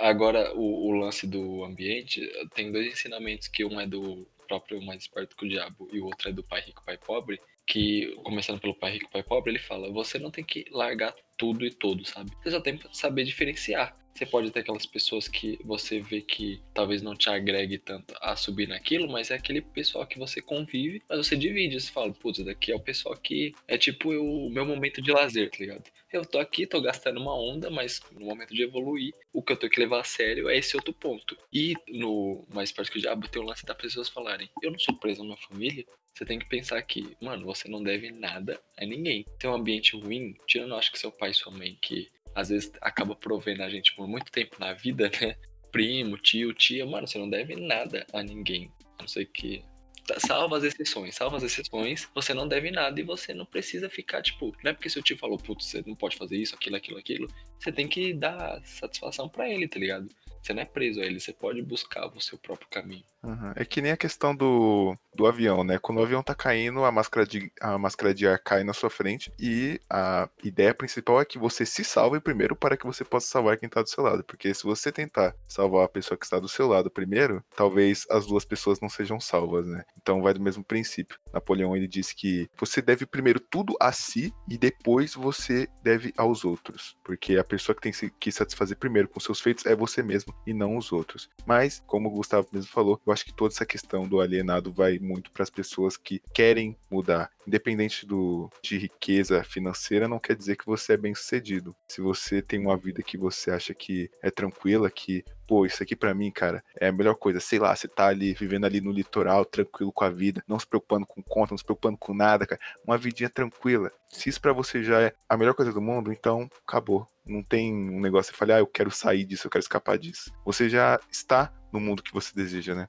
Agora, 0.00 0.52
o, 0.54 0.88
o 0.88 0.90
lance 0.92 1.26
do 1.26 1.64
ambiente, 1.64 2.20
tem 2.54 2.72
dois 2.72 2.92
ensinamentos, 2.92 3.46
que 3.46 3.64
um 3.64 3.80
é 3.80 3.86
do 3.86 4.26
próprio 4.48 4.82
Mais 4.82 5.02
Esperto 5.02 5.36
que 5.36 5.46
o 5.46 5.48
Diabo 5.48 5.88
e 5.92 6.00
o 6.00 6.06
outro 6.06 6.28
é 6.28 6.32
do 6.32 6.42
Pai 6.42 6.60
Rico, 6.60 6.84
Pai 6.84 6.98
Pobre, 6.98 7.40
que, 7.66 8.14
começando 8.22 8.60
pelo 8.60 8.74
Pai 8.74 8.92
Rico, 8.92 9.10
Pai 9.10 9.22
Pobre, 9.22 9.50
ele 9.50 9.58
fala, 9.58 9.90
você 9.90 10.18
não 10.18 10.30
tem 10.30 10.44
que 10.44 10.66
largar 10.70 11.14
tudo 11.36 11.64
e 11.64 11.70
todo, 11.70 12.04
sabe? 12.04 12.30
Você 12.42 12.50
só 12.50 12.60
tem 12.60 12.76
que 12.76 12.86
saber 12.96 13.24
diferenciar. 13.24 13.96
Você 14.14 14.24
pode 14.24 14.52
ter 14.52 14.60
aquelas 14.60 14.86
pessoas 14.86 15.26
que 15.26 15.58
você 15.64 15.98
vê 15.98 16.20
que 16.20 16.62
talvez 16.72 17.02
não 17.02 17.16
te 17.16 17.28
agregue 17.28 17.78
tanto 17.78 18.14
a 18.20 18.36
subir 18.36 18.68
naquilo, 18.68 19.10
mas 19.10 19.32
é 19.32 19.34
aquele 19.34 19.60
pessoal 19.60 20.06
que 20.06 20.20
você 20.20 20.40
convive, 20.40 21.02
mas 21.08 21.26
você 21.26 21.36
divide. 21.36 21.80
Você 21.80 21.90
fala, 21.90 22.12
putz, 22.12 22.44
daqui 22.44 22.70
é 22.70 22.76
o 22.76 22.80
pessoal 22.80 23.16
que 23.16 23.52
é 23.66 23.76
tipo 23.76 24.10
o 24.10 24.48
meu 24.48 24.64
momento 24.64 25.02
de 25.02 25.10
lazer, 25.10 25.50
tá 25.50 25.56
ligado? 25.58 25.82
Eu 26.14 26.24
tô 26.24 26.38
aqui, 26.38 26.64
tô 26.64 26.80
gastando 26.80 27.20
uma 27.20 27.34
onda, 27.34 27.68
mas 27.68 28.00
no 28.12 28.26
momento 28.26 28.54
de 28.54 28.62
evoluir, 28.62 29.12
o 29.32 29.42
que 29.42 29.52
eu 29.52 29.56
tenho 29.56 29.72
que 29.72 29.80
levar 29.80 30.00
a 30.00 30.04
sério 30.04 30.48
é 30.48 30.56
esse 30.56 30.76
outro 30.76 30.94
ponto. 30.94 31.36
E 31.52 31.74
no 31.88 32.46
Mais 32.54 32.70
Perto 32.70 32.92
que 32.92 32.98
o 32.98 33.00
Diabo 33.00 33.26
tem 33.26 33.42
o 33.42 33.44
lance 33.44 33.66
das 33.66 33.76
pessoas 33.76 34.08
falarem, 34.08 34.48
eu 34.62 34.70
não 34.70 34.78
sou 34.78 34.96
preso 34.96 35.24
na 35.24 35.36
família, 35.36 35.84
você 36.14 36.24
tem 36.24 36.38
que 36.38 36.48
pensar 36.48 36.80
que, 36.82 37.16
mano, 37.20 37.44
você 37.44 37.68
não 37.68 37.82
deve 37.82 38.12
nada 38.12 38.62
a 38.78 38.86
ninguém. 38.86 39.26
Tem 39.40 39.50
um 39.50 39.54
ambiente 39.54 39.96
ruim, 39.96 40.36
tirando, 40.46 40.76
acho 40.76 40.92
que 40.92 41.00
seu 41.00 41.10
pai 41.10 41.30
e 41.30 41.34
sua 41.34 41.50
mãe, 41.50 41.76
que 41.82 42.08
às 42.32 42.50
vezes 42.50 42.70
acaba 42.80 43.16
provendo 43.16 43.64
a 43.64 43.68
gente 43.68 43.92
por 43.96 44.06
muito 44.06 44.30
tempo 44.30 44.54
na 44.60 44.72
vida, 44.72 45.10
né? 45.20 45.36
Primo, 45.72 46.16
tio, 46.16 46.54
tia, 46.54 46.86
mano, 46.86 47.08
você 47.08 47.18
não 47.18 47.28
deve 47.28 47.56
nada 47.56 48.06
a 48.12 48.22
ninguém. 48.22 48.70
A 49.00 49.02
não 49.02 49.08
ser 49.08 49.26
que. 49.26 49.64
Tá, 50.06 50.20
salva 50.20 50.58
as 50.58 50.64
exceções, 50.64 51.14
salva 51.14 51.38
as 51.38 51.42
exceções, 51.42 52.08
você 52.14 52.34
não 52.34 52.46
deve 52.46 52.70
nada 52.70 53.00
e 53.00 53.02
você 53.02 53.32
não 53.32 53.46
precisa 53.46 53.88
ficar, 53.88 54.20
tipo, 54.20 54.54
não 54.62 54.70
é 54.70 54.74
porque 54.74 54.90
seu 54.90 55.02
tio 55.02 55.16
falou, 55.16 55.38
putz, 55.38 55.64
você 55.66 55.82
não 55.86 55.96
pode 55.96 56.16
fazer 56.16 56.36
isso, 56.36 56.54
aquilo, 56.54 56.76
aquilo, 56.76 56.98
aquilo. 56.98 57.28
Você 57.58 57.72
tem 57.72 57.88
que 57.88 58.12
dar 58.12 58.60
satisfação 58.64 59.28
para 59.28 59.48
ele, 59.48 59.66
tá 59.66 59.78
ligado? 59.78 60.08
Você 60.42 60.52
não 60.52 60.62
é 60.62 60.66
preso 60.66 61.00
a 61.00 61.06
ele, 61.06 61.18
você 61.18 61.32
pode 61.32 61.62
buscar 61.62 62.06
o 62.06 62.20
seu 62.20 62.36
próprio 62.36 62.68
caminho. 62.68 63.04
Uhum. 63.24 63.52
É 63.56 63.64
que 63.64 63.80
nem 63.80 63.92
a 63.92 63.96
questão 63.96 64.34
do, 64.34 64.96
do 65.14 65.26
avião, 65.26 65.64
né? 65.64 65.78
Quando 65.78 65.98
o 65.98 66.02
avião 66.02 66.22
tá 66.22 66.34
caindo, 66.34 66.84
a 66.84 66.92
máscara, 66.92 67.26
de, 67.26 67.50
a 67.60 67.78
máscara 67.78 68.12
de 68.14 68.26
ar 68.26 68.38
cai 68.38 68.62
na 68.62 68.72
sua 68.72 68.90
frente 68.90 69.32
e 69.38 69.80
a 69.88 70.28
ideia 70.42 70.74
principal 70.74 71.20
é 71.20 71.24
que 71.24 71.38
você 71.38 71.64
se 71.64 71.82
salve 71.84 72.20
primeiro 72.20 72.54
para 72.54 72.76
que 72.76 72.86
você 72.86 73.04
possa 73.04 73.26
salvar 73.26 73.56
quem 73.56 73.68
tá 73.68 73.82
do 73.82 73.88
seu 73.88 74.04
lado. 74.04 74.22
Porque 74.24 74.52
se 74.52 74.64
você 74.64 74.92
tentar 74.92 75.34
salvar 75.48 75.84
a 75.84 75.88
pessoa 75.88 76.18
que 76.18 76.26
está 76.26 76.38
do 76.38 76.48
seu 76.48 76.68
lado 76.68 76.90
primeiro, 76.90 77.42
talvez 77.56 78.06
as 78.10 78.26
duas 78.26 78.44
pessoas 78.44 78.80
não 78.80 78.88
sejam 78.88 79.18
salvas, 79.18 79.66
né? 79.66 79.84
Então 80.00 80.20
vai 80.20 80.34
do 80.34 80.40
mesmo 80.40 80.62
princípio. 80.62 81.18
Napoleão 81.32 81.76
ele 81.76 81.88
disse 81.88 82.14
que 82.14 82.48
você 82.58 82.82
deve 82.82 83.06
primeiro 83.06 83.40
tudo 83.40 83.74
a 83.80 83.90
si 83.90 84.32
e 84.48 84.58
depois 84.58 85.14
você 85.14 85.66
deve 85.82 86.12
aos 86.16 86.44
outros. 86.44 86.96
Porque 87.02 87.36
a 87.36 87.44
pessoa 87.44 87.74
que 87.74 87.82
tem 87.82 88.10
que 88.20 88.32
satisfazer 88.32 88.76
primeiro 88.76 89.08
com 89.08 89.18
seus 89.18 89.40
feitos 89.40 89.64
é 89.64 89.74
você 89.74 90.02
mesmo 90.02 90.34
e 90.46 90.52
não 90.52 90.76
os 90.76 90.92
outros. 90.92 91.30
Mas, 91.46 91.82
como 91.86 92.08
o 92.08 92.12
Gustavo 92.12 92.48
mesmo 92.52 92.70
falou, 92.70 93.00
eu 93.06 93.12
acho 93.14 93.24
que 93.24 93.32
toda 93.32 93.54
essa 93.54 93.64
questão 93.64 94.06
do 94.06 94.20
alienado 94.20 94.70
vai 94.70 94.98
muito 94.98 95.30
para 95.30 95.42
as 95.42 95.50
pessoas 95.50 95.96
que 95.96 96.20
querem 96.34 96.76
mudar. 96.90 97.30
Independente 97.46 98.06
do, 98.06 98.50
de 98.62 98.76
riqueza 98.76 99.42
financeira, 99.42 100.08
não 100.08 100.18
quer 100.18 100.36
dizer 100.36 100.56
que 100.56 100.66
você 100.66 100.94
é 100.94 100.96
bem 100.96 101.14
sucedido. 101.14 101.74
Se 101.88 102.00
você 102.00 102.42
tem 102.42 102.60
uma 102.60 102.76
vida 102.76 103.02
que 103.02 103.16
você 103.16 103.50
acha 103.50 103.72
que 103.72 104.10
é 104.22 104.30
tranquila, 104.30 104.90
que 104.90 105.24
pô, 105.46 105.66
isso 105.66 105.82
aqui 105.82 105.94
para 105.94 106.14
mim, 106.14 106.30
cara, 106.30 106.62
é 106.78 106.88
a 106.88 106.92
melhor 106.92 107.14
coisa. 107.14 107.40
Sei 107.40 107.58
lá, 107.58 107.74
você 107.74 107.86
tá 107.86 108.08
ali 108.08 108.34
vivendo 108.34 108.64
ali 108.64 108.80
no 108.80 108.90
litoral, 108.90 109.44
tranquilo 109.44 109.92
com 109.92 110.04
a 110.04 110.10
vida, 110.10 110.42
não 110.48 110.58
se 110.58 110.66
preocupando 110.66 111.06
com 111.06 111.22
conta, 111.22 111.52
não 111.52 111.58
se 111.58 111.64
preocupando 111.64 111.98
com 111.98 112.14
nada, 112.14 112.46
cara. 112.46 112.60
Uma 112.86 112.98
vidinha 112.98 113.30
tranquila. 113.30 113.90
Se 114.08 114.28
isso 114.28 114.40
para 114.40 114.52
você 114.52 114.82
já 114.82 115.00
é 115.00 115.14
a 115.28 115.36
melhor 115.36 115.54
coisa 115.54 115.72
do 115.72 115.80
mundo, 115.80 116.12
então 116.12 116.48
acabou. 116.66 117.06
Não 117.26 117.42
tem 117.42 117.72
um 117.72 118.00
negócio 118.00 118.32
que 118.32 118.38
fale, 118.38 118.52
ah, 118.52 118.58
eu 118.58 118.66
quero 118.66 118.90
sair 118.90 119.24
disso, 119.24 119.46
eu 119.46 119.50
quero 119.50 119.62
escapar 119.62 119.98
disso. 119.98 120.32
Você 120.44 120.68
já 120.68 120.98
está 121.10 121.52
no 121.72 121.80
mundo 121.80 122.02
que 122.02 122.12
você 122.12 122.32
deseja, 122.34 122.74
né? 122.74 122.88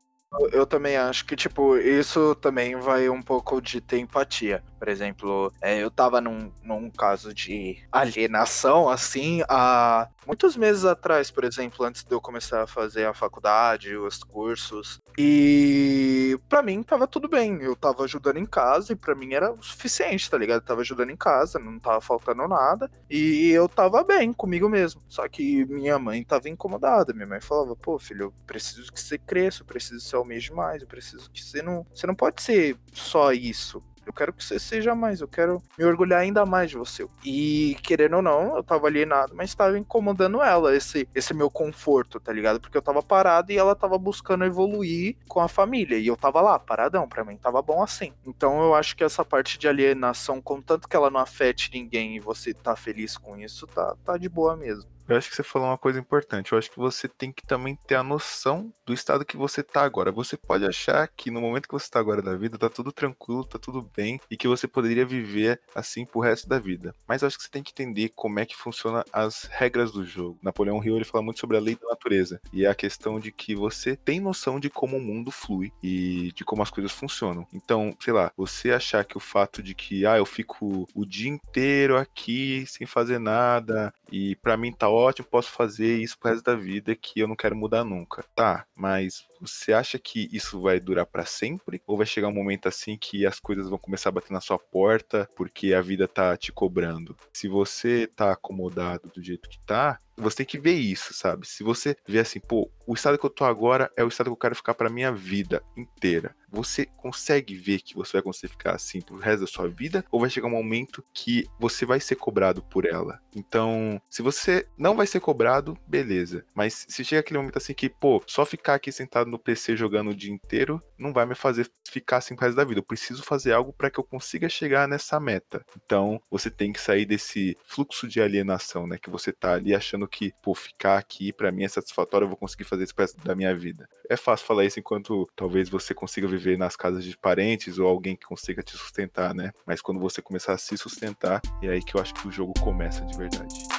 Eu 0.52 0.66
também 0.66 0.98
acho 0.98 1.26
que, 1.26 1.36
tipo, 1.36 1.78
isso 1.78 2.36
também 2.36 2.76
vai 2.76 3.10
um 3.10 3.22
pouco 3.22 3.62
de 3.62 3.80
ter 3.82 4.00
empatia. 4.00 4.64
Por 4.78 4.88
exemplo, 4.88 5.52
é, 5.62 5.82
eu 5.82 5.90
tava 5.90 6.20
num, 6.22 6.52
num 6.64 6.90
caso 6.90 7.34
de 7.34 7.78
alienação, 7.92 8.90
assim, 8.90 9.42
há 9.50 10.08
muitos 10.28 10.58
meses 10.58 10.86
atrás, 10.86 11.32
por 11.32 11.44
exemplo, 11.44 11.86
antes 11.86 12.04
de 12.04 12.14
eu 12.14 12.20
começar 12.22 12.64
a 12.64 12.68
fazer 12.68 13.06
a 13.06 13.14
faculdade, 13.14 13.96
os 13.96 14.24
cursos. 14.24 15.00
E 15.18 16.38
para 16.50 16.62
mim 16.62 16.84
tava 16.84 17.08
tudo 17.08 17.28
bem. 17.30 17.62
Eu 17.62 17.76
tava 17.76 18.04
ajudando 18.04 18.38
em 18.38 18.46
casa 18.46 18.94
e 18.94 18.96
para 18.96 19.16
mim 19.16 19.34
era 19.34 19.52
o 19.52 19.64
suficiente, 19.64 20.30
tá 20.30 20.38
ligado? 20.38 20.62
Eu 20.62 20.66
tava 20.66 20.82
ajudando 20.82 21.10
em 21.10 21.16
casa, 21.18 21.58
não 21.58 21.80
tava 21.80 22.02
faltando 22.02 22.48
nada. 22.48 22.92
E 23.10 23.50
eu 23.52 23.70
tava 23.70 24.04
bem 24.04 24.34
comigo 24.34 24.68
mesmo. 24.68 25.02
Só 25.08 25.28
que 25.28 25.66
minha 25.66 25.98
mãe 25.98 26.24
tava 26.24 26.50
incomodada. 26.50 27.14
Minha 27.14 27.28
mãe 27.28 27.42
falava, 27.42 27.76
pô, 27.76 27.98
filho, 27.98 28.26
eu 28.26 28.34
preciso 28.46 28.92
que 28.92 29.00
você 29.00 29.18
cresça, 29.18 29.62
eu 29.62 29.66
preciso 29.66 30.02
você 30.02 30.16
almeje 30.26 30.52
mais, 30.52 30.82
eu 30.82 30.88
preciso 30.88 31.30
que 31.30 31.44
você 31.44 31.62
não. 31.62 31.86
Você 31.94 32.08
não 32.08 32.16
pode 32.16 32.42
ser 32.42 32.78
só 32.92 33.32
isso. 33.32 33.82
Eu 34.06 34.14
quero 34.14 34.32
que 34.32 34.44
você 34.44 34.60
seja 34.60 34.94
mais, 34.94 35.20
eu 35.20 35.28
quero 35.28 35.64
me 35.76 35.84
orgulhar 35.84 36.20
ainda 36.20 36.46
mais 36.46 36.70
de 36.70 36.78
você. 36.78 37.08
E 37.24 37.76
querendo 37.82 38.18
ou 38.18 38.22
não, 38.22 38.56
eu 38.56 38.64
tava 38.64 38.86
alienado, 38.86 39.36
mas 39.36 39.56
tava 39.56 39.80
incomodando 39.80 40.44
ela, 40.44 40.76
esse, 40.76 41.10
esse 41.16 41.34
meu 41.34 41.50
conforto, 41.50 42.20
tá 42.20 42.32
ligado? 42.32 42.60
Porque 42.62 42.78
eu 42.78 42.84
tava 42.84 43.02
parado 43.02 43.52
e 43.52 43.58
ela 43.58 43.76
tava 43.76 43.98
buscando 43.98 44.46
evoluir 44.46 45.16
com 45.28 45.40
a 45.40 45.48
família. 45.48 45.98
E 45.98 46.06
eu 46.06 46.16
tava 46.16 46.40
lá, 46.40 46.60
paradão, 46.60 47.10
pra 47.10 47.26
mim 47.26 47.36
tava 47.36 47.64
bom 47.64 47.82
assim. 47.82 48.14
Então 48.24 48.62
eu 48.62 48.76
acho 48.76 48.96
que 48.96 49.04
essa 49.04 49.26
parte 49.26 49.58
de 49.58 49.68
alienação, 49.68 50.40
contanto 50.40 50.88
que 50.88 50.96
ela 50.96 51.10
não 51.10 51.20
afete 51.20 51.72
ninguém 51.74 52.16
e 52.16 52.20
você 52.20 52.54
tá 52.54 52.76
feliz 52.76 53.18
com 53.18 53.36
isso, 53.36 53.66
tá, 53.66 53.96
tá 54.06 54.18
de 54.18 54.30
boa 54.30 54.56
mesmo. 54.56 54.95
Eu 55.08 55.16
acho 55.16 55.30
que 55.30 55.36
você 55.36 55.44
falou 55.44 55.68
uma 55.68 55.78
coisa 55.78 56.00
importante. 56.00 56.52
Eu 56.52 56.58
acho 56.58 56.72
que 56.72 56.78
você 56.78 57.08
tem 57.08 57.32
que 57.32 57.46
também 57.46 57.78
ter 57.88 57.96
a 57.96 58.04
noção 58.04 58.74
do 58.86 58.94
estado 58.94 59.26
que 59.26 59.38
você 59.38 59.62
tá 59.62 59.84
agora. 59.84 60.12
Você 60.12 60.36
pode 60.36 60.66
achar 60.66 61.08
que 61.08 61.30
no 61.30 61.42
momento 61.42 61.68
que 61.68 61.74
você 61.74 61.90
tá 61.90 62.00
agora 62.00 62.22
da 62.22 62.36
vida, 62.36 62.58
tá 62.58 62.70
tudo 62.70 62.92
tranquilo, 62.92 63.44
tá 63.44 63.60
tudo 63.60 63.88
bem 63.96 64.20
e 64.30 64.36
que 64.36 64.48
você 64.48 64.68
poderia 64.68 65.06
viver 65.06 65.62
assim 65.76 66.06
pro 66.06 66.20
resto 66.20 66.50
da 66.50 66.58
vida. 66.58 66.96
Mas 67.08 67.22
eu 67.22 67.28
acho 67.28 67.38
que 67.38 67.44
você 67.44 67.52
tem 67.52 67.62
que 67.62 67.72
entender 67.72 68.10
como 68.16 68.40
é 68.40 68.46
que 68.46 68.56
funciona 68.56 69.06
as 69.14 69.44
regras 69.44 69.92
do 69.92 70.04
jogo. 70.04 70.40
Napoleão 70.42 70.84
Hill 70.84 70.96
ele 70.96 71.06
fala 71.06 71.24
muito 71.24 71.40
sobre 71.40 71.58
a 71.58 71.60
lei 71.62 71.76
da 71.76 71.88
natureza 71.88 72.42
e 72.52 72.66
a 72.66 72.74
questão 72.74 73.20
de 73.20 73.32
que 73.32 73.56
você 73.56 73.96
tem 73.96 74.20
noção 74.20 74.60
de 74.60 74.70
como 74.70 74.98
o 74.98 75.02
mundo 75.02 75.30
flui 75.32 75.72
e 75.84 76.32
de 76.34 76.44
como 76.44 76.64
as 76.64 76.72
coisas 76.72 76.92
funcionam. 76.92 77.46
Então, 77.54 77.96
sei 78.00 78.14
lá, 78.14 78.32
você 78.36 78.72
achar 78.72 79.06
que 79.06 79.18
o 79.18 79.20
fato 79.20 79.62
de 79.62 79.76
que 79.76 80.06
ah, 80.06 80.18
eu 80.18 80.26
fico 80.26 80.88
o 80.96 81.06
dia 81.06 81.30
inteiro 81.30 81.98
aqui 81.98 82.66
sem 82.68 82.88
fazer 82.88 83.20
nada 83.20 83.94
e 84.12 84.36
para 84.38 84.58
mim 84.58 84.72
tá 84.72 84.88
ótimo, 84.96 85.28
posso 85.28 85.52
fazer 85.52 85.98
isso 85.98 86.18
pro 86.18 86.30
resto 86.30 86.44
da 86.44 86.56
vida 86.56 86.96
que 86.96 87.20
eu 87.20 87.28
não 87.28 87.36
quero 87.36 87.56
mudar 87.56 87.84
nunca. 87.84 88.24
Tá, 88.36 88.66
mas 88.76 89.26
você 89.40 89.74
acha 89.74 90.00
que 90.00 90.30
isso 90.32 90.62
vai 90.62 90.80
durar 90.80 91.06
para 91.06 91.26
sempre? 91.26 91.82
Ou 91.86 91.98
vai 91.98 92.06
chegar 92.06 92.28
um 92.28 92.34
momento 92.34 92.68
assim 92.68 92.98
que 92.98 93.26
as 93.26 93.40
coisas 93.40 93.70
vão 93.70 93.78
começar 93.78 94.10
a 94.10 94.12
bater 94.12 94.32
na 94.32 94.42
sua 94.42 94.58
porta 94.58 95.30
porque 95.36 95.74
a 95.74 95.82
vida 95.82 96.08
tá 96.08 96.36
te 96.38 96.52
cobrando? 96.52 97.16
Se 97.34 97.48
você 97.48 98.08
tá 98.08 98.32
acomodado 98.32 99.12
do 99.14 99.22
jeito 99.22 99.50
que 99.50 99.60
tá, 99.60 100.00
você 100.18 100.38
tem 100.38 100.46
que 100.46 100.60
ver 100.60 100.76
isso, 100.76 101.14
sabe? 101.14 101.48
Se 101.48 101.64
você 101.64 101.96
vê 102.08 102.20
assim, 102.20 102.40
pô, 102.40 102.70
o 102.88 102.94
estado 102.94 103.18
que 103.18 103.26
eu 103.26 103.30
tô 103.30 103.46
agora 103.46 103.92
é 103.96 104.04
o 104.04 104.08
estado 104.08 104.28
que 104.28 104.34
eu 104.34 104.38
quero 104.38 104.56
ficar 104.56 104.74
pra 104.74 104.90
minha 104.90 105.12
vida 105.12 105.64
inteira. 105.76 106.36
Você 106.50 106.86
consegue 106.86 107.56
ver 107.56 107.82
que 107.82 107.96
você 107.96 108.14
vai 108.14 108.22
conseguir 108.22 108.52
ficar 108.52 108.76
assim 108.76 109.02
pro 109.02 109.18
resto 109.18 109.42
da 109.42 109.48
sua 109.48 109.68
vida? 109.68 110.06
Ou 110.12 110.20
vai 110.22 110.30
chegar 110.30 110.48
um 110.48 110.52
momento 110.52 111.04
que 111.14 111.46
você 111.60 111.86
vai 111.86 112.00
ser 112.00 112.16
cobrado 112.16 112.64
por 112.64 112.86
ela? 112.86 113.20
Então, 113.36 114.02
se 114.10 114.22
você 114.22 114.68
não 114.78 114.96
vai 114.96 115.06
ser 115.06 115.20
cobrado, 115.20 115.78
beleza. 115.86 116.46
Mas 116.54 116.86
se 116.88 117.04
chega 117.04 117.20
aquele 117.20 117.40
momento 117.40 117.58
assim 117.58 117.74
que, 117.74 117.90
pô, 117.90 118.24
só 118.26 118.46
ficar 118.46 118.76
aqui 118.76 118.92
sentado 118.92 119.30
no 119.30 119.40
PC 119.40 119.76
jogando 119.76 120.12
o 120.12 120.16
dia 120.16 120.32
inteiro 120.32 120.82
não 120.98 121.12
vai 121.12 121.26
me 121.26 121.36
fazer 121.36 121.70
ficar 121.90 122.18
assim 122.18 122.36
pro 122.36 122.46
resto 122.46 122.58
da 122.58 122.64
vida. 122.64 122.80
Eu 122.80 122.84
preciso 122.84 123.22
fazer 123.24 123.52
algo 123.52 123.74
para 123.74 123.90
que 123.90 124.00
eu 124.00 124.04
consiga 124.04 124.48
chegar 124.48 124.88
nessa 124.88 125.20
meta. 125.20 125.66
Então, 125.84 126.22
você 126.30 126.50
tem 126.50 126.72
que 126.72 126.80
sair 126.80 127.06
desse 127.06 127.58
fluxo 127.66 128.08
de 128.08 128.22
alienação, 128.22 128.88
né? 128.88 128.98
Que 128.98 129.10
você 129.10 129.32
tá 129.32 129.54
ali 129.54 129.76
achando 129.76 130.08
que, 130.08 130.32
pô, 130.42 130.56
ficar 130.56 130.98
aqui 130.98 131.34
para 131.34 131.52
mim 131.52 131.64
é 131.64 131.68
satisfatório, 131.68 132.26
eu 132.26 132.30
vou 132.30 132.38
conseguir 132.38 132.64
fazer 132.64 132.75
isso 132.84 132.94
pro 132.94 133.04
resto 133.04 133.24
da 133.24 133.36
minha 133.36 133.56
vida. 133.56 133.88
É 134.10 134.16
fácil 134.16 134.46
falar 134.46 134.66
isso 134.66 134.80
enquanto 134.80 135.30
talvez 135.36 135.70
você 135.70 135.94
consiga 135.94 136.28
viver 136.28 136.58
nas 136.58 136.76
casas 136.76 137.04
de 137.04 137.18
parentes 137.18 137.80
ou 137.80 137.88
alguém 137.88 138.16
que 138.16 138.26
consiga 138.26 138.62
te 138.62 138.78
sustentar, 138.78 139.34
né? 139.34 139.52
Mas 139.66 139.82
quando 139.82 140.00
você 140.00 140.22
começar 140.22 140.54
a 140.54 140.58
se 140.58 140.78
sustentar, 140.78 141.42
é 141.62 141.70
aí 141.70 141.82
que 141.82 141.96
eu 141.96 142.02
acho 142.02 142.14
que 142.14 142.28
o 142.28 142.32
jogo 142.32 142.54
começa 142.62 143.04
de 143.06 143.18
verdade. 143.18 143.75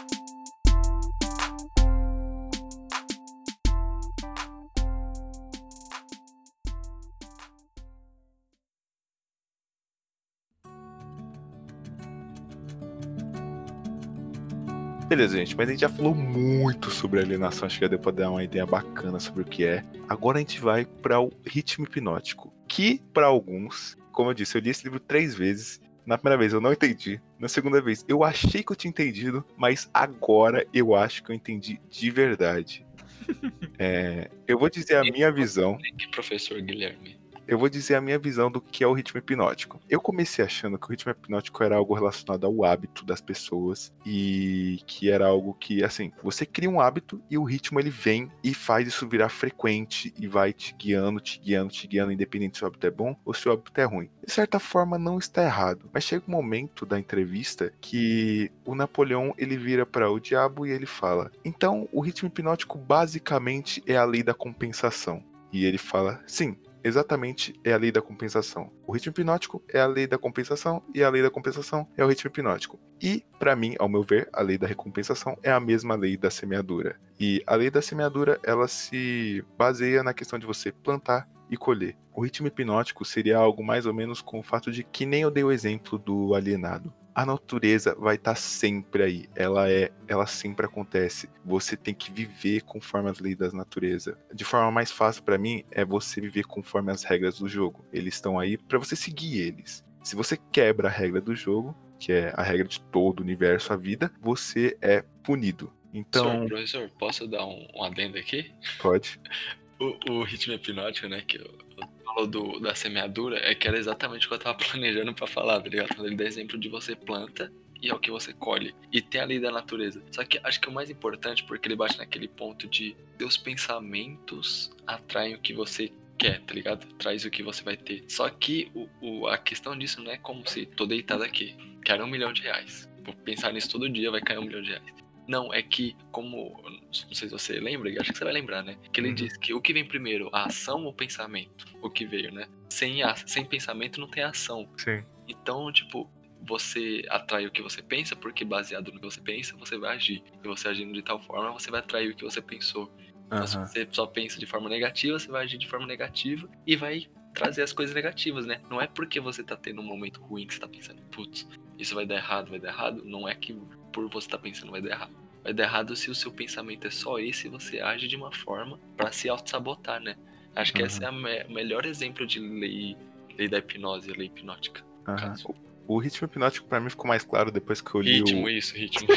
Beleza, 15.09 15.37
gente, 15.37 15.57
mas 15.57 15.69
a 15.69 15.71
gente 15.71 15.81
já 15.83 15.89
falou 15.89 16.17
muito 16.17 16.91
sobre 16.91 17.21
alienação, 17.21 17.65
acho 17.65 17.77
que 17.79 17.85
já 17.85 17.89
deu 17.89 17.99
pra 17.99 18.11
dar 18.11 18.29
uma 18.29 18.43
ideia 18.43 18.67
bacana 18.67 19.21
sobre 19.21 19.43
o 19.43 19.45
que 19.45 19.65
é. 19.65 19.85
Agora 20.09 20.39
a 20.39 20.41
gente 20.41 20.59
vai 20.59 20.85
para 20.85 21.21
o 21.21 21.31
ritmo 21.47 21.85
hipnótico, 21.85 22.53
que 22.67 23.01
para 23.15 23.27
alguns, 23.27 23.97
como 24.11 24.31
eu 24.31 24.35
disse, 24.35 24.59
eu 24.59 24.61
li 24.61 24.71
esse 24.71 24.83
livro 24.83 24.99
três 24.99 25.33
vezes. 25.33 25.81
Na 26.05 26.19
primeira 26.19 26.37
vez 26.37 26.53
eu 26.53 26.61
não 26.61 26.73
entendi, 26.73 27.21
na 27.39 27.47
segunda 27.47 27.81
vez 27.81 28.05
eu 28.09 28.25
achei 28.25 28.65
que 28.65 28.73
eu 28.73 28.77
tinha 28.77 28.89
entendido, 28.89 29.45
mas 29.57 29.89
agora 29.95 30.67
eu 30.75 30.93
acho 30.93 31.23
que 31.23 31.31
eu 31.31 31.37
entendi 31.37 31.81
de 31.89 32.11
verdade. 32.11 32.85
É, 33.79 34.31
eu 34.49 34.59
vou 34.59 34.71
dizer 34.71 34.97
a 34.97 35.03
minha 35.03 35.31
visão. 35.31 35.77
Professor 36.11 36.59
Guilherme 36.63 37.19
eu 37.47 37.59
vou 37.59 37.69
dizer 37.69 37.95
a 37.95 38.01
minha 38.01 38.19
visão 38.19 38.51
do 38.51 38.61
que 38.61 38.83
é 38.83 38.87
o 38.87 38.93
ritmo 38.93 39.19
hipnótico. 39.19 39.81
Eu 39.89 40.01
comecei 40.01 40.45
achando 40.45 40.79
que 40.79 40.87
o 40.87 40.91
ritmo 40.91 41.13
hipnótico 41.13 41.63
era 41.63 41.77
algo 41.77 41.95
relacionado 41.95 42.45
ao 42.45 42.65
hábito 42.65 43.05
das 43.05 43.21
pessoas 43.21 43.93
e 44.05 44.81
que 44.87 45.11
era 45.11 45.27
algo 45.27 45.55
que, 45.55 45.85
assim, 45.85 46.13
você 46.23 46.45
cria 46.45 46.71
um 46.71 46.81
hábito 46.81 47.21
e 47.31 47.39
o 47.39 47.45
ritmo 47.45 47.79
ele 47.79 47.91
vem 47.91 48.31
e 48.43 48.53
faz 48.55 48.89
isso 48.89 49.07
virar 49.07 49.29
frequente 49.29 50.13
e 50.19 50.27
vai 50.27 50.53
te 50.53 50.75
guiando, 50.75 51.21
te 51.21 51.39
guiando, 51.39 51.73
te 51.73 51.87
guiando, 51.87 52.13
independente 52.13 52.59
se 52.59 52.65
o 52.65 52.67
hábito 52.67 52.87
é 52.87 52.91
bom 52.91 53.17
ou 53.25 53.33
se 53.33 53.49
o 53.49 53.53
hábito 53.53 53.81
é 53.81 53.85
ruim. 53.85 54.11
De 54.25 54.33
certa 54.33 54.59
forma, 54.59 54.99
não 54.99 55.19
está 55.19 55.45
errado, 55.45 55.89
mas 55.93 56.05
chega 56.05 56.25
um 56.27 56.33
momento 56.33 56.85
da 56.85 56.99
entrevista 56.99 57.73
que 57.81 58.51
o 58.65 58.75
Napoleão 58.75 59.35
ele 59.39 59.57
vira 59.57 59.87
para 59.87 60.11
o 60.11 60.19
diabo 60.19 60.67
e 60.67 60.71
ele 60.71 60.87
fala: 60.87 61.31
então 61.45 61.89
o 61.93 62.01
ritmo 62.01 62.29
hipnótico 62.29 62.79
basicamente 62.79 63.83
é 63.87 63.97
a 63.97 64.05
lei 64.05 64.23
da 64.23 64.35
compensação. 64.35 65.23
E 65.53 65.65
ele 65.65 65.79
fala: 65.79 66.21
sim, 66.27 66.57
exatamente 66.87 67.59
é 67.65 67.73
a 67.73 67.77
lei 67.77 67.91
da 67.91 68.01
compensação. 68.01 68.71
O 68.87 68.93
ritmo 68.93 69.11
hipnótico 69.11 69.63
é 69.69 69.81
a 69.81 69.87
lei 69.87 70.07
da 70.07 70.17
compensação 70.17 70.83
e 70.95 71.03
a 71.03 71.11
lei 71.11 71.21
da 71.21 71.31
compensação 71.31 71.89
é 71.97 72.05
o 72.05 72.09
ritmo 72.09 72.29
hipnótico. 72.29 72.79
E, 73.03 73.25
para 73.39 73.57
mim, 73.57 73.75
ao 73.79 73.89
meu 73.89 74.03
ver, 74.03 74.29
a 74.33 74.41
lei 74.41 74.57
da 74.57 74.67
recompensação 74.67 75.37
é 75.43 75.51
a 75.51 75.59
mesma 75.59 75.97
lei 75.97 76.17
da 76.17 76.31
semeadura. 76.31 76.99
E 77.19 77.43
a 77.47 77.57
lei 77.57 77.71
da 77.71 77.83
semeadura, 77.83 78.39
ela 78.45 78.69
se 78.69 79.45
baseia 79.59 80.03
na 80.03 80.15
questão 80.15 80.39
de 80.39 80.47
você 80.47 80.71
plantar 80.71 81.29
e 81.51 81.57
colher. 81.57 81.97
O 82.15 82.23
ritmo 82.23 82.47
hipnótico 82.47 83.05
seria 83.05 83.37
algo 83.37 83.65
mais 83.65 83.85
ou 83.85 83.93
menos 83.93 84.23
com 84.23 84.39
o 84.39 84.43
fato 84.43 84.71
de 84.71 84.85
que 84.85 85.05
nem 85.05 85.23
eu 85.23 85.31
dei 85.31 85.43
o 85.45 85.53
exemplo 85.53 85.99
do 85.99 86.35
alienado 86.35 86.93
a 87.17 87.25
natureza 87.25 87.97
vai 87.99 88.17
estar 88.17 88.35
tá 88.35 88.37
sempre 88.37 89.03
aí. 89.03 89.29
Ela 89.35 89.71
é, 89.71 89.91
ela 90.07 90.27
sempre 90.27 90.67
acontece. 90.67 91.31
Você 91.43 91.75
tem 91.75 91.95
que 91.95 92.13
viver 92.13 92.61
conforme 92.61 93.09
as 93.09 93.19
leis 93.19 93.39
da 93.39 93.51
natureza. 93.53 94.19
De 94.35 94.45
forma 94.45 94.71
mais 94.71 94.91
fácil 94.91 95.23
para 95.23 95.39
mim 95.39 95.65
é 95.71 95.83
você 95.83 96.21
viver 96.21 96.45
conforme 96.45 96.93
as 96.93 97.05
regras 97.05 97.39
do 97.39 97.49
jogo. 97.49 97.83
Eles 97.91 98.15
estão 98.15 98.39
aí 98.39 98.59
para 98.59 98.79
você 98.79 98.95
seguir 98.95 99.41
eles. 99.41 99.83
Se 100.05 100.15
você 100.15 100.37
quebra 100.53 100.89
a 100.89 100.91
regra 100.91 101.19
do 101.19 101.35
jogo, 101.35 101.75
que 101.99 102.13
é 102.13 102.35
a 102.37 102.43
regra 102.43 102.69
de 102.69 102.83
todo 102.83 103.21
o 103.21 103.23
universo, 103.23 103.73
a 103.73 103.77
vida, 103.77 104.13
você 104.21 104.77
é 104.83 105.03
punido. 105.23 105.73
Então, 105.95 106.31
Senhor, 106.31 106.47
professor, 106.47 106.91
posso 106.99 107.27
dar 107.27 107.47
um, 107.47 107.67
um 107.75 107.83
adendo 107.83 108.19
aqui? 108.19 108.53
Pode. 108.79 109.19
o, 109.81 110.13
o 110.13 110.23
ritmo 110.23 110.53
hipnótico, 110.53 111.09
né, 111.09 111.23
que 111.27 111.39
eu, 111.39 111.59
eu 111.79 111.96
falou 112.17 112.27
do, 112.27 112.59
da 112.61 112.75
semeadura 112.75 113.39
é 113.43 113.55
que 113.55 113.69
era 113.69 113.77
exatamente 113.77 114.27
o 114.27 114.29
que 114.31 114.35
eu 114.35 114.39
tava 114.39 114.57
planejando 114.59 115.13
para 115.15 115.27
falar, 115.27 115.61
tá 115.61 115.69
ligado? 115.69 116.07
Ele 116.07 116.17
dá 116.17 116.25
exemplo 116.25 116.59
de 116.59 116.69
você 116.69 116.97
planta 116.97 117.53
e 117.83 117.91
é 117.91 117.95
o 117.95 117.99
que 117.99 118.11
você 118.11 118.33
colhe. 118.33 118.75
E 118.91 119.03
tem 119.03 119.21
a 119.21 119.27
lei 119.27 119.39
da 119.39 119.51
natureza. 119.51 120.03
Só 120.11 120.25
que 120.25 120.41
acho 120.43 120.59
que 120.59 120.69
o 120.69 120.73
mais 120.73 120.89
importante, 120.89 121.45
porque 121.45 121.69
ele 121.69 121.77
bate 121.77 121.99
naquele 121.99 122.27
ponto 122.27 122.67
de 122.67 122.97
seus 123.19 123.37
pensamentos 123.37 124.71
atraem 124.87 125.35
o 125.35 125.39
que 125.39 125.53
você 125.53 125.93
quer, 126.19 126.41
tá 126.41 126.55
ligado? 126.55 126.87
Traz 126.95 127.27
o 127.27 127.31
que 127.31 127.43
você 127.43 127.63
vai 127.63 127.77
ter. 127.77 128.05
Só 128.09 128.29
que 128.31 128.71
o, 128.75 128.89
o, 129.03 129.27
a 129.27 129.37
questão 129.37 129.77
disso 129.77 130.03
não 130.03 130.11
é 130.11 130.17
como 130.17 130.49
se 130.49 130.65
tô 130.65 130.87
deitado 130.87 131.23
aqui, 131.23 131.55
quero 131.85 132.05
um 132.05 132.09
milhão 132.09 132.33
de 132.33 132.43
reais. 132.43 132.89
Vou 133.05 133.15
pensar 133.15 133.53
nisso 133.53 133.71
todo 133.71 133.89
dia, 133.91 134.11
vai 134.11 134.23
cair 134.23 134.39
um 134.39 134.45
milhão 134.45 134.63
de 134.63 134.71
reais. 134.71 135.06
Não, 135.27 135.53
é 135.53 135.63
que, 135.63 135.97
como. 136.13 136.63
Não 136.65 136.93
sei 136.93 137.29
se 137.29 137.31
você 137.31 137.59
lembra, 137.59 137.91
acho 138.01 138.13
que 138.13 138.19
você 138.19 138.25
vai 138.25 138.33
lembrar, 138.33 138.63
né? 138.63 138.77
Que 138.93 139.01
ele 139.01 139.09
uhum. 139.09 139.15
diz 139.15 139.37
que 139.37 139.53
o 139.53 139.61
que 139.61 139.73
vem 139.73 139.85
primeiro, 139.85 140.31
a 140.33 140.45
ação 140.45 140.85
ou 140.85 140.91
o 140.91 140.95
pensamento? 140.95 141.67
O 141.83 141.91
que 141.91 142.07
veio, 142.07 142.33
né? 142.33 142.47
Sem, 142.69 143.03
a, 143.03 143.15
sem 143.17 143.45
pensamento 143.45 144.01
não 144.01 144.09
tem 144.09 144.23
ação. 144.23 144.69
Sim. 144.77 145.03
Então, 145.27 145.73
tipo, 145.73 146.09
você 146.43 147.03
atrai 147.09 147.47
o 147.47 147.51
que 147.51 147.61
você 147.61 147.83
pensa, 147.83 148.15
porque 148.15 148.45
baseado 148.45 148.93
no 148.93 149.01
que 149.01 149.05
você 149.05 149.21
pensa, 149.21 149.57
você 149.57 149.77
vai 149.77 149.97
agir. 149.97 150.23
E 150.43 150.47
você 150.47 150.69
agindo 150.69 150.93
de 150.93 151.03
tal 151.03 151.21
forma, 151.21 151.53
você 151.53 151.71
vai 151.71 151.81
atrair 151.81 152.11
o 152.11 152.15
que 152.15 152.25
você 152.25 152.41
pensou. 152.41 152.93
Então, 153.27 153.41
uhum. 153.41 153.47
se 153.47 153.59
você 153.59 153.89
só 153.91 154.07
pensa 154.07 154.39
de 154.39 154.47
forma 154.47 154.69
negativa, 154.69 155.19
você 155.19 155.29
vai 155.29 155.45
agir 155.45 155.59
de 155.59 155.67
forma 155.67 155.87
negativa 155.87 156.49
e 156.65 156.77
vai 156.77 157.09
trazer 157.35 157.63
as 157.63 157.73
coisas 157.73 157.95
negativas, 157.95 158.47
né? 158.47 158.63
Não 158.71 158.81
é 158.81 158.87
porque 158.87 159.21
você 159.21 159.43
tá 159.43 159.57
tendo 159.57 159.81
um 159.81 159.85
momento 159.85 160.23
ruim 160.23 160.47
que 160.47 160.55
você 160.55 160.61
tá 160.61 160.69
pensando, 160.69 161.03
putz, 161.11 161.47
isso 161.79 161.95
vai 161.95 162.07
dar 162.07 162.15
errado, 162.15 162.51
vai 162.51 162.59
dar 162.59 162.69
errado. 162.69 163.03
Não 163.05 163.29
é 163.29 163.35
que 163.35 163.53
por 163.97 164.07
você 164.11 164.27
estar 164.27 164.37
tá 164.37 164.43
pensando 164.43 164.71
vai 164.71 164.83
dar 164.83 164.91
errado. 164.91 165.17
Vai 165.43 165.55
dar 165.55 165.63
errado 165.65 165.97
se 165.97 166.11
o 166.11 166.15
seu 166.15 166.31
pensamento 166.31 166.87
é 166.87 166.91
só 166.91 167.19
esse 167.19 167.47
e 167.47 167.51
você 167.51 167.81
age 167.81 168.07
de 168.07 168.15
uma 168.15 168.31
forma 168.31 168.79
para 168.95 169.11
se 169.11 169.27
auto-sabotar, 169.27 170.03
né? 170.03 170.17
Acho 170.55 170.75
que 170.75 170.83
uhum. 170.83 170.87
esse 170.87 171.03
é 171.03 171.09
o 171.09 171.15
me 171.15 171.45
melhor 171.45 171.87
exemplo 171.87 172.27
de 172.27 172.39
lei, 172.39 172.95
lei 173.39 173.49
da 173.49 173.57
hipnose, 173.57 174.13
lei 174.13 174.27
hipnótica. 174.27 174.85
Uhum. 175.09 175.55
O, 175.89 175.95
o, 175.95 175.99
ritmo 175.99 176.27
hipnótico 176.27 176.69
para 176.69 176.79
mim 176.79 176.91
ficou 176.91 177.07
mais 177.07 177.25
claro 177.25 177.51
depois 177.51 177.81
que 177.81 177.95
eu 177.95 178.03
li 178.03 178.19
ritmo, 178.19 178.45
o... 178.45 178.51
isso, 178.51 178.75
ritmo. 178.75 179.09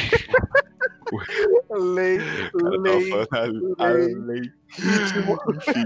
lei, 1.95 2.19
lei, 2.19 3.11
a, 3.77 3.87
lei. 3.89 4.41
Ritmo. 4.69 5.37
Enfim. 5.55 5.85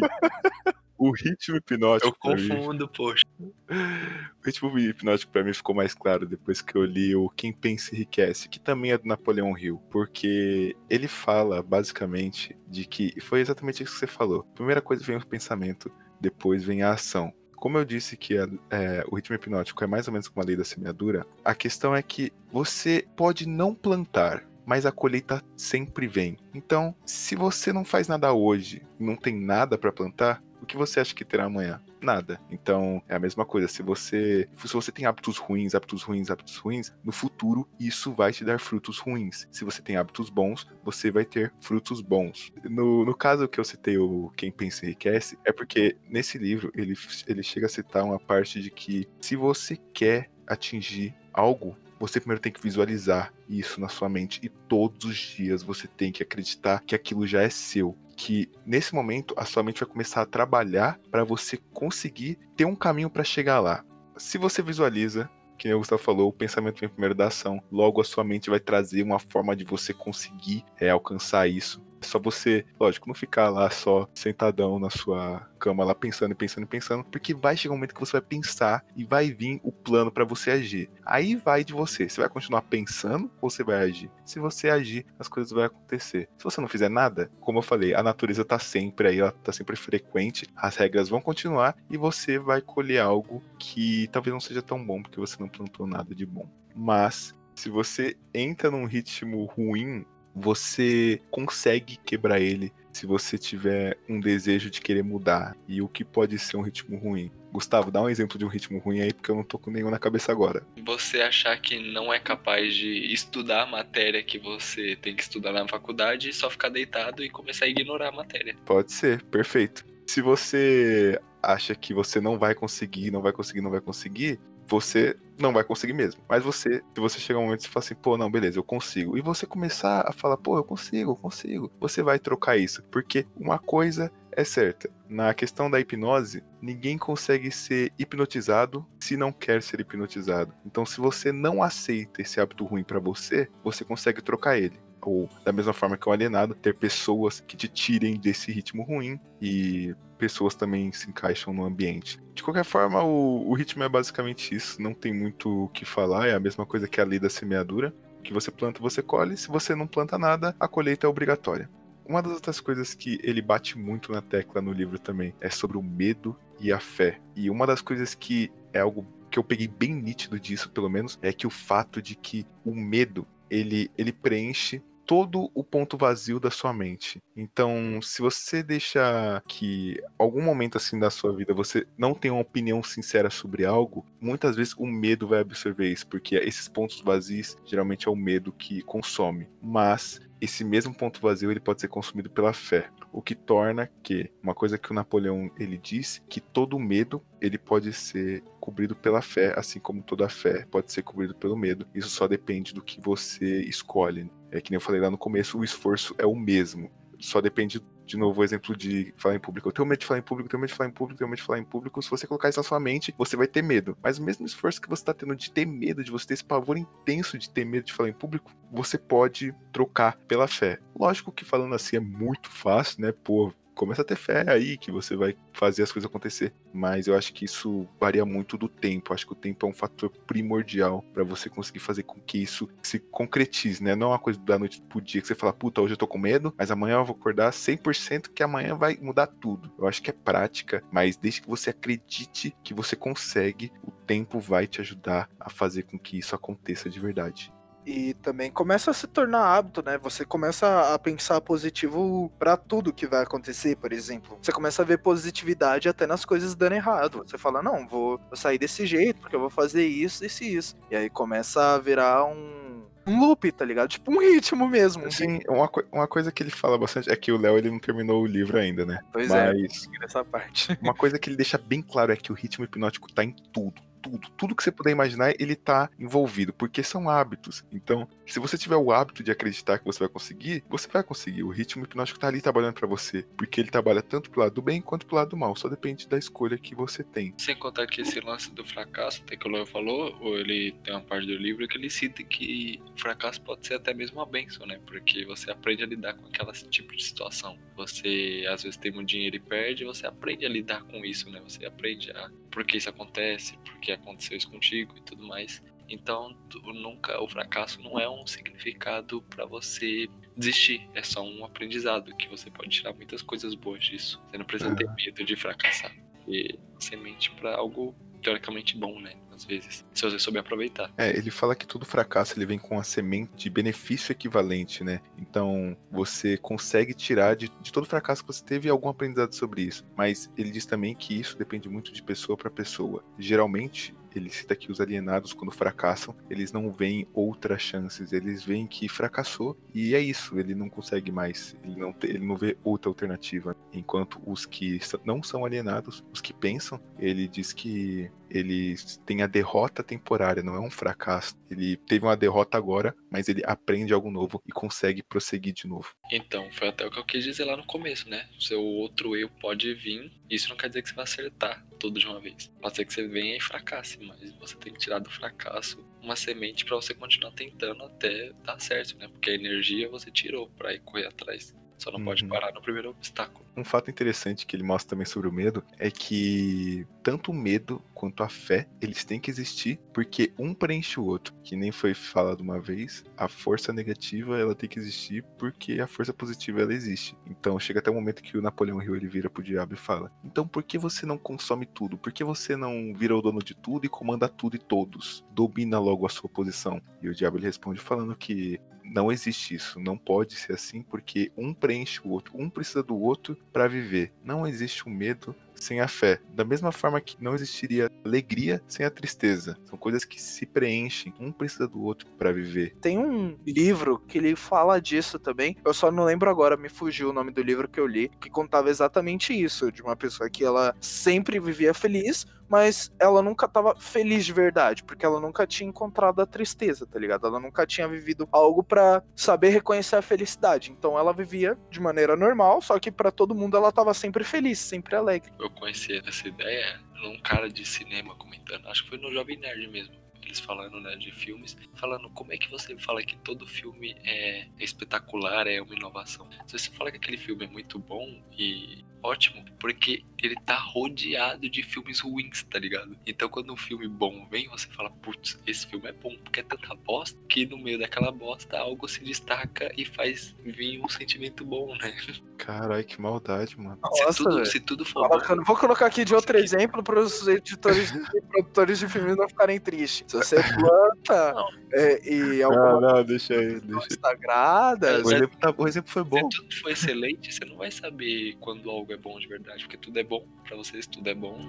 o 1.03 1.11
ritmo 1.11 1.57
hipnótico. 1.57 2.07
Eu 2.07 2.15
confundo, 2.15 2.85
mim, 2.85 2.91
poxa. 2.95 3.23
O 3.39 4.45
ritmo 4.45 4.79
hipnótico 4.79 5.31
para 5.31 5.43
mim 5.43 5.53
ficou 5.53 5.75
mais 5.75 5.93
claro 5.93 6.25
depois 6.25 6.61
que 6.61 6.75
eu 6.75 6.85
li 6.85 7.15
o 7.15 7.29
Quem 7.29 7.51
Pensa 7.51 7.93
Enriquece, 7.93 8.47
que 8.47 8.59
também 8.59 8.91
é 8.91 8.97
do 8.97 9.07
Napoleão 9.07 9.57
Hill, 9.57 9.81
porque 9.91 10.75
ele 10.89 11.07
fala 11.07 11.61
basicamente 11.61 12.57
de 12.67 12.85
que 12.85 13.19
foi 13.19 13.41
exatamente 13.41 13.83
isso 13.83 13.93
que 13.93 13.99
você 13.99 14.07
falou. 14.07 14.43
Primeira 14.55 14.81
coisa 14.81 15.03
vem 15.03 15.17
o 15.17 15.25
pensamento, 15.25 15.91
depois 16.21 16.63
vem 16.63 16.83
a 16.83 16.91
ação. 16.91 17.33
Como 17.57 17.77
eu 17.77 17.85
disse 17.85 18.15
que 18.17 18.37
é, 18.37 18.47
é, 18.69 19.03
o 19.09 19.15
ritmo 19.15 19.35
hipnótico 19.35 19.83
é 19.83 19.87
mais 19.87 20.07
ou 20.07 20.13
menos 20.13 20.27
como 20.27 20.43
a 20.43 20.45
lei 20.45 20.55
da 20.55 20.65
semeadura, 20.65 21.25
a 21.43 21.55
questão 21.55 21.95
é 21.95 22.01
que 22.01 22.31
você 22.51 23.05
pode 23.15 23.47
não 23.47 23.73
plantar, 23.73 24.45
mas 24.65 24.85
a 24.85 24.91
colheita 24.91 25.41
sempre 25.55 26.07
vem. 26.07 26.37
Então, 26.53 26.95
se 27.05 27.35
você 27.35 27.71
não 27.71 27.85
faz 27.85 28.07
nada 28.07 28.33
hoje, 28.33 28.81
não 28.99 29.15
tem 29.15 29.39
nada 29.39 29.77
para 29.77 29.91
plantar, 29.91 30.41
o 30.63 30.65
que 30.65 30.77
você 30.77 31.01
acha 31.01 31.13
que 31.13 31.25
terá 31.25 31.43
amanhã? 31.43 31.81
Nada. 32.01 32.39
Então, 32.49 33.03
é 33.07 33.15
a 33.15 33.19
mesma 33.19 33.45
coisa. 33.45 33.67
Se 33.67 33.83
você, 33.83 34.47
se 34.55 34.73
você 34.73 34.91
tem 34.93 35.05
hábitos 35.05 35.37
ruins, 35.37 35.75
hábitos 35.75 36.03
ruins, 36.03 36.31
hábitos 36.31 36.57
ruins, 36.57 36.93
no 37.03 37.11
futuro 37.11 37.67
isso 37.77 38.13
vai 38.13 38.31
te 38.31 38.45
dar 38.45 38.59
frutos 38.59 38.97
ruins. 38.97 39.45
Se 39.51 39.65
você 39.65 39.81
tem 39.81 39.97
hábitos 39.97 40.29
bons, 40.29 40.65
você 40.81 41.11
vai 41.11 41.25
ter 41.25 41.53
frutos 41.59 42.01
bons. 42.01 42.51
No, 42.63 43.03
no 43.03 43.13
caso 43.13 43.47
que 43.47 43.59
eu 43.59 43.63
citei, 43.65 43.97
o 43.97 44.31
Quem 44.37 44.51
Pensa 44.51 44.85
Enriquece, 44.85 45.37
é 45.43 45.51
porque 45.51 45.97
nesse 46.09 46.37
livro 46.37 46.71
ele, 46.75 46.93
ele 47.27 47.43
chega 47.43 47.65
a 47.65 47.69
citar 47.69 48.05
uma 48.05 48.19
parte 48.19 48.61
de 48.61 48.71
que 48.71 49.07
se 49.19 49.35
você 49.35 49.77
quer 49.93 50.29
atingir 50.47 51.13
algo, 51.33 51.75
você 51.99 52.19
primeiro 52.19 52.41
tem 52.41 52.51
que 52.51 52.61
visualizar 52.61 53.33
isso 53.49 53.79
na 53.79 53.89
sua 53.89 54.09
mente 54.09 54.39
e 54.43 54.49
todos 54.49 55.05
os 55.05 55.17
dias 55.17 55.63
você 55.63 55.87
tem 55.87 56.11
que 56.11 56.23
acreditar 56.23 56.81
que 56.85 56.95
aquilo 56.95 57.25
já 57.25 57.41
é 57.41 57.49
seu 57.49 57.97
que 58.15 58.49
nesse 58.65 58.93
momento 58.93 59.33
a 59.37 59.45
sua 59.45 59.63
mente 59.63 59.81
vai 59.81 59.89
começar 59.89 60.21
a 60.21 60.25
trabalhar 60.25 60.99
para 61.11 61.23
você 61.23 61.57
conseguir 61.73 62.37
ter 62.55 62.65
um 62.65 62.75
caminho 62.75 63.09
para 63.09 63.23
chegar 63.23 63.59
lá. 63.59 63.83
Se 64.17 64.37
você 64.37 64.61
visualiza, 64.61 65.29
que 65.57 65.73
o 65.73 65.77
Gustavo 65.77 66.01
falou, 66.01 66.29
o 66.29 66.33
pensamento 66.33 66.79
vem 66.79 66.89
primeiro 66.89 67.15
da 67.15 67.27
ação, 67.27 67.61
logo 67.71 68.01
a 68.01 68.03
sua 68.03 68.23
mente 68.23 68.49
vai 68.49 68.59
trazer 68.59 69.01
uma 69.03 69.19
forma 69.19 69.55
de 69.55 69.63
você 69.63 69.93
conseguir 69.93 70.63
é, 70.79 70.89
alcançar 70.89 71.47
isso. 71.47 71.81
É 72.03 72.05
só 72.05 72.19
você, 72.19 72.65
lógico, 72.77 73.07
não 73.07 73.15
ficar 73.15 73.49
lá 73.49 73.69
só 73.69 74.09
sentadão 74.13 74.77
na 74.77 74.89
sua 74.89 75.47
cama 75.57 75.85
lá 75.85 75.95
pensando 75.95 76.33
e 76.33 76.35
pensando 76.35 76.65
e 76.65 76.67
pensando, 76.67 77.01
porque 77.05 77.33
vai 77.33 77.55
chegar 77.55 77.73
um 77.73 77.77
momento 77.77 77.93
que 77.93 77.99
você 78.01 78.11
vai 78.11 78.21
pensar 78.21 78.85
e 78.93 79.05
vai 79.05 79.31
vir 79.31 79.61
o 79.63 79.71
plano 79.71 80.11
para 80.11 80.25
você 80.25 80.51
agir. 80.51 80.89
Aí 81.05 81.37
vai 81.37 81.63
de 81.63 81.71
você. 81.71 82.09
Você 82.09 82.19
vai 82.19 82.29
continuar 82.29 82.63
pensando 82.63 83.31
ou 83.41 83.49
você 83.49 83.63
vai 83.63 83.77
agir? 83.77 84.11
Se 84.25 84.37
você 84.37 84.69
agir, 84.69 85.05
as 85.17 85.29
coisas 85.29 85.53
vão 85.53 85.63
acontecer. 85.63 86.27
Se 86.37 86.43
você 86.43 86.59
não 86.59 86.67
fizer 86.67 86.89
nada, 86.89 87.31
como 87.39 87.59
eu 87.59 87.63
falei, 87.63 87.95
a 87.95 88.03
natureza 88.03 88.43
tá 88.43 88.59
sempre 88.59 89.07
aí, 89.07 89.19
ela 89.21 89.31
tá 89.31 89.53
sempre 89.53 89.77
frequente, 89.77 90.45
as 90.53 90.75
regras 90.75 91.07
vão 91.07 91.21
continuar 91.21 91.77
e 91.89 91.95
você 91.95 92.37
vai 92.37 92.59
colher 92.59 92.99
algo 92.99 93.41
que 93.57 94.09
talvez 94.11 94.33
não 94.33 94.41
seja 94.41 94.61
tão 94.61 94.85
bom 94.85 95.01
porque 95.01 95.21
você 95.21 95.37
não 95.39 95.47
plantou 95.47 95.87
nada 95.87 96.13
de 96.13 96.25
bom. 96.25 96.49
Mas 96.75 97.33
se 97.55 97.69
você 97.69 98.17
entra 98.33 98.71
num 98.71 98.85
ritmo 98.85 99.45
ruim, 99.45 100.05
você 100.35 101.21
consegue 101.29 101.97
quebrar 101.97 102.39
ele 102.39 102.71
se 102.91 103.05
você 103.05 103.37
tiver 103.37 103.97
um 104.07 104.19
desejo 104.19 104.69
de 104.69 104.79
querer 104.79 105.03
mudar. 105.03 105.55
E 105.67 105.81
o 105.81 105.87
que 105.87 106.03
pode 106.03 106.37
ser 106.37 106.57
um 106.57 106.61
ritmo 106.61 106.97
ruim? 106.97 107.31
Gustavo, 107.51 107.91
dá 107.91 108.01
um 108.01 108.09
exemplo 108.09 108.37
de 108.37 108.45
um 108.45 108.47
ritmo 108.47 108.79
ruim 108.79 109.01
aí, 109.01 109.13
porque 109.13 109.29
eu 109.29 109.35
não 109.35 109.43
tô 109.43 109.59
com 109.59 109.69
nenhum 109.69 109.89
na 109.89 109.99
cabeça 109.99 110.31
agora. 110.31 110.65
Você 110.83 111.21
achar 111.21 111.59
que 111.59 111.79
não 111.79 112.13
é 112.13 112.19
capaz 112.19 112.73
de 112.75 113.13
estudar 113.13 113.63
a 113.63 113.65
matéria 113.65 114.23
que 114.23 114.39
você 114.39 114.95
tem 114.95 115.15
que 115.15 115.21
estudar 115.21 115.51
na 115.51 115.67
faculdade 115.67 116.29
e 116.29 116.33
só 116.33 116.49
ficar 116.49 116.69
deitado 116.69 117.23
e 117.23 117.29
começar 117.29 117.65
a 117.65 117.67
ignorar 117.67 118.09
a 118.09 118.11
matéria. 118.11 118.55
Pode 118.65 118.91
ser, 118.91 119.23
perfeito. 119.23 119.85
Se 120.07 120.21
você 120.21 121.19
acha 121.41 121.75
que 121.75 121.93
você 121.93 122.19
não 122.19 122.39
vai 122.39 122.55
conseguir, 122.55 123.11
não 123.11 123.21
vai 123.21 123.31
conseguir, 123.31 123.61
não 123.61 123.71
vai 123.71 123.81
conseguir, 123.81 124.39
você 124.67 125.15
não 125.37 125.53
vai 125.53 125.63
conseguir 125.63 125.93
mesmo. 125.93 126.21
Mas 126.27 126.43
você, 126.43 126.83
se 126.93 126.99
você 126.99 127.19
chegar 127.19 127.39
um 127.39 127.43
momento 127.43 127.65
e 127.65 127.67
falar 127.67 127.83
assim, 127.83 127.95
pô, 127.95 128.17
não, 128.17 128.29
beleza, 128.29 128.57
eu 128.57 128.63
consigo. 128.63 129.17
E 129.17 129.21
você 129.21 129.45
começar 129.45 130.07
a 130.07 130.11
falar, 130.11 130.37
pô, 130.37 130.57
eu 130.57 130.63
consigo, 130.63 131.11
eu 131.11 131.15
consigo. 131.15 131.71
Você 131.79 132.01
vai 132.01 132.19
trocar 132.19 132.57
isso. 132.57 132.83
Porque 132.91 133.25
uma 133.35 133.57
coisa 133.57 134.11
é 134.31 134.43
certa. 134.43 134.89
Na 135.07 135.33
questão 135.33 135.69
da 135.69 135.79
hipnose, 135.79 136.43
ninguém 136.61 136.97
consegue 136.97 137.51
ser 137.51 137.93
hipnotizado 137.97 138.85
se 138.99 139.15
não 139.15 139.31
quer 139.31 139.61
ser 139.61 139.79
hipnotizado. 139.79 140.53
Então, 140.65 140.85
se 140.85 140.99
você 140.99 141.31
não 141.31 141.61
aceita 141.61 142.21
esse 142.21 142.39
hábito 142.39 142.65
ruim 142.65 142.83
para 142.83 142.99
você, 142.99 143.47
você 143.63 143.83
consegue 143.83 144.21
trocar 144.21 144.57
ele 144.57 144.81
ou 145.09 145.29
da 145.43 145.51
mesma 145.51 145.73
forma 145.73 145.97
que 145.97 146.07
o 146.07 146.11
alienado, 146.11 146.55
ter 146.55 146.75
pessoas 146.75 147.39
que 147.39 147.55
te 147.55 147.67
tirem 147.67 148.19
desse 148.19 148.51
ritmo 148.51 148.83
ruim 148.83 149.19
e 149.41 149.95
pessoas 150.17 150.55
também 150.55 150.91
se 150.91 151.09
encaixam 151.09 151.53
no 151.53 151.65
ambiente. 151.65 152.19
De 152.33 152.41
qualquer 152.41 152.63
forma, 152.63 153.03
o, 153.03 153.49
o 153.49 153.53
ritmo 153.53 153.83
é 153.83 153.89
basicamente 153.89 154.55
isso, 154.55 154.81
não 154.81 154.93
tem 154.93 155.13
muito 155.13 155.65
o 155.65 155.69
que 155.69 155.85
falar, 155.85 156.27
é 156.27 156.33
a 156.33 156.39
mesma 156.39 156.65
coisa 156.65 156.87
que 156.87 157.01
a 157.01 157.05
lei 157.05 157.19
da 157.19 157.29
semeadura. 157.29 157.93
que 158.23 158.33
você 158.33 158.49
planta, 158.49 158.79
você 158.81 159.01
colhe, 159.01 159.35
se 159.35 159.49
você 159.49 159.75
não 159.75 159.85
planta 159.85 160.17
nada, 160.17 160.55
a 160.59 160.67
colheita 160.67 161.05
é 161.05 161.09
obrigatória. 161.09 161.69
Uma 162.05 162.21
das 162.21 162.33
outras 162.33 162.59
coisas 162.59 162.93
que 162.93 163.19
ele 163.23 163.41
bate 163.41 163.77
muito 163.77 164.11
na 164.11 164.21
tecla 164.21 164.61
no 164.61 164.71
livro 164.71 164.99
também 164.99 165.33
é 165.39 165.49
sobre 165.49 165.77
o 165.77 165.83
medo 165.83 166.37
e 166.59 166.71
a 166.71 166.79
fé. 166.79 167.19
E 167.35 167.49
uma 167.49 167.67
das 167.67 167.81
coisas 167.81 168.13
que 168.13 168.51
é 168.73 168.79
algo 168.79 169.05
que 169.29 169.39
eu 169.39 169.43
peguei 169.43 169.67
bem 169.67 169.93
nítido 169.93 170.39
disso, 170.39 170.69
pelo 170.69 170.89
menos, 170.89 171.17
é 171.21 171.33
que 171.33 171.47
o 171.47 171.49
fato 171.49 172.01
de 172.01 172.15
que 172.15 172.45
o 172.63 172.75
medo 172.75 173.25
ele, 173.49 173.89
ele 173.97 174.11
preenche 174.11 174.81
todo 175.05 175.51
o 175.53 175.63
ponto 175.63 175.97
vazio 175.97 176.39
da 176.39 176.49
sua 176.49 176.73
mente. 176.73 177.21
Então, 177.35 178.01
se 178.01 178.21
você 178.21 178.63
deixa 178.63 179.41
que 179.47 180.01
algum 180.17 180.41
momento 180.41 180.77
assim 180.77 180.99
da 180.99 181.09
sua 181.09 181.35
vida 181.35 181.53
você 181.53 181.85
não 181.97 182.13
tem 182.13 182.31
uma 182.31 182.41
opinião 182.41 182.81
sincera 182.83 183.29
sobre 183.29 183.65
algo, 183.65 184.05
muitas 184.19 184.55
vezes 184.55 184.73
o 184.77 184.85
medo 184.85 185.27
vai 185.27 185.39
absorver 185.39 185.91
isso, 185.91 186.07
porque 186.07 186.35
esses 186.35 186.67
pontos 186.67 187.01
vazios 187.01 187.57
geralmente 187.65 188.07
é 188.07 188.11
o 188.11 188.15
medo 188.15 188.51
que 188.51 188.81
consome. 188.83 189.47
Mas 189.61 190.21
esse 190.39 190.63
mesmo 190.63 190.93
ponto 190.93 191.21
vazio 191.21 191.51
ele 191.51 191.59
pode 191.59 191.79
ser 191.79 191.87
consumido 191.87 192.29
pela 192.29 192.51
fé, 192.51 192.89
o 193.13 193.21
que 193.21 193.33
torna 193.33 193.89
que 194.03 194.29
uma 194.41 194.53
coisa 194.53 194.77
que 194.77 194.91
o 194.91 194.93
Napoleão 194.93 195.49
ele 195.57 195.77
disse 195.77 196.21
que 196.27 196.41
todo 196.41 196.77
medo 196.77 197.23
ele 197.39 197.57
pode 197.57 197.93
ser 197.93 198.43
cobrido 198.59 198.95
pela 198.95 199.21
fé, 199.21 199.53
assim 199.57 199.79
como 199.79 200.01
toda 200.01 200.27
fé 200.27 200.65
pode 200.69 200.91
ser 200.91 201.03
cobrido 201.03 201.35
pelo 201.35 201.55
medo. 201.55 201.87
Isso 201.93 202.09
só 202.09 202.27
depende 202.27 202.73
do 202.73 202.81
que 202.81 202.99
você 202.99 203.61
escolhe. 203.61 204.29
É 204.53 204.61
que 204.61 204.69
nem 204.69 204.75
eu 204.75 204.81
falei 204.81 205.01
lá 205.01 205.09
no 205.09 205.17
começo, 205.17 205.57
o 205.57 205.63
esforço 205.63 206.13
é 206.19 206.27
o 206.27 206.35
mesmo. 206.35 206.91
Só 207.19 207.41
depende, 207.41 207.83
de 208.05 208.17
novo, 208.17 208.39
o 208.39 208.43
exemplo 208.43 208.77
de 208.77 209.11
falar 209.17 209.33
em 209.33 209.39
público. 209.39 209.67
Eu 209.67 209.71
tenho 209.71 209.87
medo 209.87 209.99
de 209.99 210.05
falar 210.05 210.19
em 210.19 210.23
público, 210.23 210.47
tenho 210.47 210.61
medo 210.61 210.69
de 210.69 210.75
falar 210.75 210.89
em 210.89 210.93
público, 210.93 211.17
tenho 211.17 211.27
medo 211.27 211.39
de 211.39 211.43
falar 211.43 211.57
em 211.57 211.63
público. 211.63 212.01
Se 212.03 212.09
você 212.09 212.27
colocar 212.27 212.49
isso 212.49 212.59
na 212.59 212.63
sua 212.63 212.79
mente, 212.79 213.15
você 213.17 213.35
vai 213.35 213.47
ter 213.47 213.63
medo. 213.63 213.97
Mas 214.03 214.19
o 214.19 214.23
mesmo 214.23 214.45
esforço 214.45 214.79
que 214.79 214.87
você 214.87 215.01
está 215.01 215.11
tendo 215.11 215.35
de 215.35 215.49
ter 215.49 215.65
medo, 215.65 216.03
de 216.03 216.11
você 216.11 216.27
ter 216.27 216.35
esse 216.35 216.43
pavor 216.43 216.77
intenso 216.77 217.35
de 217.35 217.49
ter 217.49 217.65
medo 217.65 217.85
de 217.85 217.93
falar 217.93 218.09
em 218.09 218.13
público, 218.13 218.51
você 218.71 218.95
pode 218.95 219.55
trocar 219.71 220.17
pela 220.27 220.47
fé. 220.47 220.79
Lógico 220.95 221.31
que 221.31 221.43
falando 221.43 221.73
assim 221.73 221.95
é 221.95 221.99
muito 221.99 222.51
fácil, 222.51 223.01
né? 223.01 223.11
Pô, 223.11 223.51
começa 223.73 224.01
a 224.01 224.05
ter 224.05 224.15
fé 224.15 224.45
aí 224.47 224.77
que 224.77 224.91
você 224.91 225.15
vai 225.15 225.35
fazer 225.51 225.83
as 225.83 225.91
coisas 225.91 226.09
acontecer. 226.09 226.53
Mas 226.73 227.07
eu 227.07 227.15
acho 227.15 227.33
que 227.33 227.45
isso 227.45 227.87
varia 227.99 228.25
muito 228.25 228.57
do 228.57 228.67
tempo. 228.67 229.13
Acho 229.13 229.25
que 229.25 229.33
o 229.33 229.35
tempo 229.35 229.65
é 229.65 229.69
um 229.69 229.73
fator 229.73 230.09
primordial 230.09 231.03
para 231.13 231.23
você 231.23 231.49
conseguir 231.49 231.79
fazer 231.79 232.03
com 232.03 232.19
que 232.19 232.37
isso 232.37 232.69
se 232.81 232.99
concretize, 232.99 233.83
né? 233.83 233.95
Não 233.95 234.07
é 234.07 234.11
uma 234.11 234.19
coisa 234.19 234.39
da 234.39 234.57
noite 234.57 234.81
pro 234.81 235.01
dia 235.01 235.21
que 235.21 235.27
você 235.27 235.35
fala, 235.35 235.53
puta, 235.53 235.81
hoje 235.81 235.93
eu 235.93 235.97
tô 235.97 236.07
com 236.07 236.17
medo, 236.17 236.53
mas 236.57 236.71
amanhã 236.71 236.95
eu 236.95 237.05
vou 237.05 237.15
acordar 237.15 237.51
100% 237.51 238.29
que 238.33 238.43
amanhã 238.43 238.75
vai 238.75 238.97
mudar 239.01 239.27
tudo. 239.27 239.71
Eu 239.77 239.87
acho 239.87 240.01
que 240.01 240.09
é 240.09 240.13
prática, 240.13 240.83
mas 240.91 241.15
desde 241.15 241.41
que 241.41 241.49
você 241.49 241.69
acredite 241.69 242.55
que 242.63 242.73
você 242.73 242.95
consegue, 242.95 243.71
o 243.83 243.91
tempo 243.91 244.39
vai 244.39 244.67
te 244.67 244.81
ajudar 244.81 245.29
a 245.39 245.49
fazer 245.49 245.83
com 245.83 245.97
que 245.97 246.17
isso 246.17 246.35
aconteça 246.35 246.89
de 246.89 246.99
verdade. 246.99 247.52
E 247.85 248.13
também 248.15 248.49
começa 248.49 248.91
a 248.91 248.93
se 248.93 249.07
tornar 249.07 249.45
hábito, 249.45 249.83
né? 249.83 249.97
Você 249.97 250.25
começa 250.25 250.93
a 250.93 250.99
pensar 250.99 251.41
positivo 251.41 252.31
para 252.39 252.55
tudo 252.55 252.93
que 252.93 253.05
vai 253.05 253.23
acontecer, 253.23 253.75
por 253.75 253.91
exemplo. 253.91 254.37
Você 254.41 254.51
começa 254.51 254.81
a 254.81 254.85
ver 254.85 254.99
positividade 254.99 255.89
até 255.89 256.07
nas 256.07 256.23
coisas 256.23 256.55
dando 256.55 256.73
errado. 256.73 257.23
Você 257.25 257.37
fala, 257.37 257.61
não, 257.61 257.87
vou, 257.87 258.17
vou 258.17 258.35
sair 258.35 258.57
desse 258.57 258.85
jeito, 258.85 259.19
porque 259.19 259.35
eu 259.35 259.39
vou 259.39 259.49
fazer 259.49 259.85
isso, 259.85 260.25
isso 260.25 260.43
e 260.43 260.55
isso. 260.55 260.75
E 260.89 260.95
aí 260.95 261.09
começa 261.09 261.75
a 261.75 261.79
virar 261.79 262.25
um, 262.25 262.83
um 263.05 263.19
loop, 263.19 263.51
tá 263.51 263.65
ligado? 263.65 263.89
Tipo 263.89 264.11
um 264.11 264.19
ritmo 264.19 264.67
mesmo. 264.67 265.11
Sim, 265.11 265.39
uma, 265.47 265.69
uma 265.91 266.07
coisa 266.07 266.31
que 266.31 266.41
ele 266.41 266.51
fala 266.51 266.77
bastante 266.77 267.09
é 267.09 267.15
que 267.15 267.31
o 267.31 267.37
Léo 267.37 267.57
ele 267.57 267.69
não 267.69 267.79
terminou 267.79 268.23
o 268.23 268.27
livro 268.27 268.57
ainda, 268.57 268.85
né? 268.85 268.99
Pois 269.11 269.29
é, 269.29 269.53
Mas 269.53 269.87
é, 269.93 269.99
nessa 269.99 270.23
parte. 270.23 270.77
uma 270.81 270.93
coisa 270.93 271.19
que 271.19 271.29
ele 271.29 271.35
deixa 271.35 271.57
bem 271.57 271.81
claro 271.81 272.13
é 272.13 272.15
que 272.15 272.31
o 272.31 272.35
ritmo 272.35 272.63
hipnótico 272.63 273.11
tá 273.11 273.23
em 273.23 273.35
tudo 273.51 273.81
tudo. 274.03 274.29
Tudo 274.37 274.55
que 274.55 274.61
você 274.61 274.71
puder 274.71 274.91
imaginar, 274.91 275.33
ele 275.39 275.55
tá 275.55 275.89
envolvido, 275.97 276.53
porque 276.53 276.83
são 276.83 277.09
hábitos. 277.09 277.63
Então, 277.71 278.07
se 278.25 278.39
você 278.39 278.57
tiver 278.57 278.75
o 278.75 278.91
hábito 278.91 279.23
de 279.23 279.31
acreditar 279.31 279.79
que 279.79 279.85
você 279.85 279.99
vai 279.99 280.09
conseguir, 280.09 280.63
você 280.69 280.87
vai 280.87 281.03
conseguir. 281.03 281.43
O 281.43 281.49
ritmo 281.49 281.83
hipnótico 281.83 282.19
tá 282.19 282.27
ali 282.27 282.41
trabalhando 282.41 282.73
para 282.73 282.87
você, 282.87 283.25
porque 283.37 283.59
ele 283.59 283.69
trabalha 283.69 284.01
tanto 284.01 284.29
pro 284.29 284.41
lado 284.41 284.53
do 284.53 284.61
bem 284.61 284.81
quanto 284.81 285.05
pro 285.05 285.15
lado 285.15 285.29
do 285.29 285.37
mal, 285.37 285.55
só 285.55 285.67
depende 285.67 286.07
da 286.07 286.17
escolha 286.17 286.57
que 286.57 286.75
você 286.75 287.03
tem. 287.03 287.33
Sem 287.37 287.55
contar 287.55 287.87
que 287.87 288.01
esse 288.01 288.19
lance 288.19 288.51
do 288.51 288.63
fracasso, 288.63 289.21
até 289.23 289.35
que 289.35 289.47
o 289.47 289.51
Léo 289.51 289.65
falou, 289.65 290.15
ou 290.21 290.37
ele 290.37 290.73
tem 290.83 290.93
uma 290.93 291.01
parte 291.01 291.27
do 291.27 291.35
livro 291.35 291.67
que 291.67 291.77
ele 291.77 291.89
cita 291.89 292.23
que 292.23 292.81
o 292.95 292.99
fracasso 292.99 293.41
pode 293.41 293.65
ser 293.67 293.75
até 293.75 293.93
mesmo 293.93 294.17
uma 294.17 294.25
benção, 294.25 294.65
né? 294.65 294.79
Porque 294.85 295.25
você 295.25 295.51
aprende 295.51 295.83
a 295.83 295.87
lidar 295.87 296.13
com 296.13 296.27
aquela 296.27 296.53
tipo 296.53 296.95
de 296.95 297.03
situação. 297.03 297.57
Você 297.75 298.45
às 298.49 298.63
vezes 298.63 298.77
tem 298.77 298.91
muito 298.91 299.09
dinheiro 299.09 299.35
e 299.35 299.39
perde, 299.39 299.83
você 299.83 300.05
aprende 300.05 300.45
a 300.45 300.49
lidar 300.49 300.83
com 300.83 301.03
isso, 301.03 301.29
né? 301.29 301.41
Você 301.47 301.65
aprende 301.65 302.11
a 302.11 302.29
por 302.51 302.63
que 302.63 302.77
isso 302.77 302.89
acontece, 302.89 303.57
por 303.57 303.79
que 303.79 303.91
aconteceu 303.91 304.37
isso 304.37 304.49
contigo 304.49 304.93
e 304.97 305.01
tudo 305.01 305.23
mais. 305.23 305.61
Então, 305.93 306.35
nunca 306.65 307.21
o 307.21 307.27
fracasso 307.27 307.81
não 307.81 307.99
é 307.99 308.09
um 308.09 308.25
significado 308.25 309.21
para 309.29 309.45
você 309.45 310.07
desistir, 310.35 310.89
é 310.95 311.03
só 311.03 311.23
um 311.23 311.45
aprendizado 311.45 312.15
que 312.15 312.27
você 312.27 312.49
pode 312.49 312.69
tirar 312.69 312.93
muitas 312.93 313.21
coisas 313.21 313.53
boas 313.53 313.83
disso. 313.83 314.21
Você 314.29 314.37
não 314.37 314.45
precisa 314.45 314.75
ter 314.75 314.89
medo 314.95 315.23
de 315.23 315.35
fracassar. 315.35 315.95
E 316.27 316.57
semente 316.79 317.29
para 317.31 317.55
algo 317.55 317.95
teoricamente 318.23 318.77
bom, 318.77 318.99
né? 318.99 319.13
Às 319.31 319.45
vezes, 319.45 319.83
se 319.93 320.03
você 320.03 320.17
souber 320.17 320.41
aproveitar. 320.41 320.91
É, 320.97 321.09
ele 321.09 321.29
fala 321.29 321.55
que 321.55 321.65
todo 321.65 321.85
fracasso 321.85 322.37
ele 322.37 322.45
vem 322.45 322.59
com 322.59 322.79
a 322.79 322.83
semente 322.83 323.31
de 323.35 323.49
benefício 323.49 324.11
equivalente, 324.11 324.83
né? 324.83 325.01
Então 325.17 325.75
você 325.91 326.37
consegue 326.37 326.93
tirar 326.93 327.35
de, 327.35 327.49
de 327.61 327.71
todo 327.71 327.85
fracasso 327.85 328.21
que 328.21 328.27
você 328.27 328.43
teve 328.43 328.69
algum 328.69 328.89
aprendizado 328.89 329.33
sobre 329.33 329.63
isso. 329.63 329.85
Mas 329.97 330.31
ele 330.37 330.51
diz 330.51 330.65
também 330.65 330.95
que 330.95 331.19
isso 331.19 331.37
depende 331.37 331.67
muito 331.67 331.91
de 331.91 332.01
pessoa 332.01 332.37
para 332.37 332.49
pessoa. 332.49 333.03
Geralmente, 333.17 333.93
ele 334.15 334.29
cita 334.29 334.55
que 334.55 334.71
os 334.71 334.79
alienados, 334.79 335.33
quando 335.33 335.51
fracassam, 335.51 336.15
eles 336.29 336.51
não 336.51 336.71
veem 336.71 337.07
outras 337.13 337.61
chances, 337.61 338.13
eles 338.13 338.43
veem 338.43 338.67
que 338.67 338.87
fracassou 338.87 339.57
e 339.73 339.95
é 339.95 339.99
isso, 339.99 340.39
ele 340.39 340.55
não 340.55 340.69
consegue 340.69 341.11
mais, 341.11 341.55
ele 341.63 341.75
não, 341.75 341.93
te, 341.93 342.07
ele 342.07 342.25
não 342.25 342.35
vê 342.35 342.57
outra 342.63 342.89
alternativa. 342.89 343.55
Enquanto 343.71 344.21
os 344.25 344.45
que 344.45 344.79
não 345.05 345.21
são 345.21 345.45
alienados, 345.45 346.03
os 346.11 346.21
que 346.21 346.33
pensam, 346.33 346.79
ele 346.97 347.27
diz 347.27 347.53
que 347.53 348.09
ele 348.33 348.75
tem 349.05 349.21
a 349.21 349.27
derrota 349.27 349.83
temporária, 349.83 350.41
não 350.41 350.55
é 350.55 350.59
um 350.59 350.71
fracasso. 350.71 351.37
Ele 351.49 351.77
teve 351.77 352.03
uma 352.03 352.17
derrota 352.17 352.57
agora, 352.57 352.95
mas 353.11 353.29
ele 353.29 353.43
aprende 353.45 353.93
algo 353.93 354.09
novo 354.09 354.41
e 354.47 354.51
consegue 354.51 355.03
prosseguir 355.03 355.53
de 355.53 355.67
novo. 355.67 355.93
Então, 356.11 356.51
foi 356.51 356.69
até 356.69 356.85
o 356.85 356.89
que 356.89 356.97
eu 356.97 357.05
quis 357.05 357.23
dizer 357.23 357.45
lá 357.45 357.55
no 357.55 357.65
começo, 357.65 358.09
né? 358.09 358.27
Seu 358.39 358.61
outro 358.61 359.15
eu 359.15 359.29
pode 359.29 359.71
vir, 359.75 360.11
isso 360.29 360.49
não 360.49 360.57
quer 360.57 360.67
dizer 360.67 360.81
que 360.81 360.89
você 360.89 360.95
vai 360.95 361.03
acertar 361.03 361.63
tudo 361.79 361.99
de 361.99 362.07
uma 362.07 362.19
vez. 362.19 362.51
Pode 362.59 362.75
ser 362.75 362.85
que 362.85 362.93
você 362.93 363.07
venha 363.07 363.37
e 363.37 363.39
fracasse, 363.39 363.99
mas 363.99 364.33
você 364.33 364.55
tem 364.55 364.73
que 364.73 364.79
tirar 364.79 364.99
do 364.99 365.11
fracasso 365.11 365.85
uma 366.01 366.15
semente 366.15 366.65
para 366.65 366.75
você 366.75 366.93
continuar 366.93 367.31
tentando 367.31 367.83
até 367.83 368.33
dar 368.43 368.59
certo, 368.59 368.97
né? 368.97 369.07
Porque 369.07 369.29
a 369.29 369.35
energia 369.35 369.89
você 369.89 370.11
tirou 370.11 370.49
para 370.49 370.73
ir 370.73 370.79
correr 370.79 371.05
atrás. 371.05 371.55
Só 371.77 371.91
não 371.91 371.99
uhum. 371.99 372.05
pode 372.05 372.25
parar 372.25 372.53
no 372.53 372.61
primeiro 372.61 372.89
obstáculo. 372.89 373.45
Um 373.55 373.63
fato 373.63 373.89
interessante 373.89 374.45
que 374.45 374.55
ele 374.55 374.63
mostra 374.63 374.91
também 374.91 375.05
sobre 375.05 375.27
o 375.27 375.31
medo 375.31 375.63
é 375.77 375.91
que 375.91 376.87
tanto 377.03 377.31
o 377.31 377.33
medo 377.33 377.81
quanto 377.93 378.23
a 378.23 378.29
fé, 378.29 378.67
eles 378.81 379.03
têm 379.05 379.19
que 379.19 379.29
existir 379.29 379.79
porque 379.93 380.33
um 380.37 380.53
preenche 380.53 380.99
o 380.99 381.05
outro. 381.05 381.33
Que 381.43 381.55
nem 381.55 381.71
foi 381.71 381.93
falado 381.93 382.41
uma 382.41 382.59
vez, 382.59 383.03
a 383.15 383.27
força 383.27 383.71
negativa 383.71 384.37
ela 384.37 384.55
tem 384.55 384.67
que 384.67 384.79
existir 384.79 385.23
porque 385.37 385.79
a 385.79 385.87
força 385.87 386.13
positiva 386.13 386.61
ela 386.61 386.73
existe. 386.73 387.15
Então 387.29 387.59
chega 387.59 387.79
até 387.79 387.91
o 387.91 387.93
momento 387.93 388.23
que 388.23 388.37
o 388.37 388.41
Napoleão 388.41 388.81
Hill 388.81 388.95
ele 388.95 389.07
vira 389.07 389.29
pro 389.29 389.43
diabo 389.43 389.73
e 389.73 389.77
fala: 389.77 390.11
"Então 390.23 390.47
por 390.47 390.63
que 390.63 390.77
você 390.77 391.05
não 391.05 391.17
consome 391.17 391.65
tudo? 391.65 391.97
Por 391.97 392.11
que 392.11 392.23
você 392.23 392.55
não 392.55 392.93
vira 392.93 393.15
o 393.15 393.21
dono 393.21 393.39
de 393.39 393.53
tudo 393.53 393.85
e 393.85 393.89
comanda 393.89 394.27
tudo 394.27 394.55
e 394.55 394.59
todos? 394.59 395.23
Domina 395.31 395.79
logo 395.79 396.05
a 396.05 396.09
sua 396.09 396.29
posição?" 396.29 396.81
E 397.01 397.07
o 397.07 397.15
diabo 397.15 397.37
ele 397.37 397.45
responde 397.45 397.79
falando 397.79 398.15
que 398.15 398.59
não 398.83 399.11
existe 399.11 399.55
isso, 399.55 399.79
não 399.79 399.97
pode 399.97 400.35
ser 400.35 400.53
assim 400.53 400.81
porque 400.81 401.31
um 401.37 401.53
preenche 401.53 402.01
o 402.03 402.09
outro, 402.09 402.33
um 402.37 402.49
precisa 402.49 402.83
do 402.83 402.97
outro 402.97 403.37
para 403.51 403.67
viver. 403.67 404.11
Não 404.23 404.45
existe 404.45 404.85
o 404.85 404.89
um 404.89 404.93
medo 404.93 405.35
sem 405.55 405.79
a 405.79 405.87
fé. 405.87 406.19
Da 406.33 406.43
mesma 406.43 406.71
forma 406.71 406.99
que 406.99 407.21
não 407.23 407.33
existiria 407.33 407.89
alegria 408.05 408.61
sem 408.67 408.85
a 408.85 408.89
tristeza. 408.89 409.57
São 409.65 409.77
coisas 409.77 410.03
que 410.03 410.21
se 410.21 410.45
preenchem, 410.45 411.13
um 411.19 411.31
precisa 411.31 411.67
do 411.67 411.81
outro 411.81 412.07
para 412.17 412.31
viver. 412.31 412.75
Tem 412.81 412.97
um 412.97 413.37
livro 413.45 413.99
que 413.99 414.17
ele 414.17 414.35
fala 414.35 414.79
disso 414.79 415.17
também. 415.17 415.55
Eu 415.63 415.73
só 415.73 415.91
não 415.91 416.03
lembro 416.03 416.29
agora, 416.29 416.57
me 416.57 416.69
fugiu 416.69 417.09
o 417.09 417.13
nome 417.13 417.31
do 417.31 417.41
livro 417.41 417.67
que 417.67 417.79
eu 417.79 417.87
li, 417.87 418.11
que 418.19 418.29
contava 418.29 418.69
exatamente 418.69 419.33
isso, 419.33 419.71
de 419.71 419.81
uma 419.81 419.95
pessoa 419.95 420.29
que 420.29 420.43
ela 420.43 420.75
sempre 420.79 421.39
vivia 421.39 421.73
feliz, 421.73 422.25
mas 422.53 422.93
ela 422.99 423.23
nunca 423.23 423.47
tava 423.47 423.75
feliz 423.75 424.23
de 424.23 424.31
verdade, 424.31 424.83
porque 424.83 425.03
ela 425.03 425.19
nunca 425.19 425.47
tinha 425.47 425.67
encontrado 425.67 426.21
a 426.21 426.25
tristeza, 426.27 426.85
tá 426.85 426.99
ligado? 426.99 427.25
Ela 427.25 427.39
nunca 427.39 427.65
tinha 427.65 427.87
vivido 427.87 428.29
algo 428.31 428.63
para 428.63 429.03
saber 429.15 429.49
reconhecer 429.49 429.95
a 429.95 430.03
felicidade. 430.03 430.71
Então 430.71 430.95
ela 430.95 431.11
vivia 431.11 431.57
de 431.71 431.79
maneira 431.79 432.15
normal, 432.15 432.61
só 432.61 432.77
que 432.77 432.91
para 432.91 433.11
todo 433.11 433.33
mundo 433.33 433.57
ela 433.57 433.71
tava 433.71 433.91
sempre 433.95 434.23
feliz, 434.23 434.59
sempre 434.59 434.95
alegre. 434.95 435.33
Eu 435.39 435.49
conheci 435.49 435.99
essa 436.07 436.27
ideia 436.27 436.79
num 437.01 437.19
cara 437.21 437.49
de 437.49 437.65
cinema 437.65 438.13
comentando, 438.17 438.67
acho 438.67 438.83
que 438.83 438.89
foi 438.89 438.99
no 438.99 439.11
Jovem 439.11 439.39
Nerd 439.39 439.67
mesmo 439.69 440.03
eles 440.23 440.39
falando 440.39 440.79
né, 440.79 440.95
de 440.95 441.11
filmes, 441.11 441.57
falando 441.75 442.09
como 442.11 442.31
é 442.31 442.37
que 442.37 442.49
você 442.49 442.77
fala 442.77 443.03
que 443.03 443.17
todo 443.17 443.45
filme 443.45 443.93
é 444.05 444.47
espetacular, 444.57 445.47
é 445.47 445.61
uma 445.61 445.75
inovação. 445.75 446.29
Se 446.47 446.57
você 446.57 446.71
fala 446.71 446.91
que 446.91 446.97
aquele 446.97 447.17
filme 447.17 447.43
é 447.43 447.47
muito 447.47 447.77
bom 447.77 448.23
e 448.31 448.85
ótimo, 449.03 449.43
porque 449.59 450.03
ele 450.21 450.35
tá 450.45 450.57
rodeado 450.57 451.49
de 451.49 451.61
filmes 451.61 451.99
ruins, 451.99 452.43
tá 452.43 452.57
ligado? 452.57 452.95
Então 453.05 453.27
quando 453.27 453.51
um 453.51 453.57
filme 453.57 453.87
bom 453.87 454.25
vem, 454.31 454.47
você 454.47 454.67
fala, 454.67 454.89
putz, 454.89 455.37
esse 455.45 455.67
filme 455.67 455.89
é 455.89 455.91
bom, 455.91 456.15
porque 456.23 456.39
é 456.39 456.43
tanta 456.43 456.73
bosta 456.75 457.19
que 457.27 457.45
no 457.45 457.57
meio 457.57 457.77
daquela 457.77 458.11
bosta 458.11 458.57
algo 458.57 458.87
se 458.87 459.03
destaca 459.03 459.71
e 459.77 459.83
faz 459.83 460.33
vir 460.43 460.79
um 460.79 460.87
sentimento 460.87 461.43
bom, 461.43 461.75
né? 461.75 461.93
Caralho, 462.37 462.83
que 462.83 462.99
maldade, 463.01 463.59
mano. 463.59 463.77
Nossa, 463.81 464.13
se, 464.13 464.23
tudo, 464.23 464.45
se 464.45 464.59
tudo 464.59 464.85
for 464.85 465.07
bom. 465.07 465.19
Eu 465.29 465.43
vou 465.43 465.57
colocar 465.57 465.85
aqui 465.85 466.05
de 466.05 466.15
outro 466.15 466.37
exemplo 466.37 466.81
para 466.81 466.99
os 466.99 467.27
editores 467.27 467.91
e 467.91 468.21
produtores 468.31 468.79
de 468.79 468.87
filmes 468.87 469.17
não 469.17 469.27
ficarem 469.27 469.59
tristes. 469.59 470.05
Se 470.11 470.17
você 470.17 470.35
planta 470.55 471.35
é, 471.73 472.09
e 472.09 472.43
alguma 472.43 472.79
não, 472.79 472.81
não, 472.81 473.03
deixa 473.03 473.33
aí, 473.33 473.59
deixa 473.59 473.87
sagrada. 474.01 475.01
O 475.03 475.11
exemplo, 475.11 475.37
tá, 475.37 475.53
o 475.57 475.67
exemplo 475.67 475.91
foi 475.91 476.03
bom. 476.03 476.31
Se 476.31 476.37
tudo 476.37 476.55
for 476.55 476.71
excelente, 476.71 477.33
você 477.33 477.45
não 477.45 477.57
vai 477.57 477.71
saber 477.71 478.35
quando 478.39 478.69
algo 478.69 478.92
é 478.93 478.97
bom 478.97 479.19
de 479.19 479.27
verdade, 479.27 479.63
porque 479.63 479.77
tudo 479.77 479.99
é 479.99 480.03
bom 480.03 480.25
para 480.43 480.57
vocês, 480.57 480.87
tudo 480.87 481.09
é 481.09 481.15
bom. 481.15 481.39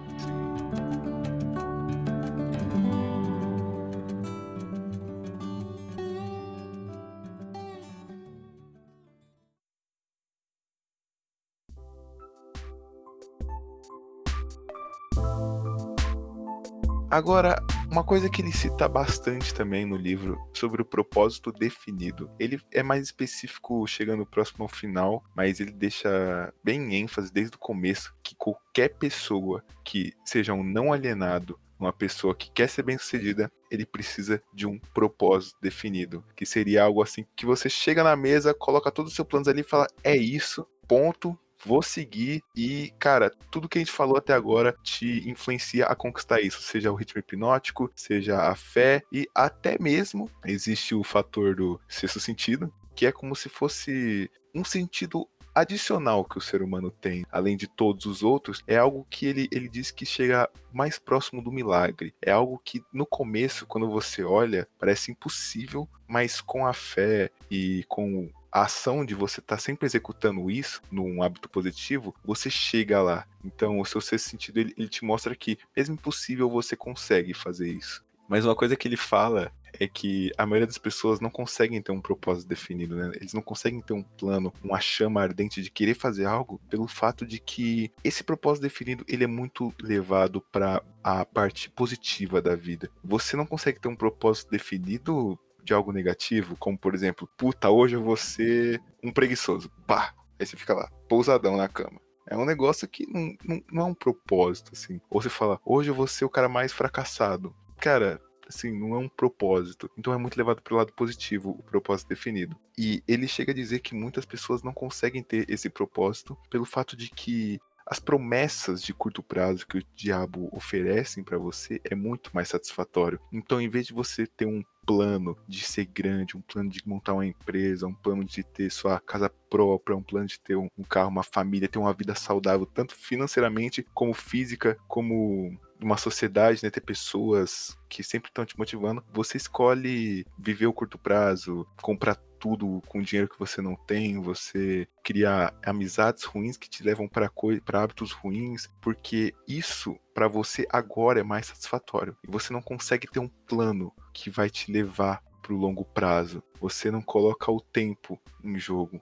Agora, 17.15 17.65
uma 17.93 18.03
coisa 18.03 18.29
que 18.29 18.43
ele 18.43 18.51
cita 18.51 18.89
bastante 18.89 19.55
também 19.55 19.87
no 19.87 19.97
livro 19.97 20.37
sobre 20.53 20.83
o 20.83 20.85
propósito 20.85 21.53
definido. 21.53 22.29
Ele 22.41 22.61
é 22.73 22.83
mais 22.83 23.05
específico 23.05 23.87
chegando 23.87 24.27
próximo 24.27 24.65
ao 24.65 24.69
final, 24.69 25.23
mas 25.33 25.61
ele 25.61 25.71
deixa 25.71 26.53
bem 26.65 26.93
ênfase 26.97 27.33
desde 27.33 27.55
o 27.55 27.61
começo 27.61 28.13
que 28.21 28.35
qualquer 28.35 28.97
pessoa 28.97 29.65
que 29.85 30.13
seja 30.25 30.53
um 30.53 30.65
não 30.65 30.93
alienado, 30.93 31.57
uma 31.79 31.93
pessoa 31.93 32.35
que 32.35 32.51
quer 32.51 32.69
ser 32.69 32.83
bem-sucedida, 32.83 33.49
ele 33.71 33.87
precisa 33.87 34.43
de 34.53 34.67
um 34.67 34.81
propósito 34.93 35.57
definido, 35.63 36.25
que 36.35 36.45
seria 36.45 36.83
algo 36.83 37.01
assim 37.01 37.25
que 37.37 37.47
você 37.47 37.71
chega 37.71 38.03
na 38.03 38.17
mesa, 38.17 38.53
coloca 38.53 38.91
todos 38.91 39.13
os 39.13 39.17
seus 39.17 39.29
planos 39.29 39.47
ali 39.47 39.61
e 39.61 39.63
fala: 39.63 39.87
"É 40.03 40.17
isso, 40.17 40.67
ponto, 40.89 41.39
vou 41.65 41.83
seguir 41.83 42.43
e, 42.55 42.93
cara, 42.99 43.31
tudo 43.51 43.69
que 43.69 43.79
a 43.79 43.81
gente 43.81 43.91
falou 43.91 44.17
até 44.17 44.33
agora 44.33 44.75
te 44.83 45.29
influencia 45.29 45.87
a 45.87 45.95
conquistar 45.95 46.41
isso, 46.41 46.61
seja 46.63 46.93
o 46.93 46.95
ritmo 46.95 47.19
hipnótico, 47.21 47.91
seja 47.95 48.49
a 48.49 48.55
fé 48.55 49.03
e 49.13 49.27
até 49.35 49.79
mesmo 49.81 50.31
existe 50.45 50.95
o 50.95 51.03
fator 51.03 51.57
do 51.57 51.81
sexto 51.89 52.21
sentido, 52.21 52.73
que 52.95 53.07
é 53.07 53.13
como 53.13 53.35
se 53.35 53.49
fosse 53.49 54.31
um 54.55 54.65
sentido 54.65 55.29
adicional 55.55 56.25
que 56.25 56.37
o 56.37 56.41
ser 56.41 56.63
humano 56.63 56.91
tem, 56.91 57.25
além 57.31 57.57
de 57.57 57.69
todos 57.69 58.07
os 58.07 58.23
outros, 58.23 58.63
é 58.67 58.77
algo 58.77 59.07
que 59.09 59.27
ele, 59.27 59.49
ele 59.53 59.69
diz 59.69 59.91
que 59.91 60.05
chega 60.05 60.51
mais 60.73 60.99
próximo 60.99 61.41
do 61.41 61.53
milagre. 61.53 62.13
É 62.21 62.33
algo 62.33 62.61
que 62.65 62.83
no 62.93 63.07
começo, 63.07 63.65
quando 63.67 63.89
você 63.89 64.25
olha, 64.25 64.67
parece 64.79 65.13
impossível, 65.13 65.89
mas 66.09 66.41
com 66.41 66.67
a 66.67 66.73
fé 66.73 67.31
e 67.49 67.85
com 67.89 68.29
a 68.55 68.63
ação 68.63 69.05
de 69.05 69.17
você 69.17 69.41
estar 69.41 69.57
tá 69.57 69.61
sempre 69.61 69.85
executando 69.85 70.49
isso 70.49 70.81
num 70.89 71.25
hábito 71.25 71.49
positivo, 71.49 72.15
você 72.25 72.49
chega 72.49 73.03
lá. 73.03 73.27
Então, 73.45 73.81
o 73.81 73.85
seu 73.85 74.01
sexto 74.01 74.31
sentido 74.31 74.59
ele, 74.59 74.73
ele 74.79 74.89
te 74.89 75.05
mostra 75.05 75.35
que, 75.35 75.59
mesmo 75.77 75.97
impossível, 75.97 76.49
você 76.49 76.77
consegue 76.77 77.35
fazer 77.35 77.69
isso. 77.69 78.05
Mas 78.29 78.45
uma 78.45 78.55
coisa 78.55 78.77
que 78.77 78.87
ele 78.87 78.97
fala 78.97 79.53
é 79.79 79.89
que 79.89 80.31
a 80.39 80.47
maioria 80.47 80.69
das 80.69 80.79
pessoas 80.79 81.19
não 81.19 81.29
conseguem 81.29 81.83
ter 81.83 81.91
um 81.91 82.01
propósito 82.01 82.49
definido, 82.49 82.95
né? 82.95 83.11
Eles 83.17 83.35
não 83.35 83.43
conseguem 83.43 83.81
ter 83.81 83.93
um 83.93 84.05
plano, 84.05 84.53
uma 84.63 84.81
chama 84.81 85.21
ardente 85.21 85.61
de 85.61 85.69
querer 85.69 85.95
fazer 85.95 86.25
algo 86.25 86.61
pelo 86.71 86.87
fato 86.87 87.27
de 87.27 87.41
que 87.41 87.91
esse 88.05 88.23
propósito 88.23 88.63
definido, 88.63 89.05
ele 89.09 89.25
é 89.25 89.27
muito 89.27 89.75
levado 89.83 90.41
para 90.41 90.81
a 91.03 91.25
parte 91.25 91.69
positiva 91.71 92.41
da 92.41 92.55
vida. 92.55 92.89
Você 93.03 93.37
não 93.37 93.45
consegue 93.45 93.81
ter 93.81 93.89
um 93.89 93.97
propósito 93.97 94.51
definido 94.51 95.37
de 95.65 95.73
algo 95.73 95.93
negativo, 95.93 96.57
como 96.57 96.79
por 96.79 96.95
exemplo, 96.95 97.29
puta, 97.37 97.71
hoje 97.71 97.97
eu 97.97 98.03
vou 98.03 98.17
ser 98.17 98.81
um 99.03 99.11
preguiçoso. 99.11 99.71
Pá! 99.87 100.15
Aí 100.39 100.47
você 100.47 100.57
fica 100.57 100.75
lá, 100.75 100.91
pousadão 101.09 101.57
na 101.57 101.69
cama. 101.69 102.01
É 102.27 102.37
um 102.37 102.45
negócio 102.45 102.89
que 102.89 103.07
não, 103.07 103.37
não, 103.45 103.63
não 103.71 103.83
é 103.83 103.87
um 103.87 103.95
propósito, 103.95 104.73
assim. 104.73 105.01
Ou 105.11 105.21
você 105.21 105.29
fala, 105.29 105.61
hoje 105.65 105.91
eu 105.91 105.95
vou 105.95 106.07
ser 106.07 106.25
o 106.25 106.31
cara 106.31 106.49
mais 106.49 106.73
fracassado. 106.73 107.55
Cara, 107.79 108.21
assim, 108.49 108.73
não 108.73 108.95
é 108.95 108.99
um 108.99 109.09
propósito. 109.09 109.91
Então 109.97 110.13
é 110.13 110.17
muito 110.17 110.37
levado 110.37 110.63
pro 110.63 110.77
lado 110.77 110.93
positivo, 110.93 111.51
o 111.51 111.63
propósito 111.63 112.09
definido. 112.09 112.57
E 112.79 113.03
ele 113.07 113.29
chega 113.29 113.53
a 113.53 113.55
dizer 113.55 113.81
que 113.81 113.95
muitas 113.95 114.25
pessoas 114.25 114.63
não 114.63 114.73
conseguem 114.73 115.23
ter 115.23 115.49
esse 115.49 115.69
propósito 115.69 116.37
pelo 116.51 116.65
fato 116.65 116.97
de 116.97 117.11
que 117.11 117.61
as 117.87 117.99
promessas 117.99 118.83
de 118.83 118.95
curto 118.95 119.23
prazo 119.23 119.67
que 119.67 119.79
o 119.79 119.85
diabo 119.95 120.49
oferecem 120.53 121.23
para 121.23 121.39
você 121.39 121.81
é 121.85 121.95
muito 121.95 122.31
mais 122.33 122.49
satisfatório. 122.49 123.21
Então, 123.33 123.61
em 123.61 123.69
vez 123.69 123.87
de 123.87 123.93
você 123.93 124.27
ter 124.27 124.47
um 124.47 124.63
plano 124.87 125.37
de 125.49 125.65
ser 125.65 125.87
grande, 125.87 126.37
um 126.37 126.43
plano 126.43 126.69
de 126.69 126.87
montar 126.87 127.15
uma 127.15 127.27
empresa, 127.27 127.87
um 127.87 127.95
plano 127.95 128.25
de 128.25 128.43
ter 128.43 128.71
sua 128.71 129.01
casa 129.01 129.31
própria, 129.49 129.97
um 129.97 130.03
plano 130.03 130.27
de 130.27 130.39
ter 130.41 130.57
um, 130.57 130.69
carro, 130.89 131.09
uma 131.09 131.23
família, 131.23 131.69
ter 131.69 131.79
uma 131.79 131.93
vida 131.93 132.15
saudável, 132.15 132.67
tanto 132.67 132.95
financeiramente 132.95 133.87
como 133.95 134.13
física, 134.13 134.77
como 134.87 135.59
uma 135.81 135.97
sociedade, 135.97 136.63
né, 136.63 136.71
ter 136.71 136.81
pessoas 136.81 137.77
que 137.89 138.03
sempre 138.03 138.31
estão 138.31 138.45
te 138.45 138.59
motivando, 138.59 139.05
você 139.13 139.37
escolhe 139.37 140.27
viver 140.39 140.67
o 140.67 140.73
curto 140.73 140.99
prazo, 140.99 141.67
comprar 141.83 142.17
tudo 142.45 142.83
com 142.89 143.01
dinheiro 143.01 143.27
que 143.27 143.39
você 143.39 143.63
não 143.63 143.75
tem, 143.75 144.21
você 144.21 144.87
criar 145.03 145.55
amizades 145.65 146.25
ruins 146.25 146.59
que 146.59 146.69
te 146.69 146.83
levam 146.83 147.09
para 147.09 147.31
hábitos 147.73 148.13
ruins, 148.13 148.69
porque 148.83 149.33
isso 149.49 149.99
para 150.13 150.29
você 150.29 150.67
agora 150.69 151.21
é 151.21 151.23
mais 151.23 151.47
satisfatório. 151.47 152.15
E 152.23 152.31
você 152.31 152.53
não 152.53 152.61
consegue 152.61 153.07
ter 153.11 153.19
um 153.19 153.29
plano 153.29 153.91
que 154.13 154.29
vai 154.29 154.51
te 154.51 154.71
levar 154.71 155.23
para 155.41 155.55
o 155.55 155.57
longo 155.57 155.87
prazo. 155.87 156.43
Você 156.61 156.91
não 156.91 157.01
coloca 157.01 157.51
o 157.51 157.63
tempo 157.63 158.21
em 158.43 158.59
jogo. 158.59 159.01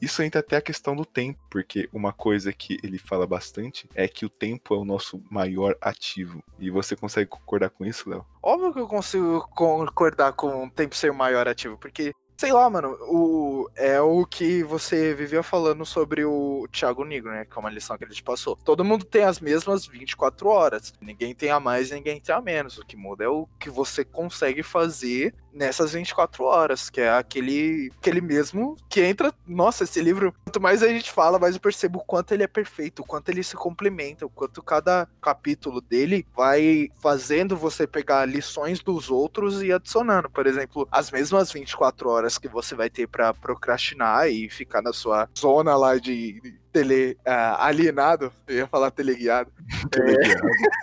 Isso 0.00 0.22
entra 0.22 0.40
até 0.40 0.56
a 0.56 0.62
questão 0.62 0.94
do 0.94 1.04
tempo, 1.04 1.40
porque 1.50 1.88
uma 1.92 2.12
coisa 2.12 2.52
que 2.52 2.78
ele 2.82 2.98
fala 2.98 3.26
bastante 3.26 3.88
é 3.94 4.06
que 4.06 4.26
o 4.26 4.28
tempo 4.28 4.74
é 4.74 4.78
o 4.78 4.84
nosso 4.84 5.20
maior 5.30 5.76
ativo. 5.80 6.44
E 6.58 6.70
você 6.70 6.94
consegue 6.94 7.30
concordar 7.30 7.70
com 7.70 7.84
isso, 7.84 8.10
Léo? 8.10 8.24
Óbvio 8.42 8.72
que 8.72 8.80
eu 8.80 8.86
consigo 8.86 9.48
concordar 9.48 10.32
com 10.32 10.66
o 10.66 10.70
tempo 10.70 10.94
ser 10.94 11.10
o 11.10 11.14
maior 11.14 11.48
ativo, 11.48 11.78
porque 11.78 12.12
Sei 12.36 12.52
lá, 12.52 12.68
mano, 12.68 12.96
o, 13.02 13.70
é 13.76 14.00
o 14.00 14.26
que 14.26 14.64
você 14.64 15.14
vivia 15.14 15.42
falando 15.42 15.86
sobre 15.86 16.24
o 16.24 16.66
Thiago 16.72 17.04
Negro, 17.04 17.30
né? 17.30 17.44
Que 17.44 17.56
é 17.56 17.60
uma 17.60 17.70
lição 17.70 17.96
que 17.96 18.04
ele 18.04 18.12
te 18.12 18.22
passou. 18.22 18.56
Todo 18.56 18.84
mundo 18.84 19.04
tem 19.04 19.22
as 19.22 19.38
mesmas 19.38 19.86
24 19.86 20.48
horas. 20.48 20.92
Ninguém 21.00 21.32
tem 21.32 21.50
a 21.50 21.60
mais, 21.60 21.92
ninguém 21.92 22.20
tem 22.20 22.34
a 22.34 22.40
menos. 22.40 22.76
O 22.76 22.84
que 22.84 22.96
muda 22.96 23.24
é 23.24 23.28
o 23.28 23.46
que 23.58 23.70
você 23.70 24.04
consegue 24.04 24.64
fazer 24.64 25.32
nessas 25.54 25.92
24 25.92 26.44
horas, 26.44 26.90
que 26.90 27.00
é 27.00 27.10
aquele, 27.10 27.90
aquele 27.98 28.20
mesmo 28.20 28.76
que 28.88 29.00
entra. 29.00 29.32
Nossa, 29.46 29.84
esse 29.84 30.00
livro, 30.00 30.34
quanto 30.44 30.60
mais 30.60 30.82
a 30.82 30.88
gente 30.88 31.10
fala, 31.10 31.38
mais 31.38 31.54
eu 31.54 31.60
percebo 31.60 32.00
o 32.00 32.04
quanto 32.04 32.32
ele 32.32 32.42
é 32.42 32.48
perfeito, 32.48 33.02
o 33.02 33.06
quanto 33.06 33.28
ele 33.28 33.42
se 33.42 33.54
complementa, 33.56 34.26
o 34.26 34.30
quanto 34.30 34.62
cada 34.62 35.08
capítulo 35.20 35.80
dele 35.80 36.26
vai 36.34 36.88
fazendo 37.00 37.56
você 37.56 37.86
pegar 37.86 38.26
lições 38.26 38.80
dos 38.80 39.10
outros 39.10 39.62
e 39.62 39.72
adicionando. 39.72 40.28
Por 40.28 40.46
exemplo, 40.46 40.88
as 40.90 41.10
mesmas 41.10 41.52
24 41.52 42.08
horas 42.08 42.38
que 42.38 42.48
você 42.48 42.74
vai 42.74 42.90
ter 42.90 43.06
para 43.06 43.32
procrastinar 43.32 44.28
e 44.28 44.50
ficar 44.50 44.82
na 44.82 44.92
sua 44.92 45.28
zona 45.38 45.76
lá 45.76 45.96
de 45.96 46.63
tele 46.74 47.16
uh, 47.20 47.54
alienado, 47.58 48.32
eu 48.48 48.56
ia 48.56 48.66
falar 48.66 48.90
teleguiado. 48.90 49.50
teleguiado. 49.90 50.42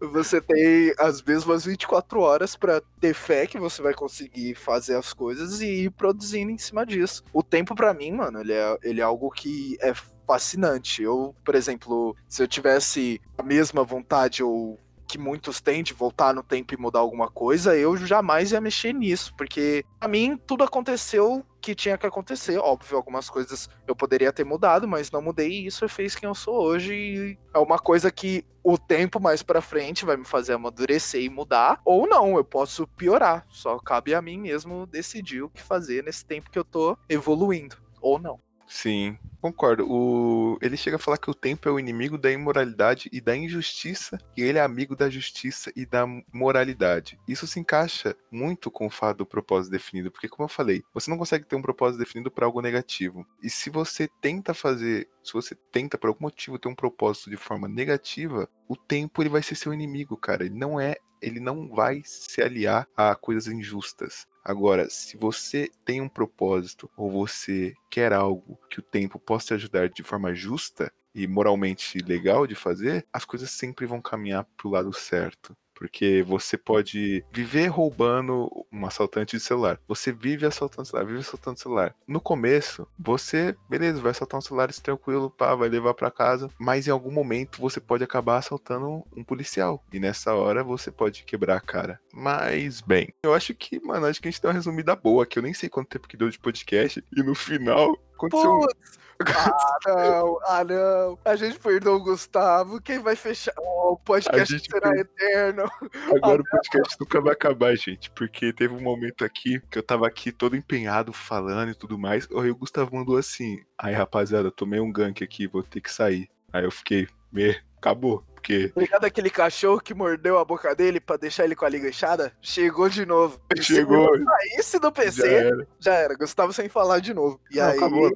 É, 0.00 0.04
você 0.06 0.40
tem 0.40 0.94
as 0.98 1.22
mesmas 1.22 1.64
24 1.64 2.20
horas 2.20 2.54
para 2.54 2.82
ter 3.00 3.14
fé 3.14 3.46
que 3.46 3.58
você 3.58 3.80
vai 3.80 3.94
conseguir 3.94 4.54
fazer 4.54 4.96
as 4.96 5.12
coisas 5.14 5.60
e 5.60 5.84
ir 5.84 5.90
produzindo 5.90 6.50
em 6.50 6.58
cima 6.58 6.84
disso. 6.84 7.24
O 7.32 7.42
tempo 7.42 7.74
para 7.74 7.94
mim, 7.94 8.12
mano, 8.12 8.40
ele 8.40 8.52
é, 8.52 8.78
ele 8.82 9.00
é 9.00 9.04
algo 9.04 9.30
que 9.30 9.78
é 9.80 9.94
fascinante. 10.26 11.02
Eu, 11.02 11.34
por 11.44 11.54
exemplo, 11.54 12.14
se 12.28 12.42
eu 12.42 12.48
tivesse 12.48 13.20
a 13.38 13.42
mesma 13.42 13.82
vontade 13.82 14.42
ou 14.42 14.78
que 15.14 15.18
muitos 15.18 15.60
têm 15.60 15.80
de 15.80 15.94
voltar 15.94 16.34
no 16.34 16.42
tempo 16.42 16.74
e 16.74 16.76
mudar 16.76 16.98
alguma 16.98 17.30
coisa, 17.30 17.76
eu 17.76 17.96
jamais 17.96 18.50
ia 18.50 18.60
mexer 18.60 18.92
nisso, 18.92 19.32
porque 19.36 19.84
pra 20.00 20.08
mim 20.08 20.36
tudo 20.44 20.64
aconteceu 20.64 21.46
que 21.60 21.72
tinha 21.72 21.96
que 21.96 22.04
acontecer. 22.04 22.58
Óbvio, 22.58 22.96
algumas 22.96 23.30
coisas 23.30 23.70
eu 23.86 23.94
poderia 23.94 24.32
ter 24.32 24.42
mudado, 24.42 24.88
mas 24.88 25.12
não 25.12 25.22
mudei 25.22 25.50
e 25.50 25.66
isso 25.66 25.88
fez 25.88 26.16
quem 26.16 26.28
eu 26.28 26.34
sou 26.34 26.60
hoje. 26.60 26.92
E 26.92 27.38
é 27.54 27.58
uma 27.60 27.78
coisa 27.78 28.10
que 28.10 28.44
o 28.64 28.76
tempo 28.76 29.20
mais 29.20 29.40
para 29.40 29.60
frente 29.60 30.04
vai 30.04 30.16
me 30.16 30.24
fazer 30.24 30.54
amadurecer 30.54 31.22
e 31.22 31.30
mudar, 31.30 31.80
ou 31.84 32.08
não, 32.08 32.36
eu 32.36 32.44
posso 32.44 32.84
piorar. 32.88 33.46
Só 33.48 33.78
cabe 33.78 34.16
a 34.16 34.20
mim 34.20 34.38
mesmo 34.38 34.84
decidir 34.84 35.42
o 35.42 35.48
que 35.48 35.62
fazer 35.62 36.02
nesse 36.02 36.24
tempo 36.24 36.50
que 36.50 36.58
eu 36.58 36.64
tô 36.64 36.98
evoluindo, 37.08 37.76
ou 38.00 38.18
não. 38.18 38.40
Sim, 38.66 39.18
concordo. 39.40 39.86
O... 39.88 40.58
Ele 40.60 40.76
chega 40.76 40.96
a 40.96 40.98
falar 40.98 41.18
que 41.18 41.30
o 41.30 41.34
tempo 41.34 41.68
é 41.68 41.72
o 41.72 41.78
inimigo 41.78 42.16
da 42.16 42.30
imoralidade 42.30 43.08
e 43.12 43.20
da 43.20 43.36
injustiça, 43.36 44.18
e 44.36 44.42
ele 44.42 44.58
é 44.58 44.62
amigo 44.62 44.96
da 44.96 45.10
justiça 45.10 45.70
e 45.76 45.84
da 45.84 46.06
moralidade. 46.32 47.18
Isso 47.28 47.46
se 47.46 47.60
encaixa 47.60 48.16
muito 48.30 48.70
com 48.70 48.86
o 48.86 48.90
fato 48.90 49.18
do 49.18 49.26
propósito 49.26 49.72
definido, 49.72 50.10
porque, 50.10 50.28
como 50.28 50.44
eu 50.44 50.48
falei, 50.48 50.82
você 50.92 51.10
não 51.10 51.18
consegue 51.18 51.44
ter 51.44 51.56
um 51.56 51.62
propósito 51.62 51.98
definido 51.98 52.30
para 52.30 52.46
algo 52.46 52.60
negativo. 52.60 53.26
E 53.42 53.50
se 53.50 53.70
você 53.70 54.08
tenta 54.20 54.54
fazer, 54.54 55.08
se 55.22 55.32
você 55.32 55.54
tenta 55.70 55.98
por 55.98 56.08
algum 56.08 56.24
motivo 56.24 56.58
ter 56.58 56.68
um 56.68 56.74
propósito 56.74 57.30
de 57.30 57.36
forma 57.36 57.68
negativa, 57.68 58.48
o 58.68 58.76
tempo 58.76 59.22
ele 59.22 59.28
vai 59.28 59.42
ser 59.42 59.54
seu 59.54 59.72
inimigo, 59.74 60.16
cara. 60.16 60.44
Ele 60.44 60.54
não 60.54 60.80
é 60.80 60.96
ele 61.22 61.40
não 61.40 61.68
vai 61.68 62.02
se 62.04 62.42
aliar 62.42 62.86
a 62.94 63.14
coisas 63.14 63.46
injustas. 63.46 64.26
Agora, 64.44 64.88
se 64.90 65.16
você 65.16 65.70
tem 65.84 66.00
um 66.00 66.08
propósito 66.08 66.90
ou 66.96 67.10
você 67.10 67.74
quer 67.90 68.12
algo 68.12 68.58
que 68.70 68.78
o 68.78 68.82
tempo 68.82 69.18
possa 69.18 69.46
te 69.48 69.54
ajudar 69.54 69.88
de 69.88 70.02
forma 70.02 70.34
justa 70.34 70.92
e 71.14 71.26
moralmente 71.26 71.98
legal 71.98 72.46
de 72.46 72.54
fazer, 72.54 73.06
as 73.12 73.24
coisas 73.24 73.50
sempre 73.50 73.86
vão 73.86 74.02
caminhar 74.02 74.44
para 74.56 74.68
o 74.68 74.70
lado 74.70 74.92
certo. 74.92 75.56
Porque 75.84 76.24
você 76.26 76.56
pode 76.56 77.22
viver 77.30 77.66
roubando 77.66 78.50
um 78.72 78.86
assaltante 78.86 79.36
de 79.36 79.42
celular. 79.42 79.78
Você 79.86 80.10
vive 80.10 80.46
assaltando 80.46 80.88
celular, 80.88 81.06
vive 81.06 81.20
assaltando 81.20 81.60
celular. 81.60 81.94
No 82.08 82.22
começo, 82.22 82.88
você, 82.98 83.54
beleza, 83.68 84.00
vai 84.00 84.12
assaltar 84.12 84.38
um 84.38 84.40
celular 84.40 84.72
tranquilo, 84.72 85.28
pá, 85.28 85.54
vai 85.54 85.68
levar 85.68 85.92
para 85.92 86.10
casa. 86.10 86.48
Mas 86.58 86.88
em 86.88 86.90
algum 86.90 87.10
momento 87.10 87.60
você 87.60 87.80
pode 87.80 88.02
acabar 88.02 88.38
assaltando 88.38 89.04
um 89.14 89.22
policial. 89.22 89.84
E 89.92 90.00
nessa 90.00 90.32
hora 90.32 90.64
você 90.64 90.90
pode 90.90 91.22
quebrar 91.24 91.58
a 91.58 91.60
cara. 91.60 92.00
Mas, 92.14 92.80
bem, 92.80 93.12
eu 93.22 93.34
acho 93.34 93.54
que, 93.54 93.78
mano, 93.84 94.06
acho 94.06 94.22
que 94.22 94.28
a 94.28 94.30
gente 94.30 94.40
deu 94.40 94.50
uma 94.50 94.54
resumida 94.54 94.96
boa, 94.96 95.26
que 95.26 95.38
eu 95.38 95.42
nem 95.42 95.52
sei 95.52 95.68
quanto 95.68 95.88
tempo 95.88 96.08
que 96.08 96.16
deu 96.16 96.30
de 96.30 96.38
podcast. 96.38 97.04
E 97.14 97.22
no 97.22 97.34
final, 97.34 97.94
aconteceu. 98.14 98.60
Putz. 98.60 99.03
Ah, 99.26 99.78
não, 99.86 100.38
ah, 100.44 100.64
não. 100.64 101.18
A 101.24 101.36
gente 101.36 101.58
perdeu 101.58 101.94
o 101.94 102.02
Gustavo. 102.02 102.80
Quem 102.80 102.98
vai 102.98 103.14
fechar? 103.16 103.52
Oh, 103.58 103.92
o 103.92 103.96
podcast 103.96 104.58
será 104.58 104.90
eterno. 104.98 105.70
Agora 106.14 106.40
ah, 106.40 106.44
o 106.44 106.50
podcast 106.50 106.96
nunca 107.00 107.20
vai 107.20 107.32
acabar, 107.32 107.76
gente. 107.76 108.10
Porque 108.10 108.52
teve 108.52 108.74
um 108.74 108.80
momento 108.80 109.24
aqui 109.24 109.60
que 109.70 109.78
eu 109.78 109.82
tava 109.82 110.06
aqui 110.06 110.32
todo 110.32 110.56
empenhado, 110.56 111.12
falando 111.12 111.70
e 111.70 111.74
tudo 111.74 111.98
mais. 111.98 112.28
Aí 112.36 112.50
o 112.50 112.56
Gustavo 112.56 112.94
mandou 112.96 113.16
assim: 113.16 113.62
Aí, 113.78 113.94
rapaziada, 113.94 114.50
tomei 114.50 114.80
um 114.80 114.92
gank 114.92 115.22
aqui, 115.22 115.46
vou 115.46 115.62
ter 115.62 115.80
que 115.80 115.90
sair. 115.90 116.28
Aí 116.52 116.64
eu 116.64 116.70
fiquei, 116.70 117.08
me, 117.32 117.56
acabou 117.84 118.24
porque. 118.44 118.70
Ligado 118.76 119.06
aquele 119.06 119.30
cachorro 119.30 119.80
que 119.80 119.94
mordeu 119.94 120.38
a 120.38 120.44
boca 120.44 120.74
dele 120.74 121.00
pra 121.00 121.16
deixar 121.16 121.44
ele 121.44 121.56
com 121.56 121.64
a 121.64 121.68
liga 121.68 121.88
inchada? 121.88 122.32
Chegou 122.42 122.88
de 122.90 123.06
novo. 123.06 123.40
Chegou. 123.58 124.10
Saísse 124.22 124.78
do 124.78 124.92
PC, 124.92 125.22
já 125.22 125.26
era. 125.26 125.68
já 125.80 125.94
era. 125.94 126.14
Gustavo 126.14 126.52
sem 126.52 126.68
falar 126.68 127.00
de 127.00 127.14
novo. 127.14 127.40
E 127.50 127.56
não, 127.56 127.64
aí. 127.64 127.76
Acabou. 127.78 128.10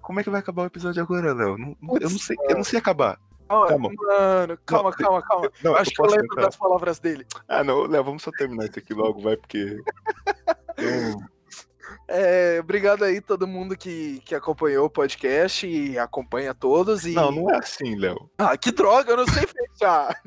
Como 0.00 0.20
é 0.20 0.24
que 0.24 0.30
vai 0.30 0.40
acabar 0.40 0.62
o 0.62 0.66
episódio 0.66 1.02
agora, 1.02 1.34
Léo? 1.34 1.76
eu, 2.00 2.10
não 2.10 2.18
sei, 2.18 2.36
eu 2.48 2.56
não 2.56 2.64
sei 2.64 2.78
acabar. 2.78 3.20
Calma. 3.46 3.90
Mano, 3.94 4.58
calma, 4.64 4.90
não, 4.90 4.96
calma, 4.96 5.22
calma. 5.22 5.50
Não, 5.62 5.76
Acho 5.76 5.90
que 5.90 6.00
eu 6.00 6.06
lembro 6.06 6.28
tentar. 6.28 6.42
das 6.46 6.56
palavras 6.56 6.98
dele. 6.98 7.26
Ah, 7.46 7.62
não, 7.62 7.82
Léo, 7.82 8.02
vamos 8.02 8.22
só 8.22 8.30
terminar 8.30 8.64
isso 8.64 8.78
aqui 8.78 8.94
logo, 8.94 9.20
vai, 9.20 9.36
porque. 9.36 9.78
É, 12.16 12.60
obrigado 12.60 13.02
aí 13.02 13.20
todo 13.20 13.44
mundo 13.44 13.76
que, 13.76 14.22
que 14.24 14.36
acompanhou 14.36 14.86
o 14.86 14.90
podcast 14.90 15.66
e 15.66 15.98
acompanha 15.98 16.54
todos. 16.54 17.04
E... 17.04 17.12
Não, 17.12 17.32
não 17.32 17.50
é 17.50 17.56
assim, 17.56 17.96
Léo. 17.96 18.30
Ah, 18.38 18.56
que 18.56 18.70
droga, 18.70 19.10
eu 19.10 19.16
não 19.16 19.26
sei 19.26 19.42
fechar. 19.44 20.22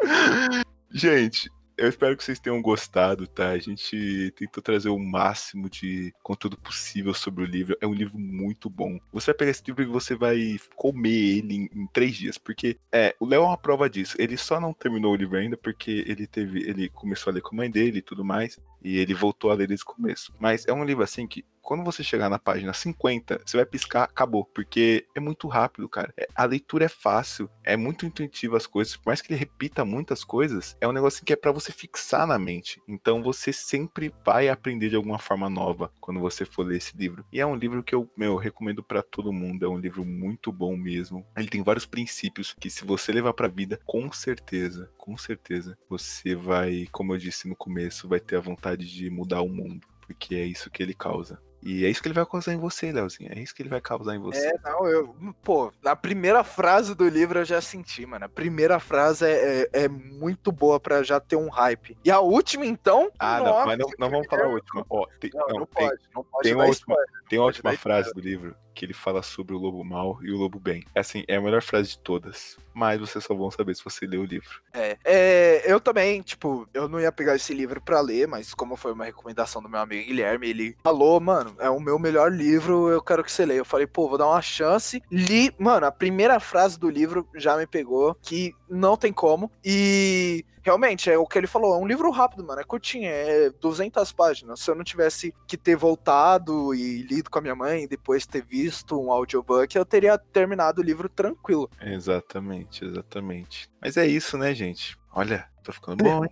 Gente, 0.92 1.50
eu 1.80 1.88
espero 1.88 2.14
que 2.14 2.22
vocês 2.22 2.38
tenham 2.38 2.60
gostado, 2.60 3.26
tá? 3.26 3.48
A 3.48 3.58
gente 3.58 4.32
tentou 4.36 4.62
trazer 4.62 4.90
o 4.90 4.98
máximo 4.98 5.68
de 5.68 6.12
conteúdo 6.22 6.58
possível 6.58 7.14
sobre 7.14 7.42
o 7.42 7.46
livro. 7.46 7.76
É 7.80 7.86
um 7.86 7.94
livro 7.94 8.18
muito 8.18 8.68
bom. 8.68 8.98
Você 9.12 9.26
vai 9.26 9.38
pegar 9.38 9.50
esse 9.50 9.62
livro 9.66 9.82
e 9.82 9.86
você 9.86 10.14
vai 10.14 10.58
comer 10.76 11.38
ele 11.38 11.54
em, 11.54 11.70
em 11.74 11.86
três 11.86 12.14
dias, 12.14 12.36
porque 12.36 12.76
é, 12.92 13.16
o 13.18 13.24
Léo 13.24 13.44
é 13.44 13.46
uma 13.46 13.56
prova 13.56 13.88
disso. 13.88 14.14
Ele 14.18 14.36
só 14.36 14.60
não 14.60 14.74
terminou 14.74 15.12
o 15.12 15.16
livro 15.16 15.38
ainda 15.38 15.56
porque 15.56 16.04
ele 16.06 16.26
teve, 16.26 16.68
ele 16.68 16.90
começou 16.90 17.30
a 17.30 17.34
ler 17.34 17.40
com 17.40 17.54
a 17.54 17.56
mãe 17.56 17.70
dele 17.70 17.98
e 17.98 18.02
tudo 18.02 18.22
mais, 18.22 18.58
e 18.82 18.98
ele 18.98 19.14
voltou 19.14 19.50
a 19.50 19.54
ler 19.54 19.66
desde 19.66 19.84
o 19.84 19.94
começo. 19.94 20.34
Mas 20.38 20.66
é 20.68 20.72
um 20.74 20.84
livro 20.84 21.02
assim 21.02 21.26
que 21.26 21.44
quando 21.70 21.84
você 21.84 22.02
chegar 22.02 22.28
na 22.28 22.36
página 22.36 22.72
50, 22.72 23.42
você 23.46 23.56
vai 23.56 23.64
piscar, 23.64 24.02
acabou, 24.02 24.44
porque 24.44 25.06
é 25.14 25.20
muito 25.20 25.46
rápido, 25.46 25.88
cara. 25.88 26.12
É, 26.18 26.26
a 26.34 26.44
leitura 26.44 26.86
é 26.86 26.88
fácil, 26.88 27.48
é 27.62 27.76
muito 27.76 28.04
intuitiva 28.04 28.56
as 28.56 28.66
coisas, 28.66 28.96
por 28.96 29.06
mais 29.06 29.22
que 29.22 29.32
ele 29.32 29.38
repita 29.38 29.84
muitas 29.84 30.24
coisas, 30.24 30.76
é 30.80 30.88
um 30.88 30.92
negócio 30.92 31.24
que 31.24 31.32
é 31.32 31.36
para 31.36 31.52
você 31.52 31.70
fixar 31.70 32.26
na 32.26 32.40
mente. 32.40 32.82
Então 32.88 33.22
você 33.22 33.52
sempre 33.52 34.12
vai 34.26 34.48
aprender 34.48 34.88
de 34.88 34.96
alguma 34.96 35.20
forma 35.20 35.48
nova 35.48 35.92
quando 36.00 36.18
você 36.18 36.44
for 36.44 36.66
ler 36.66 36.78
esse 36.78 36.96
livro. 36.96 37.24
E 37.32 37.40
é 37.40 37.46
um 37.46 37.54
livro 37.54 37.84
que 37.84 37.94
eu, 37.94 38.10
meu, 38.16 38.34
recomendo 38.34 38.82
para 38.82 39.00
todo 39.00 39.32
mundo, 39.32 39.64
é 39.64 39.68
um 39.68 39.78
livro 39.78 40.04
muito 40.04 40.50
bom 40.50 40.76
mesmo. 40.76 41.24
Ele 41.36 41.46
tem 41.46 41.62
vários 41.62 41.86
princípios 41.86 42.52
que 42.58 42.68
se 42.68 42.84
você 42.84 43.12
levar 43.12 43.32
para 43.32 43.46
vida, 43.46 43.78
com 43.86 44.10
certeza, 44.10 44.90
com 44.98 45.16
certeza, 45.16 45.78
você 45.88 46.34
vai, 46.34 46.88
como 46.90 47.14
eu 47.14 47.16
disse 47.16 47.46
no 47.46 47.54
começo, 47.54 48.08
vai 48.08 48.18
ter 48.18 48.34
a 48.34 48.40
vontade 48.40 48.92
de 48.92 49.08
mudar 49.08 49.42
o 49.42 49.48
mundo, 49.48 49.86
porque 50.00 50.34
é 50.34 50.44
isso 50.44 50.68
que 50.68 50.82
ele 50.82 50.94
causa. 50.94 51.40
E 51.62 51.84
é 51.84 51.90
isso 51.90 52.00
que 52.00 52.08
ele 52.08 52.14
vai 52.14 52.24
causar 52.24 52.52
em 52.52 52.58
você, 52.58 52.90
Leozinho. 52.90 53.30
É 53.32 53.38
isso 53.38 53.54
que 53.54 53.62
ele 53.62 53.68
vai 53.68 53.80
causar 53.80 54.14
em 54.14 54.18
você. 54.18 54.48
É, 54.48 54.58
não, 54.64 54.86
eu. 54.86 55.14
Pô, 55.42 55.72
na 55.82 55.94
primeira 55.94 56.42
frase 56.42 56.94
do 56.94 57.08
livro 57.08 57.38
eu 57.38 57.44
já 57.44 57.60
senti, 57.60 58.06
mano. 58.06 58.24
A 58.24 58.28
primeira 58.28 58.80
frase 58.80 59.26
é, 59.26 59.68
é, 59.72 59.84
é 59.84 59.88
muito 59.88 60.50
boa 60.50 60.80
pra 60.80 61.02
já 61.02 61.20
ter 61.20 61.36
um 61.36 61.48
hype. 61.48 61.96
E 62.04 62.10
a 62.10 62.20
última, 62.20 62.64
então. 62.64 63.10
Ah, 63.18 63.40
não, 63.40 63.66
mas 63.66 63.78
não, 63.78 63.90
não 63.98 64.10
vamos 64.10 64.26
falar 64.26 64.44
a 64.44 64.48
última. 64.48 64.86
Ó, 64.88 65.06
tem, 65.20 65.30
não, 65.34 65.46
não, 65.48 65.58
não 65.60 65.66
tem, 65.66 65.88
pode, 65.88 66.02
não 66.14 66.24
pode. 66.24 66.42
Tem 66.42 66.54
uma 66.54 66.64
última, 66.64 66.96
tem 67.28 67.38
uma 67.38 67.46
última 67.46 67.76
frase 67.76 68.12
do 68.12 68.20
livro 68.20 68.56
que 68.80 68.86
ele 68.86 68.94
fala 68.94 69.22
sobre 69.22 69.54
o 69.54 69.58
lobo 69.58 69.84
mal 69.84 70.18
e 70.22 70.32
o 70.32 70.38
lobo 70.38 70.58
bem. 70.58 70.86
É 70.94 71.00
assim, 71.00 71.22
é 71.28 71.36
a 71.36 71.40
melhor 71.40 71.60
frase 71.60 71.90
de 71.90 71.98
todas. 71.98 72.56
Mas 72.72 72.98
vocês 72.98 73.22
só 73.22 73.34
vão 73.34 73.50
saber 73.50 73.76
se 73.76 73.84
você 73.84 74.06
ler 74.06 74.16
o 74.16 74.24
livro. 74.24 74.62
É, 74.72 74.96
é, 75.04 75.62
eu 75.70 75.78
também, 75.78 76.22
tipo, 76.22 76.66
eu 76.72 76.88
não 76.88 76.98
ia 76.98 77.12
pegar 77.12 77.36
esse 77.36 77.52
livro 77.52 77.78
para 77.78 78.00
ler, 78.00 78.26
mas 78.26 78.54
como 78.54 78.76
foi 78.76 78.92
uma 78.92 79.04
recomendação 79.04 79.60
do 79.60 79.68
meu 79.68 79.80
amigo 79.80 80.06
Guilherme, 80.06 80.48
ele 80.48 80.76
falou, 80.82 81.20
mano, 81.20 81.54
é 81.58 81.68
o 81.68 81.78
meu 81.78 81.98
melhor 81.98 82.32
livro, 82.32 82.88
eu 82.88 83.02
quero 83.02 83.22
que 83.22 83.30
você 83.30 83.44
leia. 83.44 83.58
Eu 83.58 83.66
falei, 83.66 83.86
pô, 83.86 84.08
vou 84.08 84.16
dar 84.16 84.28
uma 84.28 84.40
chance. 84.40 85.02
Li, 85.12 85.54
mano, 85.58 85.84
a 85.84 85.92
primeira 85.92 86.40
frase 86.40 86.80
do 86.80 86.88
livro 86.88 87.28
já 87.34 87.58
me 87.58 87.66
pegou, 87.66 88.14
que 88.14 88.54
não 88.70 88.96
tem 88.96 89.12
como. 89.12 89.50
E 89.64 90.44
realmente, 90.62 91.10
é 91.10 91.18
o 91.18 91.26
que 91.26 91.38
ele 91.38 91.46
falou, 91.46 91.74
é 91.74 91.78
um 91.78 91.86
livro 91.86 92.10
rápido, 92.10 92.44
mano, 92.44 92.60
é 92.60 92.64
curtinho, 92.64 93.08
é 93.08 93.50
200 93.60 94.12
páginas. 94.12 94.60
Se 94.60 94.70
eu 94.70 94.74
não 94.74 94.84
tivesse 94.84 95.34
que 95.46 95.56
ter 95.56 95.76
voltado 95.76 96.74
e 96.74 97.02
lido 97.02 97.30
com 97.30 97.38
a 97.38 97.42
minha 97.42 97.54
mãe, 97.54 97.84
e 97.84 97.88
depois 97.88 98.26
ter 98.26 98.44
visto 98.44 99.00
um 99.00 99.10
audiobook, 99.10 99.76
eu 99.76 99.84
teria 99.84 100.16
terminado 100.16 100.80
o 100.80 100.84
livro 100.84 101.08
tranquilo. 101.08 101.68
Exatamente, 101.80 102.84
exatamente. 102.84 103.70
Mas 103.80 103.96
é 103.96 104.06
isso, 104.06 104.38
né, 104.38 104.54
gente? 104.54 104.96
Olha, 105.12 105.48
tô 105.62 105.72
ficando 105.72 106.04
bom, 106.04 106.24
hein? 106.24 106.30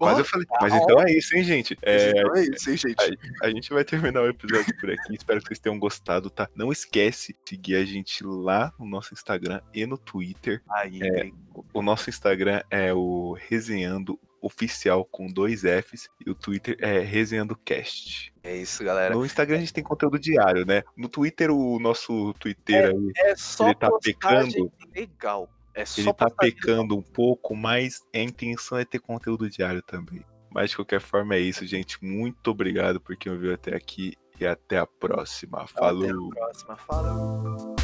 Quase 0.00 0.20
eu 0.20 0.24
falei. 0.24 0.46
Mas 0.62 0.74
então 0.74 0.98
é 1.02 1.12
isso, 1.12 1.36
hein, 1.36 1.44
gente? 1.44 1.78
É, 1.82 2.10
então 2.10 2.34
é 2.34 2.42
isso, 2.44 2.70
hein, 2.70 2.76
gente? 2.78 3.18
A, 3.42 3.46
a, 3.46 3.50
gente 3.50 3.70
vai 3.70 3.84
terminar 3.84 4.22
o 4.22 4.28
episódio 4.28 4.74
por 4.78 4.90
aqui. 4.90 5.14
Espero 5.14 5.40
que 5.42 5.48
vocês 5.48 5.58
tenham 5.58 5.78
gostado, 5.78 6.30
tá? 6.30 6.48
Não 6.56 6.72
esquece 6.72 7.34
de 7.44 7.50
seguir 7.50 7.76
a 7.76 7.84
gente 7.84 8.24
lá 8.24 8.72
no 8.78 8.86
nosso 8.86 9.12
Instagram 9.12 9.60
e 9.74 9.84
no 9.84 9.98
Twitter. 9.98 10.62
Aí, 10.70 11.00
é, 11.02 11.30
o 11.74 11.82
nosso 11.82 12.08
Instagram 12.08 12.62
é 12.70 12.94
o 12.94 13.36
Resenhando 13.38 14.18
Oficial 14.40 15.04
com 15.04 15.26
dois 15.26 15.60
Fs 15.60 16.08
e 16.24 16.30
o 16.30 16.34
Twitter 16.34 16.78
é 16.80 17.00
Resenhando 17.00 17.54
Cast. 17.54 18.32
É 18.42 18.56
isso, 18.56 18.82
galera. 18.82 19.14
No 19.14 19.26
Instagram 19.26 19.58
a 19.58 19.60
gente 19.60 19.74
tem 19.74 19.84
conteúdo 19.84 20.18
diário, 20.18 20.64
né? 20.64 20.82
No 20.96 21.10
Twitter, 21.10 21.50
o 21.50 21.78
nosso 21.78 22.32
Twitter 22.40 22.86
é, 22.86 22.88
aí, 22.88 23.12
é 23.18 23.36
só 23.36 23.66
ele 23.66 23.74
tá 23.74 23.90
pecando. 24.02 24.72
legal. 24.94 25.46
É 25.74 25.84
ele 25.96 26.12
tá 26.12 26.28
pecando 26.28 26.96
um 26.96 27.02
pouco, 27.02 27.54
mas 27.54 28.02
a 28.14 28.18
intenção 28.18 28.78
é 28.78 28.84
ter 28.84 28.98
conteúdo 28.98 29.48
diário 29.48 29.82
também. 29.82 30.24
Mas 30.50 30.70
de 30.70 30.76
qualquer 30.76 31.00
forma 31.00 31.34
é 31.34 31.40
isso, 31.40 31.64
gente. 31.64 32.02
Muito 32.04 32.50
obrigado 32.50 33.00
por 33.00 33.16
quem 33.16 33.30
ouviu 33.30 33.54
até 33.54 33.74
aqui 33.74 34.14
e 34.38 34.46
até 34.46 34.78
a 34.78 34.86
próxima. 34.86 35.66
Falou. 35.68 36.02
Até 36.02 36.10
a 36.10 36.44
próxima. 36.44 36.76
Falou. 36.76 37.76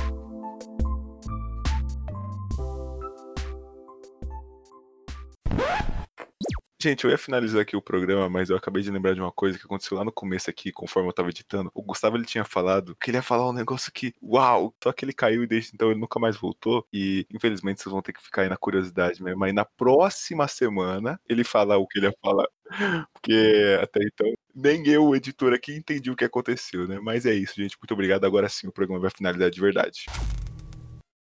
Gente, 6.78 7.04
eu 7.04 7.10
ia 7.10 7.16
finalizar 7.16 7.62
aqui 7.62 7.74
o 7.74 7.80
programa, 7.80 8.28
mas 8.28 8.50
eu 8.50 8.56
acabei 8.56 8.82
de 8.82 8.90
lembrar 8.90 9.14
de 9.14 9.20
uma 9.20 9.32
coisa 9.32 9.58
que 9.58 9.64
aconteceu 9.64 9.96
lá 9.96 10.04
no 10.04 10.12
começo 10.12 10.50
aqui, 10.50 10.70
conforme 10.70 11.08
eu 11.08 11.12
tava 11.12 11.30
editando. 11.30 11.70
O 11.74 11.82
Gustavo 11.82 12.16
ele 12.18 12.26
tinha 12.26 12.44
falado 12.44 12.94
que 13.00 13.10
ele 13.10 13.16
ia 13.16 13.22
falar 13.22 13.48
um 13.48 13.52
negócio 13.52 13.90
que, 13.90 14.12
uau, 14.22 14.74
só 14.82 14.92
que 14.92 15.02
ele 15.04 15.14
caiu 15.14 15.42
e 15.42 15.46
desde 15.46 15.70
então 15.72 15.90
ele 15.90 15.98
nunca 16.00 16.20
mais 16.20 16.36
voltou. 16.36 16.86
E 16.92 17.26
infelizmente 17.32 17.80
vocês 17.80 17.90
vão 17.90 18.02
ter 18.02 18.12
que 18.12 18.22
ficar 18.22 18.42
aí 18.42 18.48
na 18.50 18.58
curiosidade 18.58 19.22
mesmo. 19.22 19.38
Mas 19.40 19.54
na 19.54 19.64
próxima 19.64 20.46
semana 20.48 21.18
ele 21.26 21.44
fala 21.44 21.78
o 21.78 21.86
que 21.86 21.98
ele 21.98 22.08
ia 22.08 22.14
falar. 22.22 22.46
Porque 23.14 23.78
até 23.82 24.00
então 24.04 24.30
nem 24.54 24.86
eu, 24.86 25.06
o 25.06 25.16
editor 25.16 25.54
aqui, 25.54 25.74
entendi 25.74 26.10
o 26.10 26.16
que 26.16 26.24
aconteceu, 26.24 26.86
né? 26.86 26.98
Mas 27.00 27.24
é 27.24 27.34
isso, 27.34 27.54
gente. 27.56 27.76
Muito 27.80 27.94
obrigado. 27.94 28.24
Agora 28.26 28.48
sim 28.50 28.68
o 28.68 28.72
programa 28.72 29.00
vai 29.00 29.10
finalizar 29.10 29.50
de 29.50 29.60
verdade. 29.60 30.04